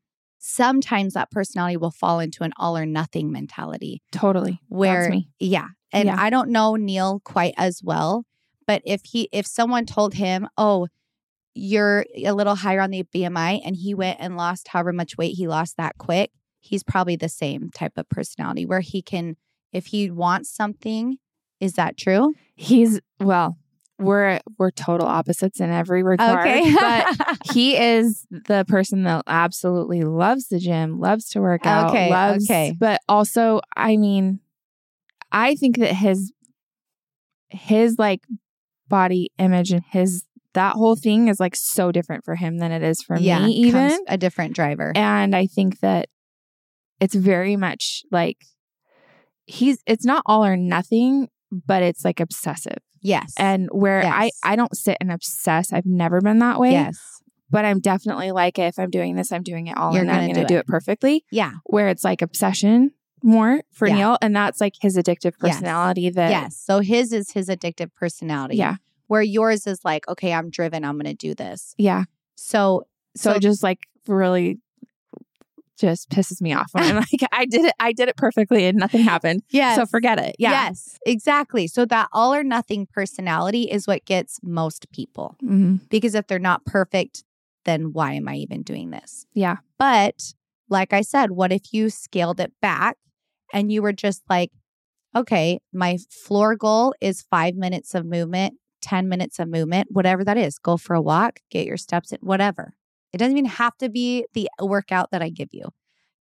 sometimes 0.44 1.14
that 1.14 1.30
personality 1.30 1.76
will 1.76 1.90
fall 1.92 2.18
into 2.20 2.42
an 2.42 2.52
all 2.56 2.76
or 2.76 2.84
nothing 2.84 3.30
mentality 3.30 4.02
Totally. 4.10 4.60
where 4.68 5.08
yeah 5.38 5.68
and 5.92 6.06
Yeah. 6.08 6.16
i 6.18 6.30
don't 6.30 6.48
know 6.50 6.74
neil 6.74 7.20
quite 7.24 7.54
as 7.56 7.80
well 7.82 8.24
but 8.66 8.82
if 8.84 9.02
he 9.04 9.28
if 9.32 9.46
someone 9.46 9.86
told 9.86 10.14
him 10.14 10.48
oh 10.58 10.88
you're 11.54 12.04
a 12.16 12.32
little 12.32 12.56
higher 12.56 12.80
on 12.80 12.90
the 12.90 13.04
bmi 13.14 13.60
and 13.64 13.76
he 13.76 13.94
went 13.94 14.18
and 14.20 14.36
lost 14.36 14.68
however 14.68 14.92
much 14.92 15.16
weight 15.16 15.36
he 15.36 15.46
lost 15.46 15.76
that 15.76 15.96
quick 15.98 16.30
he's 16.58 16.82
probably 16.82 17.14
the 17.16 17.28
same 17.28 17.70
type 17.70 17.92
of 17.96 18.08
personality 18.08 18.64
where 18.66 18.80
he 18.80 19.00
can 19.00 19.36
if 19.72 19.86
he 19.86 20.10
wants 20.10 20.50
something 20.50 21.18
is 21.60 21.74
that 21.74 21.96
true 21.96 22.34
He's 22.56 23.00
well, 23.20 23.56
we're 24.02 24.40
we're 24.58 24.70
total 24.70 25.06
opposites 25.06 25.60
in 25.60 25.70
every 25.70 26.02
regard. 26.02 26.46
but 26.80 27.38
he 27.52 27.76
is 27.76 28.26
the 28.30 28.64
person 28.68 29.04
that 29.04 29.22
absolutely 29.26 30.02
loves 30.02 30.48
the 30.48 30.58
gym, 30.58 30.98
loves 31.00 31.28
to 31.30 31.40
work 31.40 31.66
out, 31.66 31.90
Okay, 31.90 32.10
loves 32.10 32.44
okay. 32.50 32.74
but 32.78 33.00
also 33.08 33.60
I 33.76 33.96
mean 33.96 34.40
I 35.30 35.54
think 35.54 35.78
that 35.78 35.94
his 35.94 36.32
his 37.50 37.98
like 37.98 38.20
body 38.88 39.30
image 39.38 39.72
and 39.72 39.82
his 39.90 40.24
that 40.54 40.74
whole 40.74 40.96
thing 40.96 41.28
is 41.28 41.40
like 41.40 41.56
so 41.56 41.90
different 41.90 42.24
for 42.24 42.34
him 42.34 42.58
than 42.58 42.72
it 42.72 42.82
is 42.82 43.02
for 43.02 43.16
yeah 43.18 43.46
me 43.46 43.52
even. 43.52 43.98
a 44.06 44.18
different 44.18 44.54
driver 44.54 44.92
And 44.94 45.34
I 45.34 45.46
think 45.46 45.80
that 45.80 46.08
it's 47.00 47.14
very 47.14 47.56
much 47.56 48.02
like 48.10 48.36
he's 49.46 49.78
it's 49.86 50.04
not 50.04 50.22
all 50.26 50.44
or 50.44 50.56
nothing, 50.56 51.28
but 51.50 51.82
it's 51.82 52.04
like 52.04 52.20
obsessive. 52.20 52.78
Yes 53.02 53.34
And 53.36 53.68
where 53.72 54.02
I 54.04 54.24
Yes. 54.24 54.38
I 54.42 54.56
don't 54.56 54.74
sit 54.76 54.96
and 55.00 55.10
obsess. 55.12 55.72
I've 55.72 55.86
never 55.86 56.20
been 56.20 56.38
that 56.38 56.58
way. 56.60 56.72
yes 56.72 56.98
But 57.50 57.64
I'm 57.64 57.80
definitely 57.80 58.30
like 58.32 58.58
if 58.58 58.78
I'm 58.78 58.90
doing 58.90 59.14
this, 59.16 59.30
I'm 59.32 59.42
doing 59.42 59.66
it 59.66 59.76
all 59.76 59.92
You're 59.92 60.02
and 60.02 60.10
I'm 60.10 60.20
gonna 60.22 60.34
gonna 60.34 60.46
do 60.46 60.54
do 60.54 60.58
it. 60.60 60.66
perfectly. 60.66 61.24
yeah 61.30 61.52
Where 61.66 61.88
it's 61.88 62.04
like 62.04 62.22
obsession 62.22 62.92
more 63.22 63.62
for 63.72 63.86
Yeah. 63.86 63.94
Neil. 63.96 64.18
And 64.22 64.34
that's 64.34 64.60
like 64.60 64.74
his 64.80 64.96
addictive 64.96 65.34
Yes. 65.34 65.40
personality 65.40 66.10
that 66.10 66.30
yes 66.30 66.56
so 66.56 66.80
his 66.80 67.12
is 67.12 67.32
his 67.32 67.48
addictive 67.48 67.90
personality 67.94 68.56
Yeah. 68.56 68.76
where 69.08 69.22
yours 69.22 69.66
is 69.66 69.80
like 69.84 70.08
okay 70.08 70.32
i'm 70.32 70.48
driven 70.50 70.84
i'm 70.84 70.96
gonna 70.96 71.14
do 71.14 71.34
this 71.34 71.74
Yeah. 71.78 72.04
so 72.36 72.86
So, 73.16 73.32
it 73.32 73.40
just 73.42 73.62
like 73.62 73.80
really 74.08 74.58
just 75.78 76.10
pisses 76.10 76.40
me 76.40 76.52
off 76.52 76.68
when 76.72 76.84
I'm 76.84 76.96
like, 77.12 77.28
I 77.32 77.44
did 77.46 77.64
it, 77.64 77.74
I 77.80 77.92
did 77.92 78.08
it 78.08 78.16
perfectly 78.16 78.66
and 78.66 78.78
nothing 78.78 79.02
happened. 79.02 79.42
Yeah. 79.50 79.74
So 79.76 79.86
forget 79.86 80.18
it. 80.18 80.36
Yeah. 80.38 80.50
Yes, 80.50 80.98
exactly. 81.06 81.66
So 81.66 81.84
that 81.86 82.08
all 82.12 82.34
or 82.34 82.44
nothing 82.44 82.86
personality 82.92 83.62
is 83.64 83.86
what 83.86 84.04
gets 84.04 84.38
most 84.42 84.86
people 84.92 85.36
Mhm. 85.42 85.88
because 85.88 86.14
if 86.14 86.26
they're 86.26 86.38
not 86.38 86.64
perfect, 86.64 87.24
then 87.64 87.92
why 87.92 88.12
am 88.14 88.28
I 88.28 88.36
even 88.36 88.62
doing 88.62 88.90
this? 88.90 89.26
Yeah. 89.34 89.56
But 89.78 90.34
like 90.68 90.92
I 90.92 91.00
said, 91.02 91.30
what 91.32 91.52
if 91.52 91.72
you 91.72 91.90
scaled 91.90 92.40
it 92.40 92.52
back 92.60 92.96
and 93.52 93.70
you 93.70 93.82
were 93.82 93.92
just 93.92 94.22
like, 94.28 94.50
okay, 95.14 95.60
my 95.72 95.98
floor 96.10 96.56
goal 96.56 96.94
is 97.00 97.22
five 97.22 97.54
minutes 97.54 97.94
of 97.94 98.06
movement, 98.06 98.54
10 98.80 99.08
minutes 99.08 99.38
of 99.38 99.48
movement, 99.48 99.88
whatever 99.90 100.24
that 100.24 100.36
is. 100.38 100.58
Go 100.58 100.76
for 100.76 100.94
a 100.94 101.02
walk, 101.02 101.40
get 101.50 101.66
your 101.66 101.76
steps 101.76 102.12
in, 102.12 102.18
whatever. 102.20 102.74
It 103.12 103.18
doesn't 103.18 103.36
even 103.36 103.50
have 103.50 103.76
to 103.78 103.88
be 103.88 104.26
the 104.32 104.48
uh, 104.60 104.66
workout 104.66 105.10
that 105.10 105.22
I 105.22 105.28
give 105.28 105.48
you. 105.52 105.70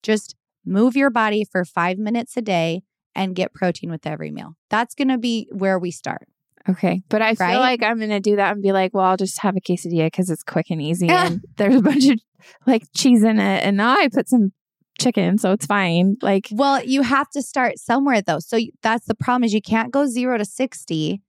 Just 0.02 0.36
move 0.64 0.96
your 0.96 1.10
body 1.10 1.44
for 1.44 1.64
five 1.64 1.98
minutes 1.98 2.36
a 2.36 2.42
day 2.42 2.82
and 3.14 3.34
get 3.34 3.52
protein 3.52 3.90
with 3.90 4.06
every 4.06 4.30
meal. 4.30 4.56
That's 4.68 4.94
going 4.94 5.08
to 5.08 5.18
be 5.18 5.48
where 5.52 5.78
we 5.78 5.90
start. 5.90 6.28
Okay. 6.68 7.02
But 7.08 7.22
I 7.22 7.34
feel 7.34 7.58
like 7.58 7.82
I'm 7.82 7.98
going 7.98 8.10
to 8.10 8.20
do 8.20 8.36
that 8.36 8.52
and 8.52 8.62
be 8.62 8.72
like, 8.72 8.92
well, 8.92 9.04
I'll 9.04 9.16
just 9.16 9.40
have 9.40 9.56
a 9.56 9.60
quesadilla 9.60 10.06
because 10.06 10.30
it's 10.30 10.42
quick 10.42 10.66
and 10.70 10.80
easy. 10.80 11.08
and 11.10 11.40
there's 11.56 11.76
a 11.76 11.82
bunch 11.82 12.06
of 12.06 12.20
like 12.66 12.84
cheese 12.94 13.22
in 13.22 13.38
it. 13.38 13.64
And 13.64 13.76
now 13.76 13.94
I 13.94 14.08
put 14.08 14.28
some 14.28 14.52
chicken. 15.00 15.38
So 15.38 15.52
it's 15.52 15.66
fine. 15.66 16.16
Like, 16.22 16.48
Well, 16.50 16.84
you 16.84 17.02
have 17.02 17.30
to 17.30 17.42
start 17.42 17.78
somewhere 17.78 18.20
though. 18.22 18.38
So 18.40 18.58
that's 18.82 19.06
the 19.06 19.14
problem 19.14 19.44
is 19.44 19.54
you 19.54 19.62
can't 19.62 19.90
go 19.90 20.06
0 20.06 20.38
to 20.38 20.44
60 20.44 21.22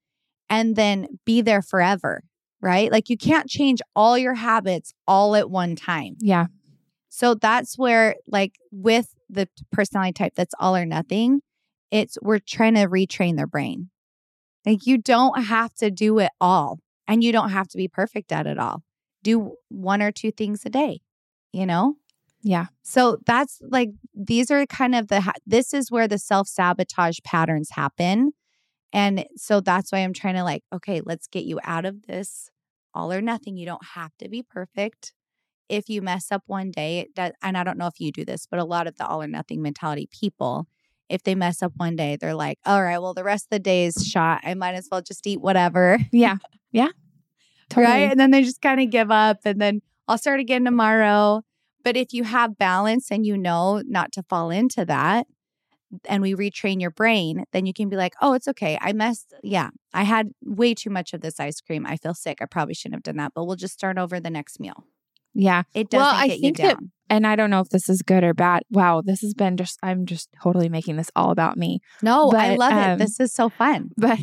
and 0.50 0.76
then 0.76 1.08
be 1.26 1.42
there 1.42 1.62
forever, 1.62 2.24
right? 2.62 2.92
Like 2.92 3.10
you 3.10 3.18
can't 3.18 3.50
change 3.50 3.82
all 3.96 4.18
your 4.18 4.36
habits 4.36 4.94
all 5.08 5.36
at 5.36 5.50
one 5.50 5.76
time. 5.76 6.16
yeah. 6.20 6.48
So 7.14 7.34
that's 7.36 7.78
where 7.78 8.16
like 8.28 8.56
with 8.72 9.14
the 9.30 9.50
personality 9.72 10.14
type 10.14 10.34
that's 10.36 10.56
all 10.60 10.78
or 10.78 10.86
nothing, 10.86 11.42
it's 11.92 12.18
we're 12.22 12.40
trying 12.40 12.76
to 12.76 12.88
retrain 12.88 13.36
their 13.36 13.48
brain. 13.48 13.90
Like 14.66 14.86
you 14.86 14.98
don't 14.98 15.44
have 15.44 15.74
to 15.76 15.92
do 15.92 16.20
it 16.20 16.32
all 16.40 16.80
and 17.08 17.22
you 17.24 17.34
don't 17.34 17.50
have 17.50 17.68
to 17.70 17.78
be 17.78 17.90
perfect 17.90 18.32
at 18.32 18.48
it 18.48 18.58
all. 18.58 18.84
Do 19.24 19.56
one 19.68 20.02
or 20.02 20.12
two 20.12 20.32
things 20.32 20.66
a 20.66 20.70
day, 20.70 21.02
you 21.52 21.66
know? 21.66 21.96
Yeah. 22.44 22.68
So 22.82 23.18
that's 23.26 23.60
like 23.62 23.90
these 24.16 24.50
are 24.50 24.66
kind 24.66 24.96
of 24.96 25.10
the 25.10 25.34
this 25.46 25.74
is 25.74 25.92
where 25.92 26.08
the 26.08 26.18
self-sabotage 26.18 27.20
patterns 27.24 27.72
happen. 27.72 28.32
And 28.94 29.26
so 29.36 29.62
that's 29.62 29.92
why 29.92 30.00
I'm 30.00 30.14
trying 30.14 30.36
to 30.36 30.44
like 30.44 30.64
okay, 30.74 31.02
let's 31.04 31.28
get 31.28 31.46
you 31.46 31.60
out 31.64 31.86
of 31.86 32.08
this 32.08 32.50
all 32.94 33.12
or 33.12 33.22
nothing. 33.22 33.58
You 33.58 33.66
don't 33.66 33.86
have 33.96 34.12
to 34.20 34.30
be 34.30 34.44
perfect. 34.44 35.14
If 35.70 35.88
you 35.88 36.02
mess 36.02 36.32
up 36.32 36.44
one 36.48 36.72
day, 36.72 37.08
does, 37.16 37.32
and 37.42 37.58
I 37.58 37.64
don't 37.64 37.78
know 37.78 37.88
if 37.88 38.00
you 38.00 38.12
do 38.12 38.26
this, 38.26 38.46
but 38.50 38.60
a 38.60 38.66
lot 38.66 38.88
of 38.88 38.98
the 38.98 39.08
all 39.08 39.22
or 39.22 39.28
nothing 39.28 39.62
mentality 39.62 40.10
people, 40.12 40.68
if 41.08 41.24
they 41.24 41.34
mess 41.34 41.62
up 41.62 41.72
one 41.78 41.96
day, 41.96 42.18
they're 42.20 42.36
like, 42.36 42.60
all 42.66 42.84
right, 42.84 43.02
well, 43.02 43.14
the 43.14 43.24
rest 43.24 43.46
of 43.46 43.50
the 43.52 43.60
day 43.60 43.86
is 43.86 44.06
shot. 44.06 44.42
I 44.44 44.54
might 44.54 44.76
as 44.76 44.90
well 44.92 45.02
just 45.02 45.26
eat 45.26 45.40
whatever. 45.40 45.98
Yeah. 46.12 46.38
Yeah. 46.72 46.90
Totally. 47.70 47.86
Right. 47.86 48.12
And 48.12 48.20
then 48.20 48.32
they 48.32 48.44
just 48.44 48.62
kind 48.62 48.82
of 48.82 48.90
give 48.90 49.12
up 49.12 49.40
and 49.46 49.62
then 49.62 49.82
I'll 50.08 50.18
start 50.18 50.42
again 50.42 50.66
tomorrow. 50.66 51.42
But 51.84 51.96
if 51.96 52.14
you 52.14 52.26
have 52.26 52.58
balance 52.58 53.10
and 53.12 53.26
you 53.26 53.38
know 53.38 53.82
not 53.86 54.12
to 54.14 54.24
fall 54.24 54.50
into 54.50 54.84
that, 54.86 55.26
and 56.06 56.22
we 56.22 56.34
retrain 56.34 56.80
your 56.82 56.92
brain, 56.92 57.46
then 57.52 57.66
you 57.66 57.74
can 57.74 57.90
be 57.90 57.96
like, 57.96 58.14
oh, 58.22 58.34
it's 58.34 58.48
okay. 58.48 58.78
I 58.82 58.94
messed. 58.94 59.34
Yeah, 59.44 59.70
I 59.94 60.04
had 60.04 60.32
way 60.44 60.74
too 60.74 60.90
much 60.90 61.14
of 61.14 61.22
this 61.22 61.40
ice 61.40 61.60
cream. 61.62 61.86
I 61.86 61.98
feel 61.98 62.14
sick. 62.14 62.40
I 62.42 62.46
probably 62.46 62.74
shouldn't 62.74 62.96
have 62.96 63.04
done 63.04 63.18
that, 63.18 63.34
but 63.34 63.46
we'll 63.46 63.56
just 63.56 63.74
start 63.74 63.98
over 63.98 64.20
the 64.20 64.30
next 64.30 64.60
meal. 64.60 64.86
Yeah. 65.34 65.64
It 65.74 65.90
doesn't 65.90 66.06
Well, 66.06 66.16
I 66.16 66.28
get 66.28 66.38
you 66.38 66.42
think 66.42 66.58
that- 66.58 66.78
down. 66.78 66.92
And 67.10 67.28
I 67.28 67.36
don't 67.36 67.50
know 67.50 67.60
if 67.60 67.68
this 67.68 67.90
is 67.90 68.02
good 68.02 68.24
or 68.24 68.34
bad. 68.34 68.64
Wow. 68.72 69.02
This 69.04 69.20
has 69.20 69.34
been 69.34 69.58
just, 69.58 69.78
I'm 69.84 70.06
just 70.06 70.30
totally 70.42 70.70
making 70.70 70.96
this 70.96 71.12
all 71.14 71.30
about 71.30 71.58
me. 71.58 71.82
no, 72.02 72.32
I 72.32 72.56
love 72.56 72.72
um, 72.72 72.92
it. 72.92 73.00
This 73.00 73.20
is 73.20 73.34
so 73.34 73.50
fun. 73.50 73.90
But 73.98 74.18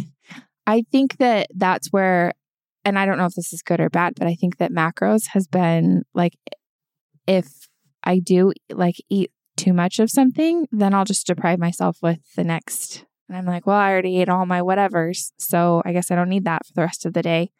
I 0.66 0.85
think 0.90 1.18
that 1.18 1.48
that's 1.54 1.88
where, 1.88 2.33
and 2.87 2.98
I 2.98 3.04
don't 3.04 3.18
know 3.18 3.26
if 3.26 3.35
this 3.35 3.52
is 3.52 3.61
good 3.61 3.78
or 3.78 3.90
bad, 3.90 4.14
but 4.18 4.26
I 4.26 4.35
think 4.35 4.57
that 4.57 4.72
macros 4.72 5.26
has 5.33 5.46
been 5.46 6.04
like, 6.14 6.33
if 7.26 7.68
I 8.02 8.20
do 8.20 8.54
like 8.70 8.94
eat 9.11 9.31
too 9.59 9.73
much 9.73 9.99
of 9.99 10.11
something, 10.11 10.66
then 10.71 10.94
I'll 10.94 11.05
just 11.05 11.27
deprive 11.27 11.59
myself 11.59 11.99
with 12.03 12.21
the 12.37 12.44
next. 12.44 13.05
And 13.29 13.37
I'm 13.37 13.44
like, 13.44 13.66
well, 13.66 13.77
I 13.77 13.90
already 13.90 14.21
ate 14.21 14.29
all 14.29 14.47
my 14.47 14.61
whatevers. 14.61 15.33
So 15.38 15.83
I 15.85 15.92
guess 15.92 16.11
I 16.11 16.14
don't 16.14 16.31
need 16.31 16.44
that 16.44 16.64
for 16.66 16.73
the 16.75 16.83
rest 16.83 17.05
of 17.05 17.12
the 17.12 17.23
day. 17.23 17.51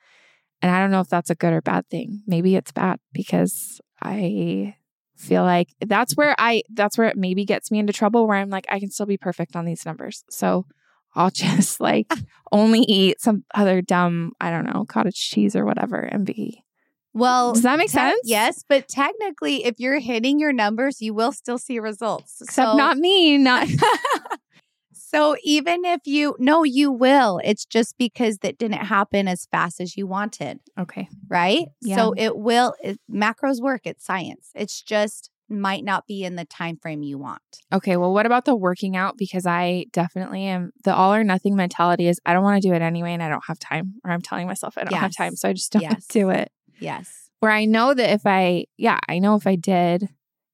And 0.63 0.73
I 0.73 0.81
don't 0.81 0.91
know 0.91 1.01
if 1.01 1.09
that's 1.09 1.31
a 1.31 1.35
good 1.35 1.53
or 1.53 1.61
bad 1.61 1.89
thing. 1.89 2.23
Maybe 2.27 2.57
it's 2.57 2.73
bad 2.73 2.99
because 3.13 3.81
I 4.03 4.77
feel 5.17 5.43
like 5.43 5.69
that's 5.81 6.17
where 6.17 6.35
I, 6.39 6.63
that's 6.71 6.97
where 6.97 7.09
it 7.09 7.17
maybe 7.17 7.45
gets 7.45 7.71
me 7.71 7.79
into 7.79 7.93
trouble 7.93 8.27
where 8.27 8.39
I'm 8.39 8.51
like, 8.51 8.67
I 8.71 8.81
can 8.81 8.91
still 8.91 9.07
be 9.07 9.19
perfect 9.19 9.57
on 9.57 9.67
these 9.67 9.85
numbers. 9.85 10.25
So 10.31 10.67
I'll 11.15 11.31
just 11.35 11.81
like 11.81 12.13
only 12.51 12.81
eat 12.81 13.21
some 13.21 13.45
other 13.55 13.83
dumb, 13.83 14.33
I 14.41 14.51
don't 14.51 14.67
know, 14.67 14.85
cottage 14.89 15.29
cheese 15.29 15.55
or 15.55 15.65
whatever 15.65 15.99
and 15.99 16.25
be. 16.25 16.65
Well, 17.15 17.55
Does 17.55 17.63
that 17.63 17.79
make 17.79 17.89
te- 17.89 17.93
sense? 17.95 18.21
Yes, 18.25 18.65
but 18.69 18.87
technically, 18.89 19.65
if 19.65 19.81
you're 19.81 19.99
hitting 19.99 20.39
your 20.39 20.53
numbers, 20.53 21.01
you 21.01 21.15
will 21.15 21.33
still 21.33 21.59
see 21.59 21.79
results. 21.79 22.37
Except 22.43 22.69
So- 22.73 22.77
not 22.77 22.97
me, 22.99 23.39
not 23.39 23.67
so 24.93 25.37
even 25.43 25.85
if 25.85 26.01
you 26.05 26.37
no, 26.39 26.65
you 26.65 26.91
will. 26.93 27.41
It's 27.45 27.65
just 27.65 27.97
because 27.99 28.39
that 28.39 28.59
didn't 28.59 28.79
happen 28.85 29.27
as 29.29 29.47
fast 29.51 29.81
as 29.81 29.97
you 29.97 30.07
wanted, 30.07 30.61
Okay. 30.79 31.09
right? 31.29 31.67
Yeah. 31.81 31.97
So 31.97 32.15
it 32.17 32.37
will. 32.37 32.75
It, 32.83 33.01
macros 33.11 33.61
work. 33.61 33.83
It's 33.85 34.05
science. 34.05 34.51
It's 34.55 34.81
just 34.83 35.31
might 35.51 35.83
not 35.83 36.07
be 36.07 36.25
in 36.25 36.37
the 36.37 36.45
time 36.45 36.77
frame 36.77 37.03
you 37.03 37.17
want. 37.17 37.41
Okay. 37.73 37.97
Well, 37.97 38.13
what 38.13 38.27
about 38.27 38.45
the 38.45 38.55
working 38.55 38.97
out? 38.97 39.17
Because 39.17 39.47
I 39.47 39.87
definitely 39.93 40.45
am 40.45 40.73
the 40.85 40.95
all 40.95 41.15
or 41.15 41.25
nothing 41.25 41.57
mentality 41.57 42.07
is 42.07 42.21
I 42.27 42.35
don't 42.35 42.43
want 42.45 42.61
to 42.63 42.69
do 42.69 42.75
it 42.75 42.83
anyway 42.83 43.15
and 43.15 43.23
I 43.23 43.31
don't 43.31 43.45
have 43.49 43.59
time. 43.59 43.95
Or 44.05 44.11
I'm 44.11 44.21
telling 44.21 44.47
myself 44.47 44.77
I 44.77 44.85
don't 44.85 44.99
have 44.99 45.17
time. 45.17 45.37
So 45.37 45.49
I 45.49 45.55
just 45.55 45.73
don't 45.73 45.81
Yes. 45.83 46.07
do 46.07 46.29
it. 46.29 46.53
Yes. 46.81 47.31
Where 47.41 47.53
I 47.53 47.65
know 47.65 47.95
that 47.95 48.13
if 48.13 48.23
I, 48.27 48.67
yeah, 48.77 48.99
I 49.09 49.19
know 49.19 49.37
if 49.37 49.47
I 49.47 49.55
did, 49.57 50.09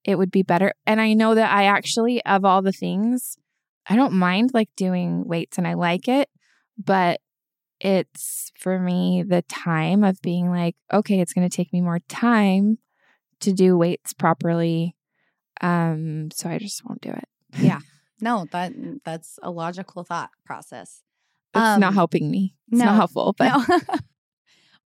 it 0.05 0.17
would 0.17 0.31
be 0.31 0.43
better. 0.43 0.73
And 0.87 1.01
I 1.01 1.15
know 1.15 1.35
that 1.35 1.51
I 1.51 1.65
actually, 1.65 2.25
of 2.25 2.45
all 2.45 2.61
the 2.63 2.73
things, 2.73 3.39
I 3.87 3.97
don't 3.97 4.13
mind 4.15 4.51
like 4.53 4.69
doing 4.77 5.25
weights 5.27 5.57
and 5.59 5.67
I 5.67 5.75
like 5.75 6.09
it, 6.09 6.29
but 6.83 7.21
it's 7.81 8.53
for 8.59 8.79
me 8.79 9.25
the 9.27 9.43
time 9.43 10.05
of 10.05 10.21
being 10.23 10.51
like, 10.51 10.77
okay, 10.93 11.21
it's 11.21 11.33
going 11.33 11.49
to 11.49 11.55
take 11.55 11.73
me 11.73 11.81
more 11.81 12.01
time 12.09 12.79
to 13.41 13.53
do 13.53 13.77
weights 13.77 14.13
properly. 14.13 14.95
Um, 15.61 16.31
so 16.33 16.49
I 16.49 16.59
just 16.59 16.85
won't 16.85 17.01
do 17.01 17.11
it. 17.11 17.29
Yeah. 17.59 17.81
No, 18.21 18.47
that 18.53 18.73
that's 19.05 19.41
a 19.43 19.51
logical 19.51 20.05
thought 20.05 20.31
process. 20.47 21.03
It's 21.53 21.61
Um, 21.61 21.81
not 21.81 21.95
helping 21.95 22.31
me. 22.31 22.55
It's 22.69 22.79
no, 22.79 22.87
not 22.87 22.95
helpful, 22.95 23.35
but 23.37 23.49
No. 23.69 23.79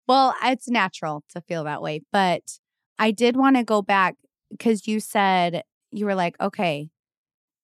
well, 0.08 0.34
it's 0.42 0.68
natural 0.68 1.22
to 1.30 1.40
feel 1.42 1.64
that 1.64 1.82
way, 1.82 2.00
but 2.12 2.42
I 2.98 3.10
did 3.12 3.36
want 3.36 3.56
to 3.56 3.62
go 3.64 3.82
back 3.82 4.16
because 4.50 4.88
you 4.88 4.98
said 5.00 5.62
you 5.92 6.06
were 6.06 6.14
like, 6.14 6.34
okay, 6.40 6.88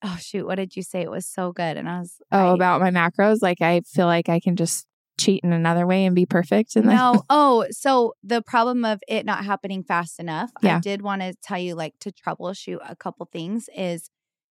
oh 0.02 0.16
shoot, 0.20 0.46
what 0.46 0.56
did 0.56 0.76
you 0.76 0.82
say? 0.82 1.00
It 1.02 1.10
was 1.10 1.26
so 1.26 1.52
good, 1.52 1.76
and 1.76 1.88
I 1.88 2.00
was 2.00 2.16
Oh, 2.30 2.50
I- 2.52 2.54
about 2.54 2.80
my 2.80 2.90
macros. 2.90 3.38
Like 3.42 3.60
I 3.62 3.80
feel 3.80 4.06
like 4.06 4.28
I 4.28 4.38
can 4.38 4.54
just 4.56 4.86
cheat 5.18 5.40
in 5.44 5.52
another 5.52 5.86
way 5.86 6.04
and 6.04 6.14
be 6.14 6.26
perfect. 6.26 6.74
And 6.76 6.88
then 6.88 6.96
no. 6.96 7.22
Oh, 7.30 7.66
so 7.70 8.14
the 8.22 8.42
problem 8.42 8.84
of 8.84 9.00
it 9.08 9.24
not 9.24 9.44
happening 9.44 9.82
fast 9.84 10.18
enough. 10.20 10.50
Yeah. 10.62 10.76
I 10.76 10.80
did 10.80 11.02
want 11.02 11.22
to 11.22 11.34
tell 11.42 11.58
you, 11.58 11.74
like, 11.76 11.94
to 12.00 12.10
troubleshoot 12.12 12.78
a 12.88 12.96
couple 12.96 13.26
things 13.32 13.68
is 13.76 14.10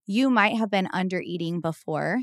you 0.06 0.30
might 0.30 0.58
have 0.58 0.70
been 0.70 0.90
under 0.92 1.22
eating 1.22 1.62
before. 1.62 2.22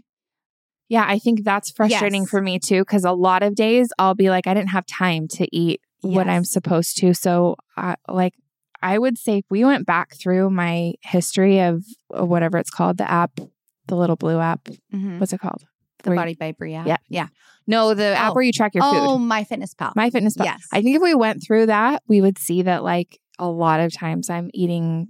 Yeah, 0.88 1.04
I 1.06 1.18
think 1.18 1.42
that's 1.44 1.70
frustrating 1.70 2.22
Yes. 2.22 2.30
for 2.30 2.40
me 2.40 2.58
too. 2.58 2.84
Cause 2.84 3.04
a 3.04 3.12
lot 3.12 3.42
of 3.42 3.54
days 3.54 3.88
I'll 3.98 4.14
be 4.14 4.30
like, 4.30 4.46
I 4.46 4.54
didn't 4.54 4.70
have 4.70 4.86
time 4.86 5.26
to 5.28 5.46
eat 5.56 5.80
what 6.02 6.28
I'm 6.28 6.44
supposed 6.44 6.96
to. 6.98 7.12
So 7.14 7.56
I 7.76 7.96
like 8.08 8.34
I 8.82 8.98
would 8.98 9.18
say 9.18 9.38
if 9.38 9.44
we 9.50 9.64
went 9.64 9.86
back 9.86 10.14
through 10.14 10.50
my 10.50 10.92
history 11.02 11.60
of 11.60 11.82
uh, 12.16 12.24
whatever 12.24 12.58
it's 12.58 12.70
called, 12.70 12.98
the 12.98 13.10
app, 13.10 13.40
the 13.88 13.96
little 13.96 14.16
blue 14.16 14.38
app, 14.38 14.68
Mhm. 14.94 15.18
what's 15.18 15.32
it 15.32 15.40
called? 15.40 15.64
The 16.04 16.10
Where 16.10 16.16
you- 16.16 16.20
Body 16.20 16.34
by 16.34 16.52
Bree. 16.52 16.72
Yeah. 16.72 16.98
Yeah. 17.08 17.28
No, 17.66 17.94
the 17.94 18.14
app 18.16 18.30
Oh. 18.32 18.34
where 18.34 18.44
you 18.44 18.52
track 18.52 18.74
your 18.74 18.84
food. 18.84 18.92
Oh, 18.94 19.18
my 19.18 19.42
fitness 19.44 19.74
pal. 19.74 19.92
My 19.96 20.10
fitness 20.10 20.36
pal. 20.36 20.46
Yes. 20.46 20.60
I 20.72 20.82
think 20.82 20.94
if 20.94 21.02
we 21.02 21.14
went 21.14 21.42
through 21.44 21.66
that, 21.66 22.02
we 22.06 22.20
would 22.20 22.38
see 22.38 22.62
that 22.62 22.84
like 22.84 23.18
a 23.38 23.48
lot 23.48 23.80
of 23.80 23.92
times 23.92 24.30
I'm 24.30 24.50
eating 24.54 25.08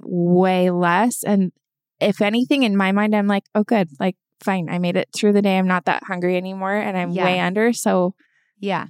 way 0.00 0.70
less. 0.70 1.22
And 1.24 1.52
if 2.00 2.22
anything, 2.22 2.62
in 2.62 2.76
my 2.76 2.92
mind, 2.92 3.14
I'm 3.14 3.26
like, 3.26 3.44
oh, 3.54 3.64
good. 3.64 3.88
Like, 3.98 4.16
fine. 4.42 4.68
I 4.68 4.78
made 4.78 4.96
it 4.96 5.08
through 5.14 5.32
the 5.32 5.42
day. 5.42 5.58
I'm 5.58 5.66
not 5.68 5.84
that 5.86 6.02
hungry 6.04 6.36
anymore 6.36 6.74
and 6.74 6.96
I'm 6.96 7.12
Yeah. 7.12 7.24
way 7.24 7.40
under. 7.40 7.72
So, 7.72 8.14
yeah. 8.58 8.86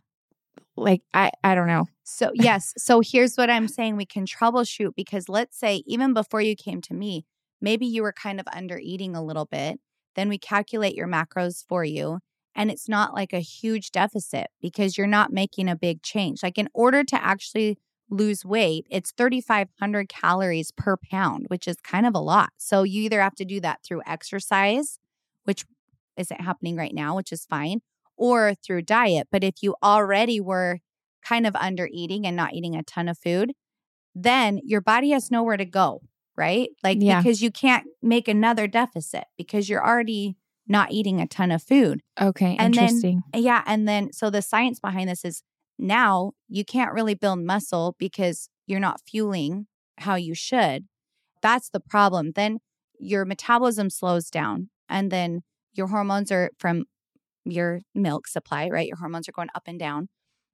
like, 0.76 1.02
I, 1.12 1.30
I 1.44 1.54
don't 1.54 1.66
know. 1.66 1.86
So, 2.04 2.30
yes. 2.34 2.72
So, 2.78 3.00
here's 3.04 3.36
what 3.36 3.50
I'm 3.50 3.68
saying 3.68 3.96
we 3.96 4.06
can 4.06 4.24
troubleshoot 4.26 4.92
because 4.96 5.28
let's 5.28 5.58
say, 5.58 5.82
even 5.86 6.14
before 6.14 6.40
you 6.40 6.56
came 6.56 6.80
to 6.82 6.94
me, 6.94 7.26
maybe 7.60 7.86
you 7.86 8.02
were 8.02 8.12
kind 8.12 8.40
of 8.40 8.46
under 8.54 8.78
eating 8.78 9.14
a 9.14 9.22
little 9.22 9.44
bit. 9.46 9.78
Then 10.16 10.28
we 10.28 10.38
calculate 10.38 10.94
your 10.94 11.06
macros 11.08 11.64
for 11.68 11.84
you. 11.84 12.20
And 12.54 12.70
it's 12.70 12.88
not 12.88 13.14
like 13.14 13.32
a 13.32 13.40
huge 13.40 13.90
deficit 13.92 14.48
because 14.60 14.96
you're 14.98 15.06
not 15.06 15.32
making 15.32 15.68
a 15.68 15.76
big 15.76 16.02
change. 16.02 16.42
Like, 16.42 16.56
in 16.58 16.68
order 16.72 17.04
to 17.04 17.22
actually 17.22 17.78
lose 18.08 18.44
weight, 18.44 18.86
it's 18.90 19.12
3,500 19.16 20.08
calories 20.08 20.72
per 20.72 20.96
pound, 20.96 21.44
which 21.48 21.68
is 21.68 21.76
kind 21.84 22.06
of 22.06 22.14
a 22.14 22.18
lot. 22.20 22.50
So, 22.56 22.82
you 22.84 23.02
either 23.02 23.20
have 23.20 23.34
to 23.36 23.44
do 23.44 23.60
that 23.60 23.80
through 23.84 24.02
exercise, 24.06 24.98
which 25.44 25.64
isn't 26.16 26.40
happening 26.40 26.76
right 26.76 26.94
now, 26.94 27.16
which 27.16 27.32
is 27.32 27.46
fine, 27.46 27.80
or 28.16 28.54
through 28.54 28.82
diet. 28.82 29.28
But 29.30 29.44
if 29.44 29.62
you 29.62 29.74
already 29.82 30.40
were 30.40 30.78
kind 31.24 31.46
of 31.46 31.54
under 31.56 31.88
eating 31.92 32.26
and 32.26 32.36
not 32.36 32.54
eating 32.54 32.74
a 32.76 32.82
ton 32.82 33.08
of 33.08 33.18
food, 33.18 33.52
then 34.14 34.60
your 34.64 34.80
body 34.80 35.10
has 35.10 35.30
nowhere 35.30 35.56
to 35.56 35.64
go, 35.64 36.02
right? 36.36 36.70
Like 36.82 36.98
Yeah. 37.00 37.20
because 37.20 37.42
you 37.42 37.50
can't 37.50 37.86
make 38.02 38.26
another 38.28 38.66
deficit 38.66 39.24
because 39.36 39.68
you're 39.68 39.84
already 39.86 40.36
not 40.66 40.92
eating 40.92 41.20
a 41.20 41.26
ton 41.26 41.50
of 41.50 41.62
food. 41.62 42.00
Okay. 42.20 42.56
And 42.58 42.74
then- 42.74 42.84
interesting. 42.84 43.22
Yeah, 43.34 43.62
and 43.66 43.86
then 43.88 44.12
so 44.12 44.30
the 44.30 44.42
science 44.42 44.80
behind 44.80 45.08
this 45.08 45.24
is 45.24 45.42
now 45.78 46.32
you 46.48 46.64
can't 46.64 46.92
really 46.92 47.14
build 47.14 47.40
muscle 47.40 47.96
because 47.98 48.48
you're 48.66 48.80
not 48.80 49.00
fueling 49.08 49.66
how 49.98 50.14
you 50.14 50.34
should. 50.34 50.86
That's 51.42 51.70
the 51.70 51.80
problem. 51.80 52.32
Then 52.32 52.58
your 52.98 53.24
metabolism 53.24 53.88
slows 53.90 54.30
down 54.30 54.68
and 54.90 55.10
then 55.10 55.40
your 55.72 55.86
hormones 55.86 56.30
are 56.30 56.50
from 56.58 56.84
your 57.44 57.80
milk 57.94 58.26
supply, 58.26 58.68
right? 58.68 58.86
Your 58.86 58.98
hormones 58.98 59.28
are 59.28 59.32
going 59.32 59.48
up 59.54 59.62
and 59.66 59.78
down 59.78 60.08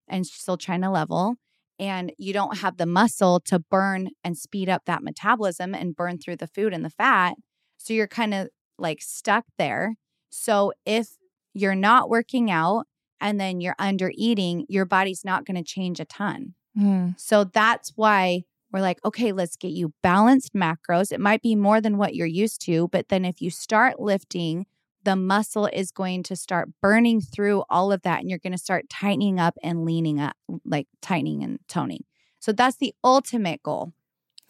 and 0.07 0.25
still 0.27 0.57
trying 0.57 0.83
to 0.83 0.91
level 0.91 1.35
and 1.79 2.13
you 2.19 2.33
don't 2.33 2.59
have 2.59 2.77
the 2.77 2.87
muscle 2.87 3.41
to 3.41 3.59
burn 3.59 4.09
and 4.25 4.37
speed 4.37 4.69
up 4.69 4.83
that 4.87 5.03
metabolism 5.03 5.75
and 5.75 5.97
burn 5.97 6.19
through 6.19 6.37
the 6.37 6.47
food 6.47 6.73
and 6.73 6.85
the 6.85 6.91
fat. 6.91 7.35
So 7.77 7.93
you're 7.93 8.07
kind 8.07 8.35
of 8.35 8.49
like 8.79 9.03
stuck 9.03 9.45
there. 9.59 9.97
So 10.31 10.73
if 10.85 11.09
you're 11.53 11.75
not 11.75 12.09
working 12.09 12.51
out 12.51 12.87
and 13.21 13.41
then 13.41 13.61
you're 13.61 13.77
under 13.79 14.11
eating, 14.15 14.65
your 14.69 14.85
body's 14.85 15.25
not 15.25 15.45
going 15.45 15.57
to 15.57 15.63
change 15.63 16.01
a 16.01 16.05
ton. 16.05 16.55
Hmm. 16.75 17.11
So 17.17 17.45
that's 17.45 17.93
why 17.97 18.43
we're 18.77 18.83
like, 18.83 19.03
okay, 19.07 19.33
let's 19.33 19.57
get 19.57 19.71
you 19.73 19.95
balanced 20.03 20.53
macros. 20.53 21.11
It 21.11 21.19
might 21.19 21.41
be 21.41 21.57
more 21.57 21.81
than 21.81 21.97
what 21.97 22.15
you're 22.15 22.27
used 22.27 22.61
to, 22.67 22.89
but 22.89 23.09
then 23.09 23.25
if 23.25 23.41
you 23.41 23.49
start 23.51 23.99
lifting, 23.99 24.67
the 25.03 25.17
muscle 25.17 25.67
is 25.73 25.91
going 25.91 26.23
to 26.25 26.37
start 26.37 26.69
burning 26.83 27.23
through 27.23 27.65
all 27.71 27.91
of 27.91 28.03
that 28.03 28.21
and 28.21 28.29
you're 28.29 28.39
going 28.39 28.53
to 28.53 28.59
start 28.59 28.91
tightening 28.91 29.41
up 29.41 29.57
and 29.63 29.87
leaning 29.87 30.21
up, 30.21 30.37
like 30.65 30.89
tightening 31.01 31.43
and 31.43 31.59
toning. 31.69 32.05
So 32.39 32.53
that's 32.53 32.77
the 32.77 32.95
ultimate 33.03 33.63
goal. 33.63 33.95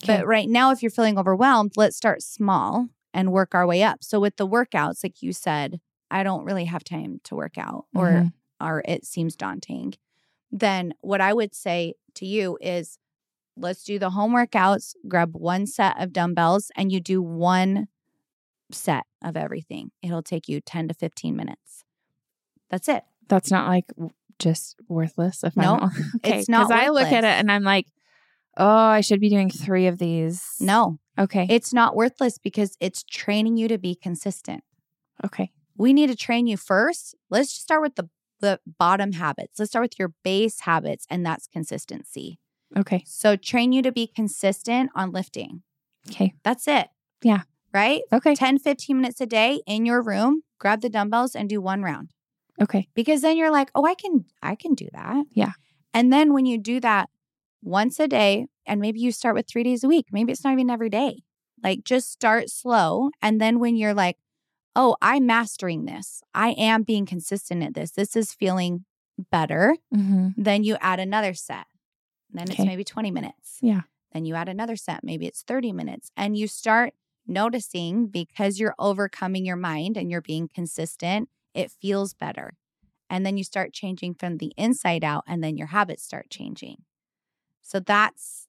Okay. 0.03 0.19
But 0.19 0.27
right 0.27 0.49
now, 0.49 0.73
if 0.73 0.83
you're 0.83 0.91
feeling 0.91 1.19
overwhelmed, 1.19 1.73
let's 1.77 1.97
start 1.97 2.21
small 2.21 2.89
and 3.15 3.31
work 3.31 3.55
our 3.55 3.67
way 3.67 3.85
up. 3.85 4.03
So 4.03 4.19
with 4.19 4.39
the 4.39 4.49
workouts, 4.49 5.05
like 5.05 5.23
you 5.23 5.33
said, 5.33 5.81
I 6.11 6.25
don't 6.25 6.45
really 6.45 6.65
have 6.65 6.83
time 6.83 7.21
to 7.25 7.37
work 7.37 7.57
out 7.59 7.87
or 7.95 8.09
Mhm. 8.09 8.33
or 8.61 8.83
it 8.89 9.05
seems 9.07 9.37
daunting. 9.37 9.95
Then 10.51 10.95
what 11.01 11.21
I 11.21 11.33
would 11.33 11.55
say 11.55 11.95
to 12.15 12.27
you 12.27 12.59
is 12.61 12.99
let's 13.57 13.85
do 13.85 13.99
the 13.99 14.11
home 14.11 14.33
workouts, 14.33 14.95
grab 15.09 15.35
one 15.35 15.67
set 15.67 16.01
of 16.01 16.13
dumbbells 16.13 16.71
and 16.77 16.93
you 16.93 17.01
do 17.01 17.23
one 17.23 17.89
set 18.71 19.05
of 19.25 19.37
everything. 19.37 19.91
It'll 20.03 20.23
take 20.23 20.49
you 20.49 20.61
10 20.61 20.89
to 20.89 20.95
15 20.95 21.37
minutes. 21.37 21.85
That's 22.71 22.89
it. 22.89 23.05
that's 23.29 23.51
not 23.51 23.69
like 23.69 23.87
just 24.39 24.77
worthless. 24.89 25.43
If 25.45 25.57
No, 25.57 25.77
okay, 26.25 26.41
it's 26.41 26.49
not 26.49 26.63
'cause 26.69 26.71
I 26.73 26.89
look 26.89 27.11
at 27.11 27.25
it 27.25 27.39
and 27.39 27.51
I'm 27.51 27.63
like, 27.63 27.87
oh, 28.57 28.67
I 28.67 29.01
should 29.01 29.21
be 29.21 29.29
doing 29.31 29.51
three 29.51 29.87
of 29.87 29.99
these. 29.99 30.43
No, 30.61 30.99
Okay. 31.19 31.47
it's 31.49 31.73
not 31.73 31.97
worthless 31.97 32.39
because 32.39 32.77
it's 32.81 33.03
training 33.05 33.57
you 33.57 33.69
to 33.69 33.79
be 33.79 33.95
consistent. 33.95 34.63
okay. 35.25 35.51
we 35.79 35.93
need 35.93 36.09
to 36.09 36.17
train 36.17 36.47
you 36.47 36.57
first. 36.57 37.15
Let's 37.31 37.53
just 37.53 37.63
start 37.63 37.83
with 37.83 37.95
the 37.97 38.09
the 38.41 38.61
bottom 38.79 39.13
habits. 39.13 39.59
Let's 39.59 39.71
start 39.71 39.85
with 39.85 39.99
your 39.99 40.13
base 40.23 40.61
habits 40.61 41.07
and 41.09 41.25
that's 41.25 41.47
consistency. 41.47 42.39
Okay. 42.77 43.03
So 43.07 43.37
train 43.37 43.73
you 43.73 43.83
to 43.83 43.93
be 43.93 44.07
consistent 44.07 44.91
on 44.95 45.11
lifting. 45.11 45.63
Okay. 46.11 46.35
That's 46.45 46.69
it. 46.69 46.89
Yeah. 47.23 47.43
Right? 47.73 48.03
Okay. 48.13 48.35
10 48.35 48.59
15 48.59 48.97
minutes 48.97 49.21
a 49.21 49.27
day 49.27 49.61
in 49.67 49.87
your 49.87 50.03
room, 50.03 50.43
grab 50.59 50.81
the 50.81 50.89
dumbbells 50.89 51.35
and 51.35 51.49
do 51.49 51.61
one 51.61 51.83
round. 51.83 52.11
Okay. 52.61 52.89
Because 52.95 53.21
then 53.23 53.37
you're 53.37 53.51
like, 53.51 53.71
"Oh, 53.75 53.85
I 53.85 53.95
can 53.95 54.25
I 54.43 54.55
can 54.55 54.75
do 54.75 54.89
that." 54.93 55.27
Yeah. 55.33 55.53
And 55.93 56.13
then 56.13 56.33
when 56.33 56.47
you 56.47 56.59
do 56.59 56.81
that 56.81 57.09
once 57.63 57.99
a 58.01 58.09
day 58.09 58.47
and 58.67 58.81
maybe 58.81 59.01
you 59.01 59.13
start 59.13 59.35
with 59.35 59.49
3 59.49 59.63
days 59.63 59.85
a 59.85 59.89
week, 59.89 60.07
maybe 60.13 60.33
it's 60.33 60.45
not 60.45 60.53
even 60.53 60.71
every 60.71 60.89
day. 60.89 61.23
Like 61.63 61.85
just 61.85 62.11
start 62.11 62.51
slow 62.51 63.11
and 63.23 63.41
then 63.41 63.59
when 63.59 63.77
you're 63.77 63.95
like, 63.95 64.17
"Oh, 64.75 64.97
I'm 65.03 65.27
mastering 65.27 65.85
this. 65.87 66.23
I 66.35 66.51
am 66.51 66.83
being 66.83 67.07
consistent 67.07 67.63
at 67.63 67.75
this. 67.75 67.91
This 67.93 68.17
is 68.17 68.33
feeling 68.33 68.85
better." 69.31 69.77
Mm-hmm. 69.95 70.29
Then 70.37 70.65
you 70.65 70.77
add 70.81 71.01
another 71.01 71.35
set. 71.35 71.67
Then 72.37 72.51
it's 72.51 72.59
maybe 72.59 72.85
20 72.85 73.11
minutes. 73.11 73.59
Yeah. 73.61 73.83
Then 74.13 74.25
you 74.25 74.35
add 74.35 74.49
another 74.49 74.77
set. 74.77 75.05
Maybe 75.05 75.27
it's 75.27 75.43
30 75.43 75.73
minutes. 75.73 76.11
And 76.17 76.37
you 76.37 76.47
start 76.47 76.95
noticing 77.27 78.07
because 78.07 78.59
you're 78.59 78.75
overcoming 78.79 79.45
your 79.45 79.57
mind 79.57 79.97
and 79.97 80.11
you're 80.11 80.21
being 80.21 80.49
consistent, 80.55 81.29
it 81.55 81.71
feels 81.71 82.15
better. 82.15 82.57
And 83.11 83.25
then 83.25 83.37
you 83.37 83.45
start 83.45 83.73
changing 83.73 84.15
from 84.15 84.39
the 84.39 84.53
inside 84.57 85.05
out, 85.05 85.23
and 85.29 85.43
then 85.43 85.57
your 85.57 85.69
habits 85.69 86.03
start 86.03 86.29
changing. 86.29 86.79
So 87.63 87.79
that's 87.79 88.49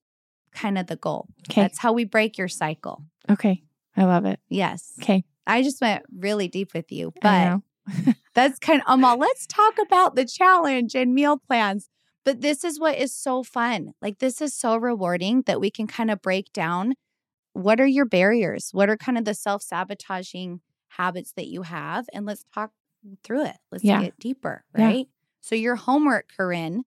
kind 0.52 0.78
of 0.78 0.88
the 0.88 0.96
goal. 0.96 1.28
Okay. 1.50 1.62
That's 1.62 1.80
how 1.80 1.94
we 1.94 2.06
break 2.06 2.38
your 2.38 2.48
cycle. 2.48 3.04
Okay. 3.30 3.64
I 3.96 4.06
love 4.06 4.26
it. 4.26 4.40
Yes. 4.50 4.94
Okay. 5.02 5.24
I 5.46 5.62
just 5.62 5.82
went 5.82 6.04
really 6.16 6.48
deep 6.48 6.74
with 6.74 6.92
you, 6.92 7.14
but 7.22 7.60
that's 8.34 8.60
kind 8.60 8.82
of, 8.82 8.94
Amal, 8.94 9.18
let's 9.18 9.48
talk 9.48 9.76
about 9.80 10.16
the 10.16 10.26
challenge 10.26 10.96
and 10.96 11.14
meal 11.14 11.38
plans. 11.38 11.90
But 12.28 12.42
this 12.42 12.66
is 12.66 12.78
what 12.78 12.98
is 12.98 13.16
so 13.16 13.42
fun. 13.42 13.94
Like, 14.02 14.20
this 14.20 14.42
is 14.42 14.54
so 14.54 14.76
rewarding 14.76 15.44
that 15.44 15.62
we 15.62 15.72
can 15.72 15.88
kind 15.88 16.12
of 16.12 16.22
break 16.22 16.52
down 16.52 16.96
what 17.54 17.80
are 17.80 17.88
your 17.88 18.04
barriers? 18.04 18.72
What 18.74 18.90
are 18.90 18.98
kind 18.98 19.18
of 19.18 19.24
the 19.24 19.34
self 19.34 19.64
sabotaging 19.64 20.60
habits 20.90 21.32
that 21.38 21.48
you 21.48 21.62
have? 21.62 22.06
And 22.12 22.26
let's 22.26 22.44
talk 22.54 22.72
through 23.24 23.46
it. 23.46 23.56
Let's 23.72 23.86
Yeah. 23.86 24.02
get 24.02 24.20
deeper, 24.20 24.66
Yeah. 24.76 24.88
right? 24.88 25.08
So, 25.40 25.56
your 25.56 25.78
homework, 25.78 26.28
Corinne, 26.36 26.84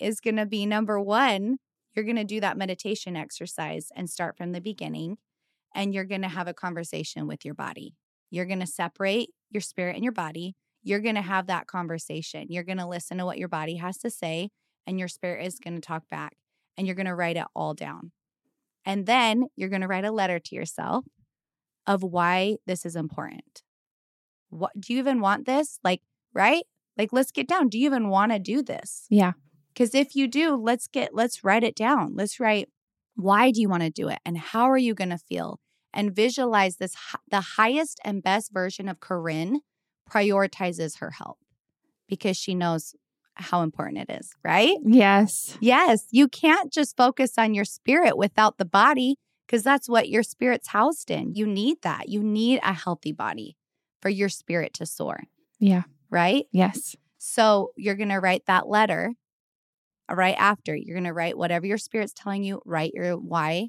is 0.00 0.18
going 0.20 0.38
to 0.38 0.46
be 0.46 0.66
number 0.66 1.00
one, 1.00 1.58
you're 1.94 2.04
going 2.04 2.16
to 2.16 2.24
do 2.24 2.40
that 2.40 2.56
meditation 2.58 3.14
exercise 3.14 3.92
and 3.94 4.10
start 4.10 4.36
from 4.36 4.50
the 4.50 4.60
beginning. 4.60 5.18
And 5.72 5.94
you're 5.94 6.04
going 6.04 6.22
to 6.22 6.28
have 6.28 6.48
a 6.48 6.54
conversation 6.54 7.28
with 7.28 7.44
your 7.44 7.54
body. 7.54 7.94
You're 8.28 8.46
going 8.46 8.58
to 8.60 8.66
separate 8.66 9.30
your 9.50 9.60
spirit 9.60 9.94
and 9.94 10.02
your 10.02 10.12
body. 10.12 10.56
You're 10.82 11.00
going 11.00 11.14
to 11.14 11.22
have 11.22 11.46
that 11.46 11.68
conversation. 11.68 12.46
You're 12.50 12.64
going 12.64 12.78
to 12.78 12.88
listen 12.88 13.18
to 13.18 13.24
what 13.24 13.38
your 13.38 13.48
body 13.48 13.76
has 13.76 13.98
to 13.98 14.10
say, 14.10 14.50
and 14.86 14.98
your 14.98 15.08
spirit 15.08 15.46
is 15.46 15.58
going 15.58 15.74
to 15.74 15.80
talk 15.80 16.08
back. 16.10 16.36
And 16.76 16.86
you're 16.86 16.96
going 16.96 17.06
to 17.06 17.14
write 17.14 17.36
it 17.36 17.46
all 17.54 17.72
down. 17.72 18.10
And 18.84 19.06
then 19.06 19.44
you're 19.56 19.68
going 19.68 19.82
to 19.82 19.88
write 19.88 20.04
a 20.04 20.10
letter 20.10 20.38
to 20.38 20.54
yourself 20.54 21.04
of 21.86 22.02
why 22.02 22.56
this 22.66 22.84
is 22.84 22.96
important. 22.96 23.62
What 24.50 24.72
do 24.78 24.92
you 24.92 24.98
even 24.98 25.20
want 25.20 25.46
this? 25.46 25.78
Like, 25.84 26.02
right? 26.32 26.64
Like, 26.96 27.12
let's 27.12 27.30
get 27.30 27.48
down. 27.48 27.68
Do 27.68 27.78
you 27.78 27.86
even 27.86 28.08
want 28.08 28.32
to 28.32 28.38
do 28.38 28.62
this? 28.62 29.06
Yeah. 29.10 29.32
Because 29.72 29.94
if 29.94 30.14
you 30.14 30.28
do, 30.28 30.54
let's 30.54 30.86
get, 30.86 31.14
let's 31.14 31.42
write 31.42 31.64
it 31.64 31.74
down. 31.74 32.14
Let's 32.14 32.38
write, 32.38 32.68
Why 33.16 33.50
do 33.50 33.60
you 33.60 33.68
want 33.68 33.82
to 33.82 33.90
do 33.90 34.08
it? 34.08 34.18
And 34.24 34.38
how 34.38 34.70
are 34.70 34.78
you 34.78 34.94
going 34.94 35.10
to 35.10 35.18
feel? 35.18 35.60
And 35.92 36.14
visualize 36.14 36.76
this 36.76 36.94
the 37.30 37.40
highest 37.40 38.00
and 38.04 38.22
best 38.22 38.52
version 38.52 38.88
of 38.88 39.00
Corinne 39.00 39.60
prioritizes 40.10 40.98
her 40.98 41.12
health 41.12 41.38
because 42.08 42.36
she 42.36 42.54
knows 42.54 42.94
how 43.36 43.62
important 43.62 44.08
it 44.08 44.18
is, 44.20 44.32
right? 44.44 44.76
Yes. 44.84 45.56
Yes. 45.60 46.06
You 46.10 46.28
can't 46.28 46.72
just 46.72 46.96
focus 46.96 47.32
on 47.36 47.54
your 47.54 47.64
spirit 47.64 48.16
without 48.16 48.58
the 48.58 48.64
body 48.64 49.16
because 49.46 49.62
that's 49.62 49.88
what 49.88 50.08
your 50.08 50.22
spirit's 50.22 50.68
housed 50.68 51.10
in. 51.10 51.34
You 51.34 51.46
need 51.46 51.82
that. 51.82 52.08
You 52.08 52.22
need 52.22 52.60
a 52.62 52.72
healthy 52.72 53.12
body 53.12 53.56
for 54.00 54.08
your 54.08 54.28
spirit 54.28 54.74
to 54.74 54.86
soar. 54.86 55.24
Yeah. 55.58 55.82
Right? 56.10 56.46
Yes. 56.52 56.96
So 57.18 57.72
you're 57.76 57.96
going 57.96 58.10
to 58.10 58.18
write 58.18 58.46
that 58.46 58.68
letter 58.68 59.12
uh, 60.10 60.14
right 60.14 60.36
after. 60.38 60.74
You're 60.76 60.96
going 60.96 61.04
to 61.04 61.12
write 61.12 61.36
whatever 61.36 61.66
your 61.66 61.78
spirit's 61.78 62.12
telling 62.12 62.44
you, 62.44 62.60
write 62.64 62.92
your 62.94 63.16
why 63.16 63.68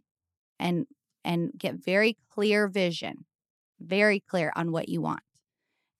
and 0.59 0.85
and 1.23 1.51
get 1.57 1.83
very 1.83 2.17
clear 2.29 2.67
vision. 2.67 3.25
Very 3.79 4.19
clear 4.19 4.53
on 4.55 4.71
what 4.71 4.87
you 4.87 5.01
want 5.01 5.21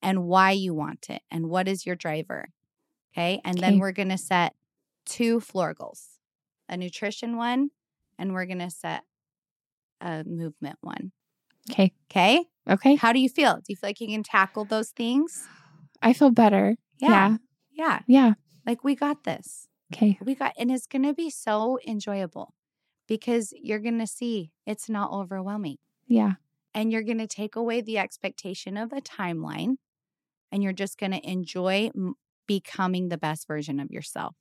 and 0.01 0.24
why 0.24 0.51
you 0.51 0.74
want 0.74 1.09
it 1.09 1.22
and 1.32 1.49
what 1.49 1.68
is 1.68 1.86
your 1.86 1.95
driver. 1.95 2.49
Okay? 3.16 3.39
And 3.45 3.57
Okay. 3.57 3.61
then 3.70 3.80
we're 3.80 3.91
going 3.93 4.09
to 4.09 4.18
set 4.18 4.55
two 5.05 5.39
floor 5.39 5.74
goals. 5.74 6.20
A 6.68 6.76
nutrition 6.78 7.38
one 7.38 7.70
and 8.18 8.34
we're 8.34 8.45
going 8.45 8.59
to 8.59 8.70
set 8.72 9.03
a 10.01 10.24
movement 10.24 10.78
one. 10.82 11.11
Okay. 11.72 11.93
Okay? 12.11 12.45
Okay. 12.70 12.95
How 12.95 13.13
do 13.13 13.20
you 13.20 13.30
feel? 13.30 13.55
Do 13.57 13.63
you 13.70 13.76
feel 13.76 13.89
like 13.89 14.01
you 14.01 14.07
can 14.07 14.24
tackle 14.24 14.66
those 14.66 14.89
things? 14.89 15.47
I 16.01 16.13
feel 16.13 16.32
better. 16.32 16.76
Yeah. 16.99 17.09
Yeah. 17.09 17.38
Yeah. 17.72 17.99
Yeah. 18.07 18.34
Like 18.66 18.84
we 18.84 18.95
got 18.95 19.24
this. 19.26 19.68
Okay. 19.93 20.18
We 20.26 20.34
got, 20.34 20.53
and 20.57 20.72
it's 20.72 20.88
going 20.88 21.03
to 21.03 21.13
be 21.13 21.30
so 21.30 21.78
enjoyable 21.88 22.53
because 23.07 23.53
you're 23.61 23.80
going 23.80 23.99
to 23.99 24.07
see 24.07 24.51
it's 24.66 24.89
not 24.89 25.11
overwhelming 25.11 25.78
Yeah. 26.07 26.34
and 26.74 26.91
you're 26.91 27.03
going 27.03 27.20
to 27.20 27.28
take 27.28 27.55
away 27.55 27.82
the 27.82 27.99
expectation 27.99 28.76
of 28.78 28.91
a 28.91 29.01
timeline 29.01 29.76
and 30.51 30.63
you're 30.63 30.74
just 30.74 30.97
going 30.97 31.11
to 31.11 31.24
enjoy 31.30 31.91
m- 31.95 32.16
becoming 32.47 33.09
the 33.09 33.17
best 33.17 33.47
version 33.47 33.79
of 33.79 33.91
yourself. 33.91 34.35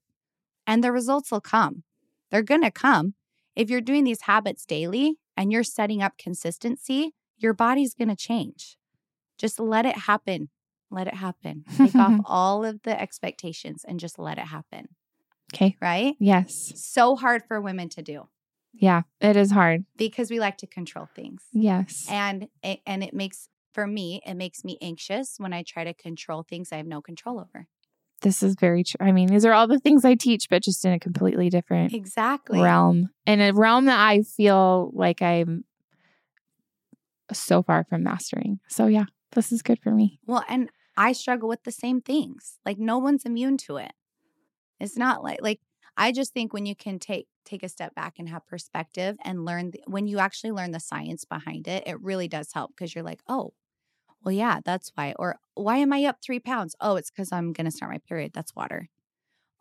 And 0.66 0.82
the 0.82 0.92
results 0.92 1.30
will 1.30 1.40
come. 1.40 1.82
They're 2.30 2.42
going 2.42 2.62
to 2.62 2.70
come. 2.70 3.14
If 3.54 3.70
you're 3.70 3.80
doing 3.80 4.04
these 4.04 4.22
habits 4.22 4.64
daily 4.66 5.16
and 5.36 5.52
you're 5.52 5.62
setting 5.64 6.02
up 6.02 6.18
consistency, 6.18 7.12
your 7.36 7.52
body's 7.52 7.94
going 7.94 8.08
to 8.08 8.16
change. 8.16 8.76
Just 9.38 9.60
let 9.60 9.86
it 9.86 9.96
happen. 9.98 10.48
Let 10.90 11.06
it 11.06 11.14
happen. 11.14 11.64
Take 11.76 11.94
off 11.94 12.20
all 12.24 12.64
of 12.64 12.82
the 12.82 13.00
expectations 13.00 13.84
and 13.86 14.00
just 14.00 14.18
let 14.18 14.38
it 14.38 14.46
happen. 14.46 14.88
Okay. 15.52 15.76
Right? 15.80 16.14
Yes. 16.18 16.72
So 16.76 17.16
hard 17.16 17.42
for 17.46 17.60
women 17.60 17.88
to 17.90 18.02
do 18.02 18.28
Yeah. 18.72 19.02
It 19.20 19.36
is 19.36 19.50
hard. 19.50 19.84
because 19.96 20.30
we 20.30 20.40
like 20.40 20.56
to 20.58 20.66
control 20.66 21.08
things. 21.14 21.42
Yes. 21.52 22.06
and 22.08 22.48
it, 22.62 22.80
and 22.86 23.04
it 23.04 23.12
makes 23.14 23.48
for 23.72 23.86
me 23.86 24.22
it 24.24 24.34
makes 24.34 24.62
me 24.64 24.78
anxious 24.80 25.34
when 25.38 25.52
i 25.52 25.64
try 25.66 25.82
to 25.82 25.92
control 25.92 26.44
things 26.44 26.68
i 26.70 26.76
have 26.76 26.86
no 26.86 27.00
control 27.02 27.40
over 27.40 27.66
This 28.24 28.42
is 28.42 28.56
very 28.58 28.82
true. 28.82 29.06
I 29.06 29.12
mean, 29.12 29.28
these 29.28 29.44
are 29.44 29.52
all 29.52 29.68
the 29.68 29.78
things 29.78 30.04
I 30.04 30.16
teach, 30.16 30.48
but 30.50 30.62
just 30.62 30.84
in 30.84 30.92
a 30.92 30.98
completely 30.98 31.48
different 31.48 31.94
exactly 31.94 32.60
realm. 32.60 33.10
In 33.26 33.40
a 33.40 33.52
realm 33.52 33.84
that 33.84 34.00
I 34.00 34.22
feel 34.22 34.90
like 34.92 35.22
I'm 35.22 35.64
so 37.32 37.62
far 37.62 37.84
from 37.88 38.02
mastering. 38.02 38.58
So 38.68 38.86
yeah, 38.86 39.04
this 39.34 39.52
is 39.52 39.62
good 39.62 39.78
for 39.82 39.90
me. 39.90 40.18
well 40.26 40.44
and 40.48 40.70
i 40.96 41.12
struggle 41.12 41.48
with 41.48 41.64
the 41.64 41.72
same 41.72 42.00
things 42.00 42.58
like 42.64 42.78
no 42.78 42.98
one's 42.98 43.24
immune 43.24 43.56
to 43.56 43.76
it 43.76 43.92
it's 44.80 44.96
not 44.96 45.22
like 45.22 45.40
like 45.42 45.60
i 45.96 46.12
just 46.12 46.32
think 46.32 46.52
when 46.52 46.66
you 46.66 46.74
can 46.76 46.98
take 46.98 47.26
take 47.44 47.62
a 47.62 47.68
step 47.68 47.94
back 47.94 48.14
and 48.18 48.28
have 48.28 48.46
perspective 48.46 49.16
and 49.22 49.44
learn 49.44 49.72
the, 49.72 49.80
when 49.86 50.06
you 50.06 50.18
actually 50.18 50.52
learn 50.52 50.70
the 50.70 50.80
science 50.80 51.24
behind 51.24 51.66
it 51.68 51.82
it 51.86 52.00
really 52.00 52.28
does 52.28 52.52
help 52.52 52.70
because 52.70 52.94
you're 52.94 53.04
like 53.04 53.20
oh 53.28 53.52
well 54.24 54.32
yeah 54.32 54.60
that's 54.64 54.90
why 54.94 55.14
or 55.18 55.36
why 55.54 55.76
am 55.76 55.92
i 55.92 56.04
up 56.04 56.18
three 56.22 56.40
pounds? 56.40 56.74
Oh 56.80 56.96
it's 56.96 57.10
because 57.10 57.30
i'm 57.32 57.52
going 57.52 57.66
to 57.66 57.70
start 57.70 57.92
my 57.92 57.98
period 58.08 58.32
that's 58.34 58.54
water. 58.54 58.88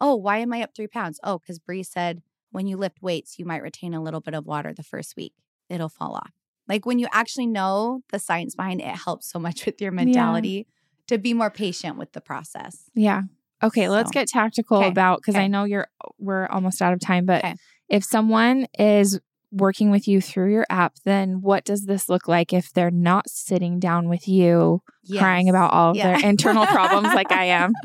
Oh 0.01 0.15
why 0.15 0.37
am 0.39 0.53
i 0.53 0.61
up 0.63 0.71
three 0.75 0.87
pounds? 0.87 1.19
Oh 1.23 1.39
because 1.39 1.59
Bree 1.59 1.83
said 1.83 2.21
when 2.51 2.67
you 2.67 2.77
lift 2.77 3.01
weights 3.01 3.37
you 3.37 3.45
might 3.45 3.61
retain 3.61 3.93
a 3.93 4.01
little 4.01 4.21
bit 4.21 4.33
of 4.33 4.45
water 4.45 4.73
the 4.73 4.83
first 4.83 5.15
week 5.15 5.33
it'll 5.69 5.89
fall 5.89 6.15
off. 6.15 6.31
Like 6.67 6.85
when 6.85 6.99
you 6.99 7.07
actually 7.11 7.47
know 7.47 8.01
the 8.09 8.19
science 8.19 8.55
behind 8.55 8.79
it, 8.81 8.85
it 8.85 8.95
helps 8.95 9.29
so 9.29 9.39
much 9.39 9.65
with 9.65 9.81
your 9.81 9.91
mentality 9.91 10.67
to 11.07 11.17
be 11.17 11.33
more 11.33 11.49
patient 11.49 11.97
with 11.97 12.13
the 12.13 12.21
process. 12.21 12.89
Yeah. 12.95 13.23
Okay, 13.61 13.87
let's 13.89 14.11
get 14.11 14.27
tactical 14.27 14.77
Okay, 14.77 14.87
about 14.87 15.19
because 15.19 15.35
I 15.35 15.47
know 15.47 15.63
you're 15.63 15.87
we're 16.17 16.47
almost 16.47 16.81
out 16.81 16.93
of 16.93 16.99
time, 16.99 17.25
but 17.25 17.43
Okay. 17.43 17.55
if 17.89 18.03
someone 18.03 18.67
is 18.77 19.19
working 19.53 19.91
with 19.91 20.07
you 20.07 20.19
through 20.19 20.51
your 20.51 20.65
app, 20.69 20.95
then 21.05 21.41
what 21.41 21.63
does 21.63 21.85
this 21.85 22.09
look 22.09 22.27
like 22.27 22.51
if 22.51 22.73
they're 22.73 22.91
not 22.91 23.29
sitting 23.29 23.79
down 23.79 24.09
with 24.09 24.27
you 24.27 24.81
crying 25.17 25.47
about 25.47 25.71
all 25.71 25.91
of 25.91 25.95
Yeah. 25.95 26.17
their 26.19 26.29
internal 26.29 26.65
problems 26.65 27.13
like 27.13 27.31
I 27.31 27.45
am? 27.45 27.73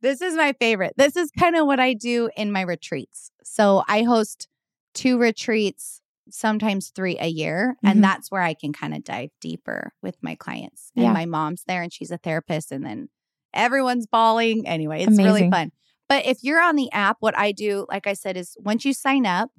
This 0.00 0.22
is 0.22 0.34
my 0.36 0.52
favorite. 0.52 0.92
This 0.96 1.16
is 1.16 1.30
kind 1.32 1.56
of 1.56 1.66
what 1.66 1.80
I 1.80 1.92
do 1.92 2.30
in 2.36 2.52
my 2.52 2.60
retreats. 2.60 3.32
So 3.42 3.82
I 3.88 4.02
host 4.04 4.46
two 4.94 5.18
retreats, 5.18 6.00
sometimes 6.30 6.90
three 6.94 7.16
a 7.18 7.26
year. 7.26 7.74
Mhm. 7.84 7.90
And 7.90 8.04
that's 8.04 8.30
where 8.30 8.42
I 8.42 8.54
can 8.54 8.72
kind 8.72 8.94
of 8.94 9.02
dive 9.02 9.30
deeper 9.40 9.92
with 10.00 10.16
my 10.22 10.36
clients. 10.36 10.92
And 10.94 11.06
Yeah. 11.06 11.12
my 11.12 11.26
mom's 11.26 11.64
there 11.66 11.82
and 11.82 11.92
she's 11.92 12.12
a 12.12 12.16
therapist. 12.18 12.70
And 12.70 12.86
then 12.86 13.08
everyone's 13.52 14.06
bawling. 14.06 14.68
Anyway, 14.68 15.02
it's 15.02 15.18
really 15.18 15.50
fun. 15.50 15.72
But 16.08 16.26
if 16.26 16.44
you're 16.44 16.62
on 16.62 16.76
the 16.76 16.92
app, 16.92 17.16
what 17.18 17.36
I 17.36 17.50
do, 17.50 17.84
like 17.88 18.06
I 18.06 18.12
said, 18.12 18.36
is 18.36 18.56
once 18.60 18.84
you 18.84 18.92
sign 18.92 19.26
up, 19.26 19.50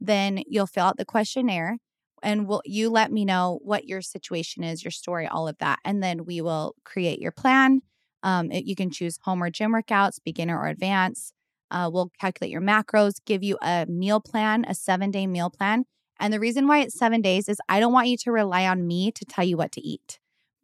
then 0.00 0.42
you'll 0.46 0.66
fill 0.66 0.86
out 0.86 0.96
the 0.96 1.04
questionnaire 1.04 1.78
and 2.22 2.46
we'll, 2.48 2.62
you 2.64 2.88
let 2.90 3.12
me 3.12 3.24
know 3.24 3.58
what 3.62 3.86
your 3.86 4.00
situation 4.00 4.64
is, 4.64 4.82
your 4.84 4.90
story, 4.90 5.26
all 5.26 5.46
of 5.46 5.58
that. 5.58 5.78
And 5.84 6.02
then 6.02 6.24
we 6.24 6.40
will 6.40 6.74
create 6.84 7.20
your 7.20 7.32
plan. 7.32 7.82
Um, 8.22 8.50
it- 8.50 8.64
you 8.64 8.74
can 8.74 8.90
choose 8.90 9.18
home 9.22 9.42
or 9.42 9.50
gym 9.50 9.72
workouts, 9.72 10.18
beginner 10.24 10.58
or 10.58 10.68
advanced. 10.68 11.34
Uh, 11.70 11.90
we'll 11.92 12.10
calculate 12.20 12.50
your 12.52 12.60
macros, 12.62 13.14
give 13.26 13.42
you 13.42 13.58
a 13.62 13.84
meal 13.88 14.20
plan, 14.20 14.64
a 14.68 14.74
seven 14.74 15.10
day 15.10 15.26
meal 15.26 15.50
plan. 15.50 15.84
And 16.20 16.32
the 16.32 16.38
reason 16.40 16.66
why 16.68 16.78
it's 16.80 16.96
seven 16.98 17.20
days 17.20 17.48
is 17.48 17.58
I 17.68 17.80
don't 17.80 17.92
want 17.92 18.08
you 18.08 18.16
to 18.18 18.30
rely 18.32 18.66
on 18.66 18.86
me 18.86 19.10
to 19.12 19.24
tell 19.24 19.44
you 19.44 19.56
what 19.56 19.72
to 19.72 19.80
eat. 19.80 20.18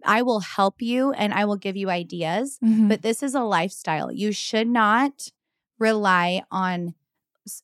I 0.05 0.23
will 0.23 0.41
help 0.41 0.81
you 0.81 1.13
and 1.13 1.35
I 1.35 1.45
will 1.45 1.57
give 1.57 1.77
you 1.77 1.91
ideas, 1.91 2.59
Mhm. 2.65 2.89
but 2.89 3.03
this 3.03 3.23
is 3.23 3.35
a 3.35 3.43
lifestyle. 3.43 4.11
You 4.13 4.33
should 4.33 4.69
not 4.69 5.29
rely 5.79 6.43
on 6.51 6.95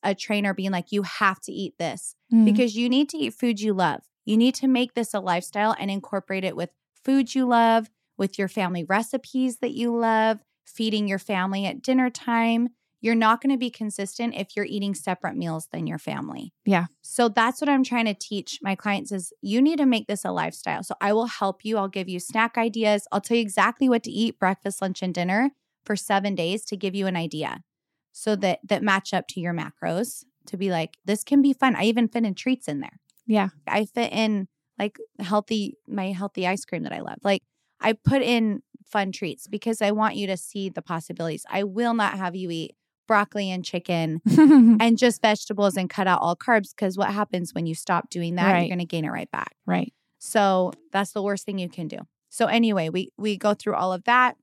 a 0.03 0.15
trainer 0.15 0.53
being 0.53 0.71
like, 0.71 0.91
you 0.91 1.03
have 1.03 1.39
to 1.41 1.51
eat 1.51 1.75
this 1.77 2.15
Mhm. 2.33 2.45
because 2.45 2.75
you 2.75 2.89
need 2.89 3.09
to 3.09 3.17
eat 3.17 3.33
food 3.33 3.59
you 3.59 3.73
love. 3.73 4.01
You 4.25 4.37
need 4.37 4.55
to 4.55 4.67
make 4.67 4.93
this 4.93 5.13
a 5.13 5.19
lifestyle 5.19 5.75
and 5.79 5.89
incorporate 5.89 6.43
it 6.43 6.55
with 6.55 6.69
food 7.03 7.33
you 7.33 7.45
love, 7.45 7.89
with 8.17 8.37
your 8.37 8.47
family 8.47 8.83
recipes 8.83 9.57
that 9.57 9.71
you 9.71 9.95
love, 9.95 10.39
feeding 10.65 11.07
your 11.07 11.19
family 11.19 11.65
at 11.65 11.81
dinner 11.81 12.09
time. 12.09 12.69
You're 12.99 13.15
not 13.15 13.41
going 13.41 13.51
to 13.53 13.59
be 13.59 13.69
consistent 13.69 14.33
if 14.35 14.55
you're 14.55 14.65
eating 14.65 14.95
separate 14.95 15.37
meals 15.37 15.67
than 15.71 15.85
your 15.85 15.99
family. 15.99 16.51
Yeah. 16.65 16.87
So 17.03 17.29
that's 17.29 17.61
what 17.61 17.69
I'm 17.69 17.83
trying 17.83 18.05
to 18.05 18.15
teach 18.15 18.59
my 18.63 18.73
clients 18.75 19.11
is 19.11 19.31
you 19.41 19.61
need 19.61 19.77
to 19.77 19.85
make 19.85 20.07
this 20.07 20.25
a 20.25 20.31
lifestyle. 20.31 20.81
So 20.83 20.95
I 20.99 21.13
will 21.13 21.27
help 21.27 21.63
you. 21.63 21.77
I'll 21.77 21.87
give 21.87 22.09
you 22.09 22.19
snack 22.19 22.57
ideas. 22.57 23.07
I'll 23.11 23.21
tell 23.21 23.37
you 23.37 23.41
exactly 23.41 23.87
what 23.87 24.03
to 24.03 24.11
eat 24.11 24.39
breakfast, 24.39 24.81
lunch 24.81 25.03
and 25.03 25.13
dinner 25.13 25.51
for 25.85 25.95
7 25.95 26.33
days 26.33 26.65
to 26.65 26.75
give 26.75 26.95
you 26.95 27.05
an 27.05 27.15
idea. 27.15 27.63
So 28.17 28.35
that 28.37 28.59
that 28.67 28.81
match 28.81 29.13
up 29.13 29.27
to 29.29 29.39
your 29.39 29.53
macros 29.53 30.23
to 30.47 30.57
be 30.57 30.71
like 30.71 30.97
this 31.05 31.23
can 31.23 31.41
be 31.41 31.53
fun. 31.53 31.75
I 31.75 31.83
even 31.83 32.07
fit 32.07 32.23
in 32.25 32.33
treats 32.33 32.67
in 32.67 32.79
there. 32.79 32.99
Yeah. 33.27 33.49
I 33.67 33.85
fit 33.85 34.11
in 34.11 34.47
like 34.79 34.97
healthy 35.19 35.77
my 35.87 36.11
healthy 36.11 36.47
ice 36.47 36.65
cream 36.65 36.83
that 36.83 36.93
I 36.93 37.01
love. 37.01 37.17
Like 37.23 37.43
I 37.79 37.93
put 37.93 38.21
in 38.21 38.63
fun 38.85 39.11
treats 39.11 39.47
because 39.47 39.81
I 39.81 39.91
want 39.91 40.15
you 40.15 40.25
to 40.27 40.37
see 40.37 40.69
the 40.69 40.81
possibilities. 40.81 41.45
I 41.49 41.63
will 41.63 41.93
not 41.93 42.17
have 42.17 42.35
you 42.35 42.49
eat 42.49 42.75
broccoli 43.07 43.51
and 43.51 43.63
chicken 43.63 44.19
and 44.27 44.97
just 44.97 45.21
vegetables 45.21 45.77
and 45.77 45.89
cut 45.89 46.07
out 46.07 46.19
all 46.21 46.35
carbs 46.35 46.71
because 46.75 46.97
what 46.97 47.09
happens 47.11 47.53
when 47.53 47.65
you 47.65 47.75
stop 47.75 48.09
doing 48.09 48.35
that, 48.35 48.51
Right. 48.51 48.59
you're 48.61 48.67
going 48.69 48.79
to 48.79 48.85
gain 48.85 49.05
it 49.05 49.09
right 49.11 49.29
back. 49.31 49.55
right. 49.65 49.93
So 50.19 50.73
that's 50.91 51.11
the 51.11 51.21
worst 51.21 51.45
thing 51.45 51.59
you 51.59 51.69
can 51.69 51.87
do. 51.87 51.99
So 52.29 52.47
anyway, 52.47 52.89
we 52.89 53.11
we 53.17 53.37
go 53.37 53.53
through 53.53 53.75
all 53.75 53.93
of 53.93 54.03
that, 54.05 54.35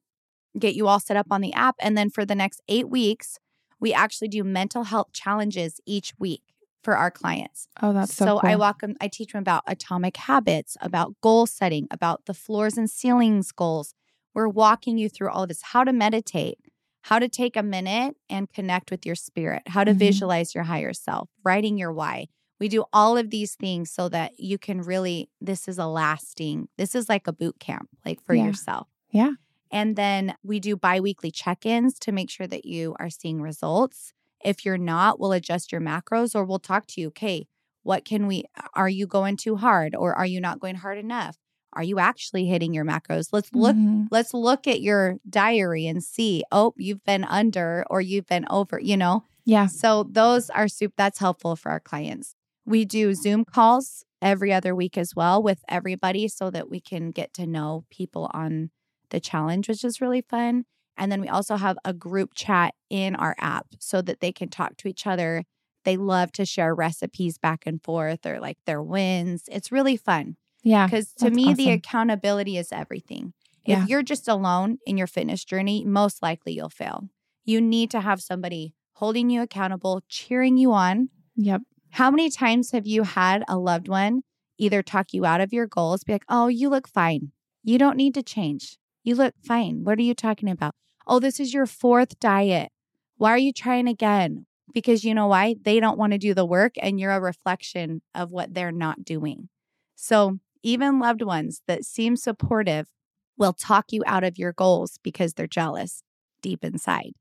get 0.58 0.74
you 0.74 0.86
all 0.86 1.00
set 1.00 1.16
up 1.16 1.26
on 1.30 1.40
the 1.40 1.52
app, 1.52 1.74
and 1.80 1.96
then 1.98 2.08
for 2.10 2.24
the 2.24 2.34
next 2.36 2.62
eight 2.68 2.88
weeks, 2.88 3.38
we 3.84 3.92
actually 3.92 4.28
do 4.28 4.42
mental 4.42 4.84
health 4.84 5.12
challenges 5.12 5.78
each 5.84 6.14
week 6.18 6.42
for 6.82 6.96
our 6.96 7.10
clients. 7.10 7.68
Oh, 7.82 7.92
that's 7.92 8.14
so, 8.14 8.38
I 8.38 8.52
cool. 8.52 8.60
walk 8.60 8.80
them, 8.80 8.94
I 8.98 9.08
teach 9.08 9.32
them 9.32 9.40
about 9.42 9.62
atomic 9.66 10.16
habits, 10.16 10.76
about 10.80 11.14
goal 11.20 11.44
setting, 11.46 11.86
about 11.90 12.24
the 12.24 12.32
floors 12.32 12.78
and 12.78 12.88
ceilings 12.90 13.52
goals. 13.52 13.94
We're 14.34 14.48
walking 14.48 14.96
you 14.96 15.10
through 15.10 15.30
all 15.30 15.42
of 15.42 15.48
this, 15.50 15.60
how 15.72 15.84
to 15.84 15.92
meditate, 15.92 16.56
how 17.02 17.18
to 17.18 17.28
take 17.28 17.56
a 17.58 17.62
minute 17.62 18.16
and 18.30 18.50
connect 18.50 18.90
with 18.90 19.04
your 19.04 19.14
spirit, 19.14 19.62
how 19.66 19.84
to 19.84 19.92
Mhm. 19.92 19.98
visualize 19.98 20.54
your 20.54 20.64
higher 20.64 20.94
self, 20.94 21.28
writing 21.44 21.76
your 21.76 21.92
why. 21.92 22.28
We 22.58 22.68
do 22.68 22.84
all 22.90 23.18
of 23.18 23.28
these 23.28 23.54
things 23.54 23.90
so 23.90 24.08
that 24.08 24.40
you 24.40 24.56
can 24.56 24.80
really, 24.80 25.28
this 25.42 25.68
is 25.68 25.78
a 25.78 25.86
lasting, 25.86 26.68
this 26.78 26.94
is 26.94 27.10
like 27.10 27.26
a 27.26 27.32
boot 27.34 27.60
camp, 27.60 27.90
like 28.06 28.22
for 28.22 28.34
Yeah. 28.34 28.46
yourself. 28.46 28.88
Yeah. 29.10 29.32
And 29.74 29.96
then 29.96 30.36
we 30.44 30.60
do 30.60 30.76
bi 30.76 31.00
weekly 31.00 31.32
check 31.32 31.66
ins 31.66 31.98
to 31.98 32.12
make 32.12 32.30
sure 32.30 32.46
that 32.46 32.64
you 32.64 32.94
are 33.00 33.10
seeing 33.10 33.42
results. 33.42 34.12
If 34.42 34.64
you're 34.64 34.78
not, 34.78 35.18
we'll 35.18 35.32
adjust 35.32 35.72
your 35.72 35.80
macros 35.80 36.34
or 36.36 36.44
we'll 36.44 36.60
talk 36.60 36.86
to 36.88 37.00
you. 37.00 37.08
Okay, 37.08 37.46
What 37.82 38.04
can 38.04 38.26
we, 38.26 38.44
are 38.74 38.88
you 38.88 39.06
going 39.06 39.36
too 39.36 39.56
hard 39.56 39.94
or 39.94 40.14
are 40.14 40.24
you 40.24 40.40
not 40.40 40.60
going 40.60 40.76
hard 40.76 40.96
enough? 40.96 41.36
Are 41.74 41.82
you 41.82 41.98
actually 41.98 42.46
hitting 42.46 42.72
your 42.72 42.84
macros? 42.84 43.28
Let's 43.32 43.52
look, 43.52 43.74
Mhm. 43.76 44.06
let's 44.10 44.32
look 44.32 44.66
at 44.68 44.80
your 44.80 45.16
diary 45.28 45.86
and 45.86 46.02
see, 46.02 46.44
oh, 46.52 46.72
you've 46.78 47.04
been 47.04 47.24
under 47.24 47.84
or 47.90 48.00
you've 48.00 48.26
been 48.26 48.46
over, 48.48 48.78
you 48.80 48.96
know? 48.96 49.24
Yeah. 49.44 49.66
So 49.66 50.04
those 50.04 50.48
are 50.50 50.68
soup 50.68 50.92
that's 50.96 51.18
helpful 51.18 51.56
for 51.56 51.70
our 51.72 51.80
clients. 51.80 52.36
We 52.64 52.84
do 52.86 53.12
Zoom 53.14 53.44
calls 53.44 54.04
every 54.22 54.52
other 54.52 54.74
week 54.74 54.96
as 54.96 55.14
well 55.16 55.42
with 55.42 55.60
everybody 55.68 56.28
so 56.28 56.48
that 56.50 56.70
we 56.70 56.80
can 56.80 57.10
get 57.10 57.34
to 57.34 57.46
know 57.46 57.84
people 57.90 58.30
on 58.32 58.70
the 59.14 59.20
challenge, 59.20 59.68
which 59.68 59.84
is 59.84 60.00
really 60.00 60.20
fun. 60.20 60.64
And 60.96 61.10
then 61.10 61.20
we 61.20 61.28
also 61.28 61.56
have 61.56 61.78
a 61.84 61.92
group 61.92 62.34
chat 62.34 62.74
in 62.90 63.14
our 63.16 63.34
app 63.38 63.66
so 63.78 64.02
that 64.02 64.20
they 64.20 64.32
can 64.32 64.48
talk 64.48 64.76
to 64.78 64.88
each 64.88 65.06
other. 65.06 65.44
They 65.84 65.96
love 65.96 66.32
to 66.32 66.44
share 66.44 66.74
recipes 66.74 67.38
back 67.38 67.62
and 67.66 67.82
forth 67.82 68.26
or 68.26 68.38
like 68.40 68.58
their 68.66 68.82
wins. 68.82 69.44
It's 69.50 69.72
really 69.72 69.96
fun 69.96 70.36
Yeah. 70.62 70.86
because 70.86 71.12
to 71.14 71.30
me, 71.30 71.54
the 71.54 71.70
accountability 71.70 72.58
is 72.58 72.72
everything. 72.72 73.32
Yeah. 73.66 73.82
If 73.82 73.88
you're 73.88 74.02
just 74.02 74.28
alone 74.28 74.78
in 74.86 74.96
your 74.98 75.06
fitness 75.06 75.44
journey, 75.44 75.84
most 75.84 76.22
likely 76.22 76.52
you'll 76.52 76.68
fail. 76.68 77.08
You 77.44 77.60
need 77.60 77.90
to 77.92 78.00
have 78.00 78.20
somebody 78.22 78.74
holding 78.94 79.30
you 79.30 79.42
accountable, 79.42 80.02
cheering 80.08 80.56
you 80.56 80.72
on. 80.72 81.08
Yep. 81.36 81.62
How 81.90 82.10
many 82.10 82.30
times 82.30 82.72
have 82.72 82.86
you 82.86 83.02
had 83.04 83.44
a 83.48 83.56
loved 83.58 83.88
one 83.88 84.22
either 84.58 84.82
talk 84.82 85.12
you 85.12 85.24
out 85.24 85.40
of 85.40 85.52
your 85.52 85.66
goals, 85.66 86.04
be 86.04 86.12
like, 86.12 86.24
oh, 86.28 86.46
you 86.46 86.68
look 86.68 86.86
fine. 86.86 87.32
You 87.64 87.76
don't 87.76 87.96
need 87.96 88.14
to 88.14 88.22
change. 88.22 88.78
You 89.04 89.14
look 89.14 89.34
fine. 89.46 89.84
What 89.84 89.98
are 89.98 90.02
you 90.02 90.14
talking 90.14 90.48
about? 90.48 90.74
Oh, 91.06 91.20
this 91.20 91.38
is 91.38 91.52
your 91.52 91.66
fourth 91.66 92.18
diet. 92.18 92.72
Why 93.18 93.30
are 93.30 93.38
you 93.38 93.52
trying 93.52 93.86
again? 93.86 94.46
Because 94.72 95.04
you 95.04 95.14
know 95.14 95.26
why? 95.26 95.56
They 95.62 95.78
don't 95.78 95.98
want 95.98 96.12
to 96.12 96.18
do 96.18 96.32
the 96.32 96.46
work 96.46 96.72
and 96.80 96.98
you're 96.98 97.12
a 97.12 97.20
reflection 97.20 98.00
of 98.14 98.32
what 98.32 98.54
they're 98.54 98.72
not 98.72 99.04
doing. 99.04 99.50
So, 99.94 100.38
even 100.62 100.98
loved 100.98 101.20
ones 101.20 101.60
that 101.68 101.84
seem 101.84 102.16
supportive 102.16 102.88
will 103.36 103.52
talk 103.52 103.92
you 103.92 104.02
out 104.06 104.24
of 104.24 104.38
your 104.38 104.54
goals 104.54 104.98
because 105.02 105.34
they're 105.34 105.46
jealous 105.46 106.02
deep 106.40 106.64
inside. 106.64 107.12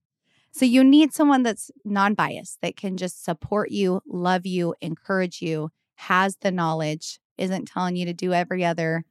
So, 0.51 0.65
you 0.65 0.85
need 0.85 1.13
someone 1.13 1.43
that's 1.43 1.69
non 1.83 2.13
biased 2.13 2.59
that 2.61 2.77
can 2.77 2.95
just 2.95 3.23
support 3.23 3.71
you, 3.71 4.01
love 4.07 4.45
you, 4.45 4.73
encourage 4.79 5.41
you, 5.41 5.69
has 5.95 6.37
the 6.37 6.51
knowledge, 6.51 7.19
isn't 7.37 7.67
telling 7.67 7.97
you 7.97 8.05
to 8.05 8.13
do 8.13 8.31
every 8.31 8.63
other 8.63 9.03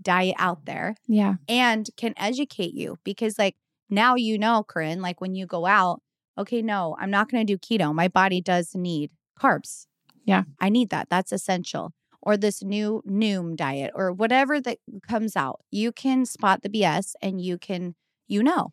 diet 0.00 0.36
out 0.38 0.64
there, 0.66 0.94
Yeah. 1.06 1.34
and 1.48 1.88
can 1.96 2.14
educate 2.16 2.74
you 2.74 2.98
because, 3.04 3.38
like, 3.38 3.56
now 3.90 4.14
you 4.14 4.38
know, 4.38 4.62
Corinne, 4.62 5.00
like 5.02 5.20
when 5.20 5.34
you 5.34 5.46
go 5.46 5.66
out, 5.66 6.02
okay, 6.36 6.62
no, 6.62 6.96
I'm 7.00 7.10
not 7.10 7.30
going 7.30 7.44
to 7.46 7.52
do 7.52 7.58
keto. 7.58 7.94
My 7.94 8.08
body 8.08 8.40
does 8.40 8.74
need 8.74 9.10
carbs. 9.40 9.86
Yeah. 10.24 10.44
I 10.60 10.68
need 10.68 10.90
that. 10.90 11.08
That's 11.10 11.32
essential. 11.32 11.92
Or 12.20 12.36
this 12.36 12.62
new 12.62 13.02
Noom 13.08 13.56
diet 13.56 13.92
or 13.94 14.12
whatever 14.12 14.60
that 14.60 14.78
comes 15.08 15.36
out. 15.36 15.60
You 15.70 15.90
can 15.92 16.26
spot 16.26 16.62
the 16.62 16.68
BS 16.68 17.14
and 17.22 17.40
you 17.40 17.56
can, 17.58 17.94
you 18.26 18.42
know, 18.42 18.72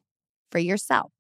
for 0.51 0.59
yourself. 0.59 1.11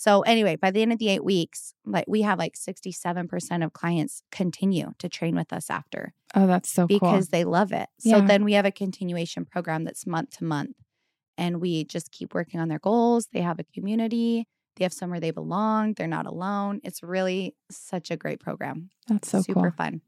So 0.00 0.22
anyway, 0.22 0.56
by 0.56 0.70
the 0.70 0.80
end 0.80 0.94
of 0.94 0.98
the 0.98 1.10
eight 1.10 1.22
weeks, 1.22 1.74
like 1.84 2.06
we 2.08 2.22
have 2.22 2.38
like 2.38 2.54
67% 2.54 3.62
of 3.62 3.74
clients 3.74 4.22
continue 4.32 4.92
to 4.98 5.10
train 5.10 5.36
with 5.36 5.52
us 5.52 5.68
after 5.68 6.14
Oh, 6.34 6.46
that's 6.46 6.70
so 6.72 6.86
cool. 6.88 6.98
because 6.98 7.28
they 7.28 7.44
love 7.44 7.70
it. 7.70 7.86
So 7.98 8.16
Yeah. 8.16 8.26
then 8.26 8.42
we 8.44 8.54
have 8.54 8.64
a 8.64 8.70
continuation 8.70 9.44
program 9.44 9.84
that's 9.84 10.06
month 10.06 10.30
to 10.38 10.44
month. 10.44 10.76
And 11.36 11.60
we 11.60 11.84
just 11.84 12.12
keep 12.12 12.32
working 12.32 12.60
on 12.60 12.68
their 12.68 12.78
goals. 12.78 13.28
They 13.34 13.42
have 13.42 13.58
a 13.58 13.64
community, 13.74 14.46
they 14.76 14.84
have 14.86 14.92
somewhere 14.94 15.20
they 15.20 15.32
belong, 15.32 15.92
they're 15.92 16.06
not 16.18 16.24
alone. 16.24 16.80
It's 16.82 17.02
really 17.02 17.54
such 17.70 18.10
a 18.10 18.16
great 18.16 18.40
program. 18.40 18.88
That's 19.06 19.28
so 19.28 19.42
Super 19.42 19.60
cool. 19.60 19.70
fun. 19.76 20.00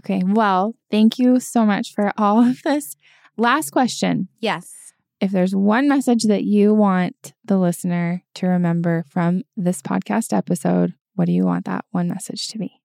Okay. 0.00 0.22
Well, 0.26 0.74
thank 0.90 1.20
you 1.20 1.38
so 1.38 1.64
much 1.64 1.92
for 1.94 2.12
all 2.18 2.40
of 2.44 2.62
this. 2.64 2.96
Last 3.36 3.70
question. 3.70 4.26
Yes. 4.40 4.72
If 5.20 5.30
there's 5.30 5.54
one 5.54 5.88
message 5.88 6.24
that 6.24 6.44
you 6.44 6.74
want 6.74 7.32
the 7.44 7.56
listener 7.58 8.22
to 8.34 8.46
remember 8.48 9.04
from 9.08 9.42
this 9.56 9.80
podcast 9.80 10.36
episode, 10.36 10.92
what 11.14 11.24
do 11.24 11.32
you 11.32 11.44
want 11.44 11.64
that 11.64 11.86
one 11.90 12.08
message 12.08 12.48
to 12.48 12.58
be? 12.58 12.82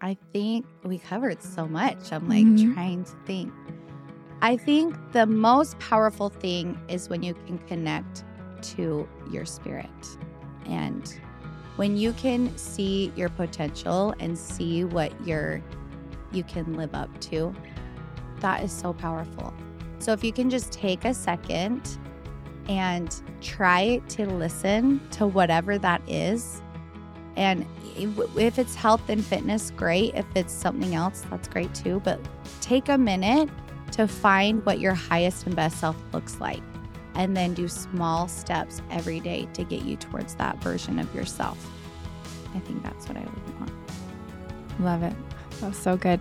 I 0.00 0.16
think 0.32 0.66
we 0.82 0.98
covered 0.98 1.40
so 1.42 1.68
much. 1.68 2.12
I'm 2.12 2.28
like 2.28 2.44
Mhm. 2.44 2.74
trying 2.74 3.04
to 3.04 3.12
think. 3.26 3.52
I 4.42 4.56
think 4.56 4.96
the 5.12 5.26
most 5.26 5.78
powerful 5.78 6.30
thing 6.30 6.76
is 6.88 7.08
when 7.08 7.22
you 7.22 7.34
can 7.46 7.58
connect 7.58 8.24
to 8.62 9.06
your 9.30 9.44
spirit. 9.44 10.18
And 10.66 11.14
when 11.76 11.96
you 11.96 12.12
can 12.14 12.56
see 12.56 13.12
your 13.14 13.28
potential 13.28 14.14
and 14.18 14.36
see 14.36 14.84
what 14.84 15.12
you're 15.26 15.62
you 16.32 16.44
can 16.44 16.74
live 16.74 16.94
up 16.94 17.08
to, 17.20 17.52
that 18.38 18.62
is 18.62 18.70
so 18.72 18.92
powerful. 18.92 19.52
So 20.00 20.12
if 20.12 20.24
you 20.24 20.32
can 20.32 20.50
just 20.50 20.72
take 20.72 21.04
a 21.04 21.14
second 21.14 21.98
and 22.68 23.14
try 23.40 24.00
to 24.10 24.26
listen 24.26 25.00
to 25.12 25.26
whatever 25.26 25.78
that 25.78 26.02
is 26.08 26.60
and 27.36 27.66
if 27.96 28.58
it's 28.58 28.74
health 28.74 29.08
and 29.08 29.24
fitness, 29.24 29.70
great. 29.70 30.14
If 30.14 30.26
it's 30.34 30.52
something 30.52 30.94
else, 30.94 31.24
that's 31.30 31.48
great 31.48 31.74
too. 31.74 32.00
But 32.04 32.20
take 32.60 32.88
a 32.88 32.98
minute 32.98 33.48
to 33.92 34.06
find 34.06 34.64
what 34.64 34.78
your 34.78 34.94
highest 34.94 35.46
and 35.46 35.56
best 35.56 35.78
self 35.78 35.96
looks 36.12 36.40
like. 36.40 36.62
And 37.14 37.36
then 37.36 37.54
do 37.54 37.66
small 37.68 38.28
steps 38.28 38.82
every 38.90 39.20
day 39.20 39.48
to 39.54 39.64
get 39.64 39.82
you 39.82 39.96
towards 39.96 40.34
that 40.36 40.62
version 40.62 40.98
of 40.98 41.12
yourself. 41.14 41.58
I 42.54 42.60
think 42.60 42.82
that's 42.82 43.08
what 43.08 43.16
I 43.16 43.20
would 43.20 43.58
want. 43.58 43.72
Love 44.80 45.02
it. 45.02 45.14
That 45.60 45.68
was 45.68 45.78
so 45.78 45.96
good. 45.96 46.20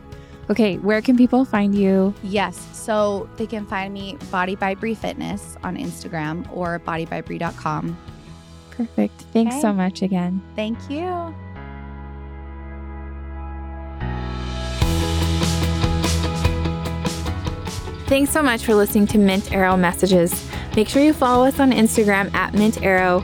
Okay. 0.50 0.78
Where 0.78 1.02
can 1.02 1.16
people 1.16 1.46
find 1.46 1.76
you? 1.76 2.14
Yes. 2.24 2.58
So 2.74 3.30
they 3.38 3.46
can 3.46 3.66
find 3.68 3.94
me 3.94 4.18
Body 4.32 4.56
by 4.56 4.74
Bree 4.76 4.96
Fitness 4.96 5.58
on 5.64 5.78
Instagram 5.78 6.52
or 6.56 6.80
bodybybree.com. 6.80 7.98
Perfect. 8.72 9.22
Thanks 9.34 9.56
Okay. 9.56 9.62
so 9.62 9.74
much 9.74 10.02
again. 10.02 10.42
Thank 10.56 10.78
you. 10.90 11.34
Thanks 18.08 18.32
so 18.32 18.42
much 18.42 18.64
for 18.66 18.74
listening 18.74 19.06
to 19.08 19.20
Mint 19.20 19.52
Arrow 19.54 19.78
Messages. 19.78 20.50
Make 20.76 20.90
sure 20.90 21.04
you 21.04 21.14
follow 21.14 21.46
us 21.46 21.60
on 21.60 21.72
Instagram 21.72 22.34
at 22.34 22.54
Mint 22.56 22.82
Arrow, 22.82 23.24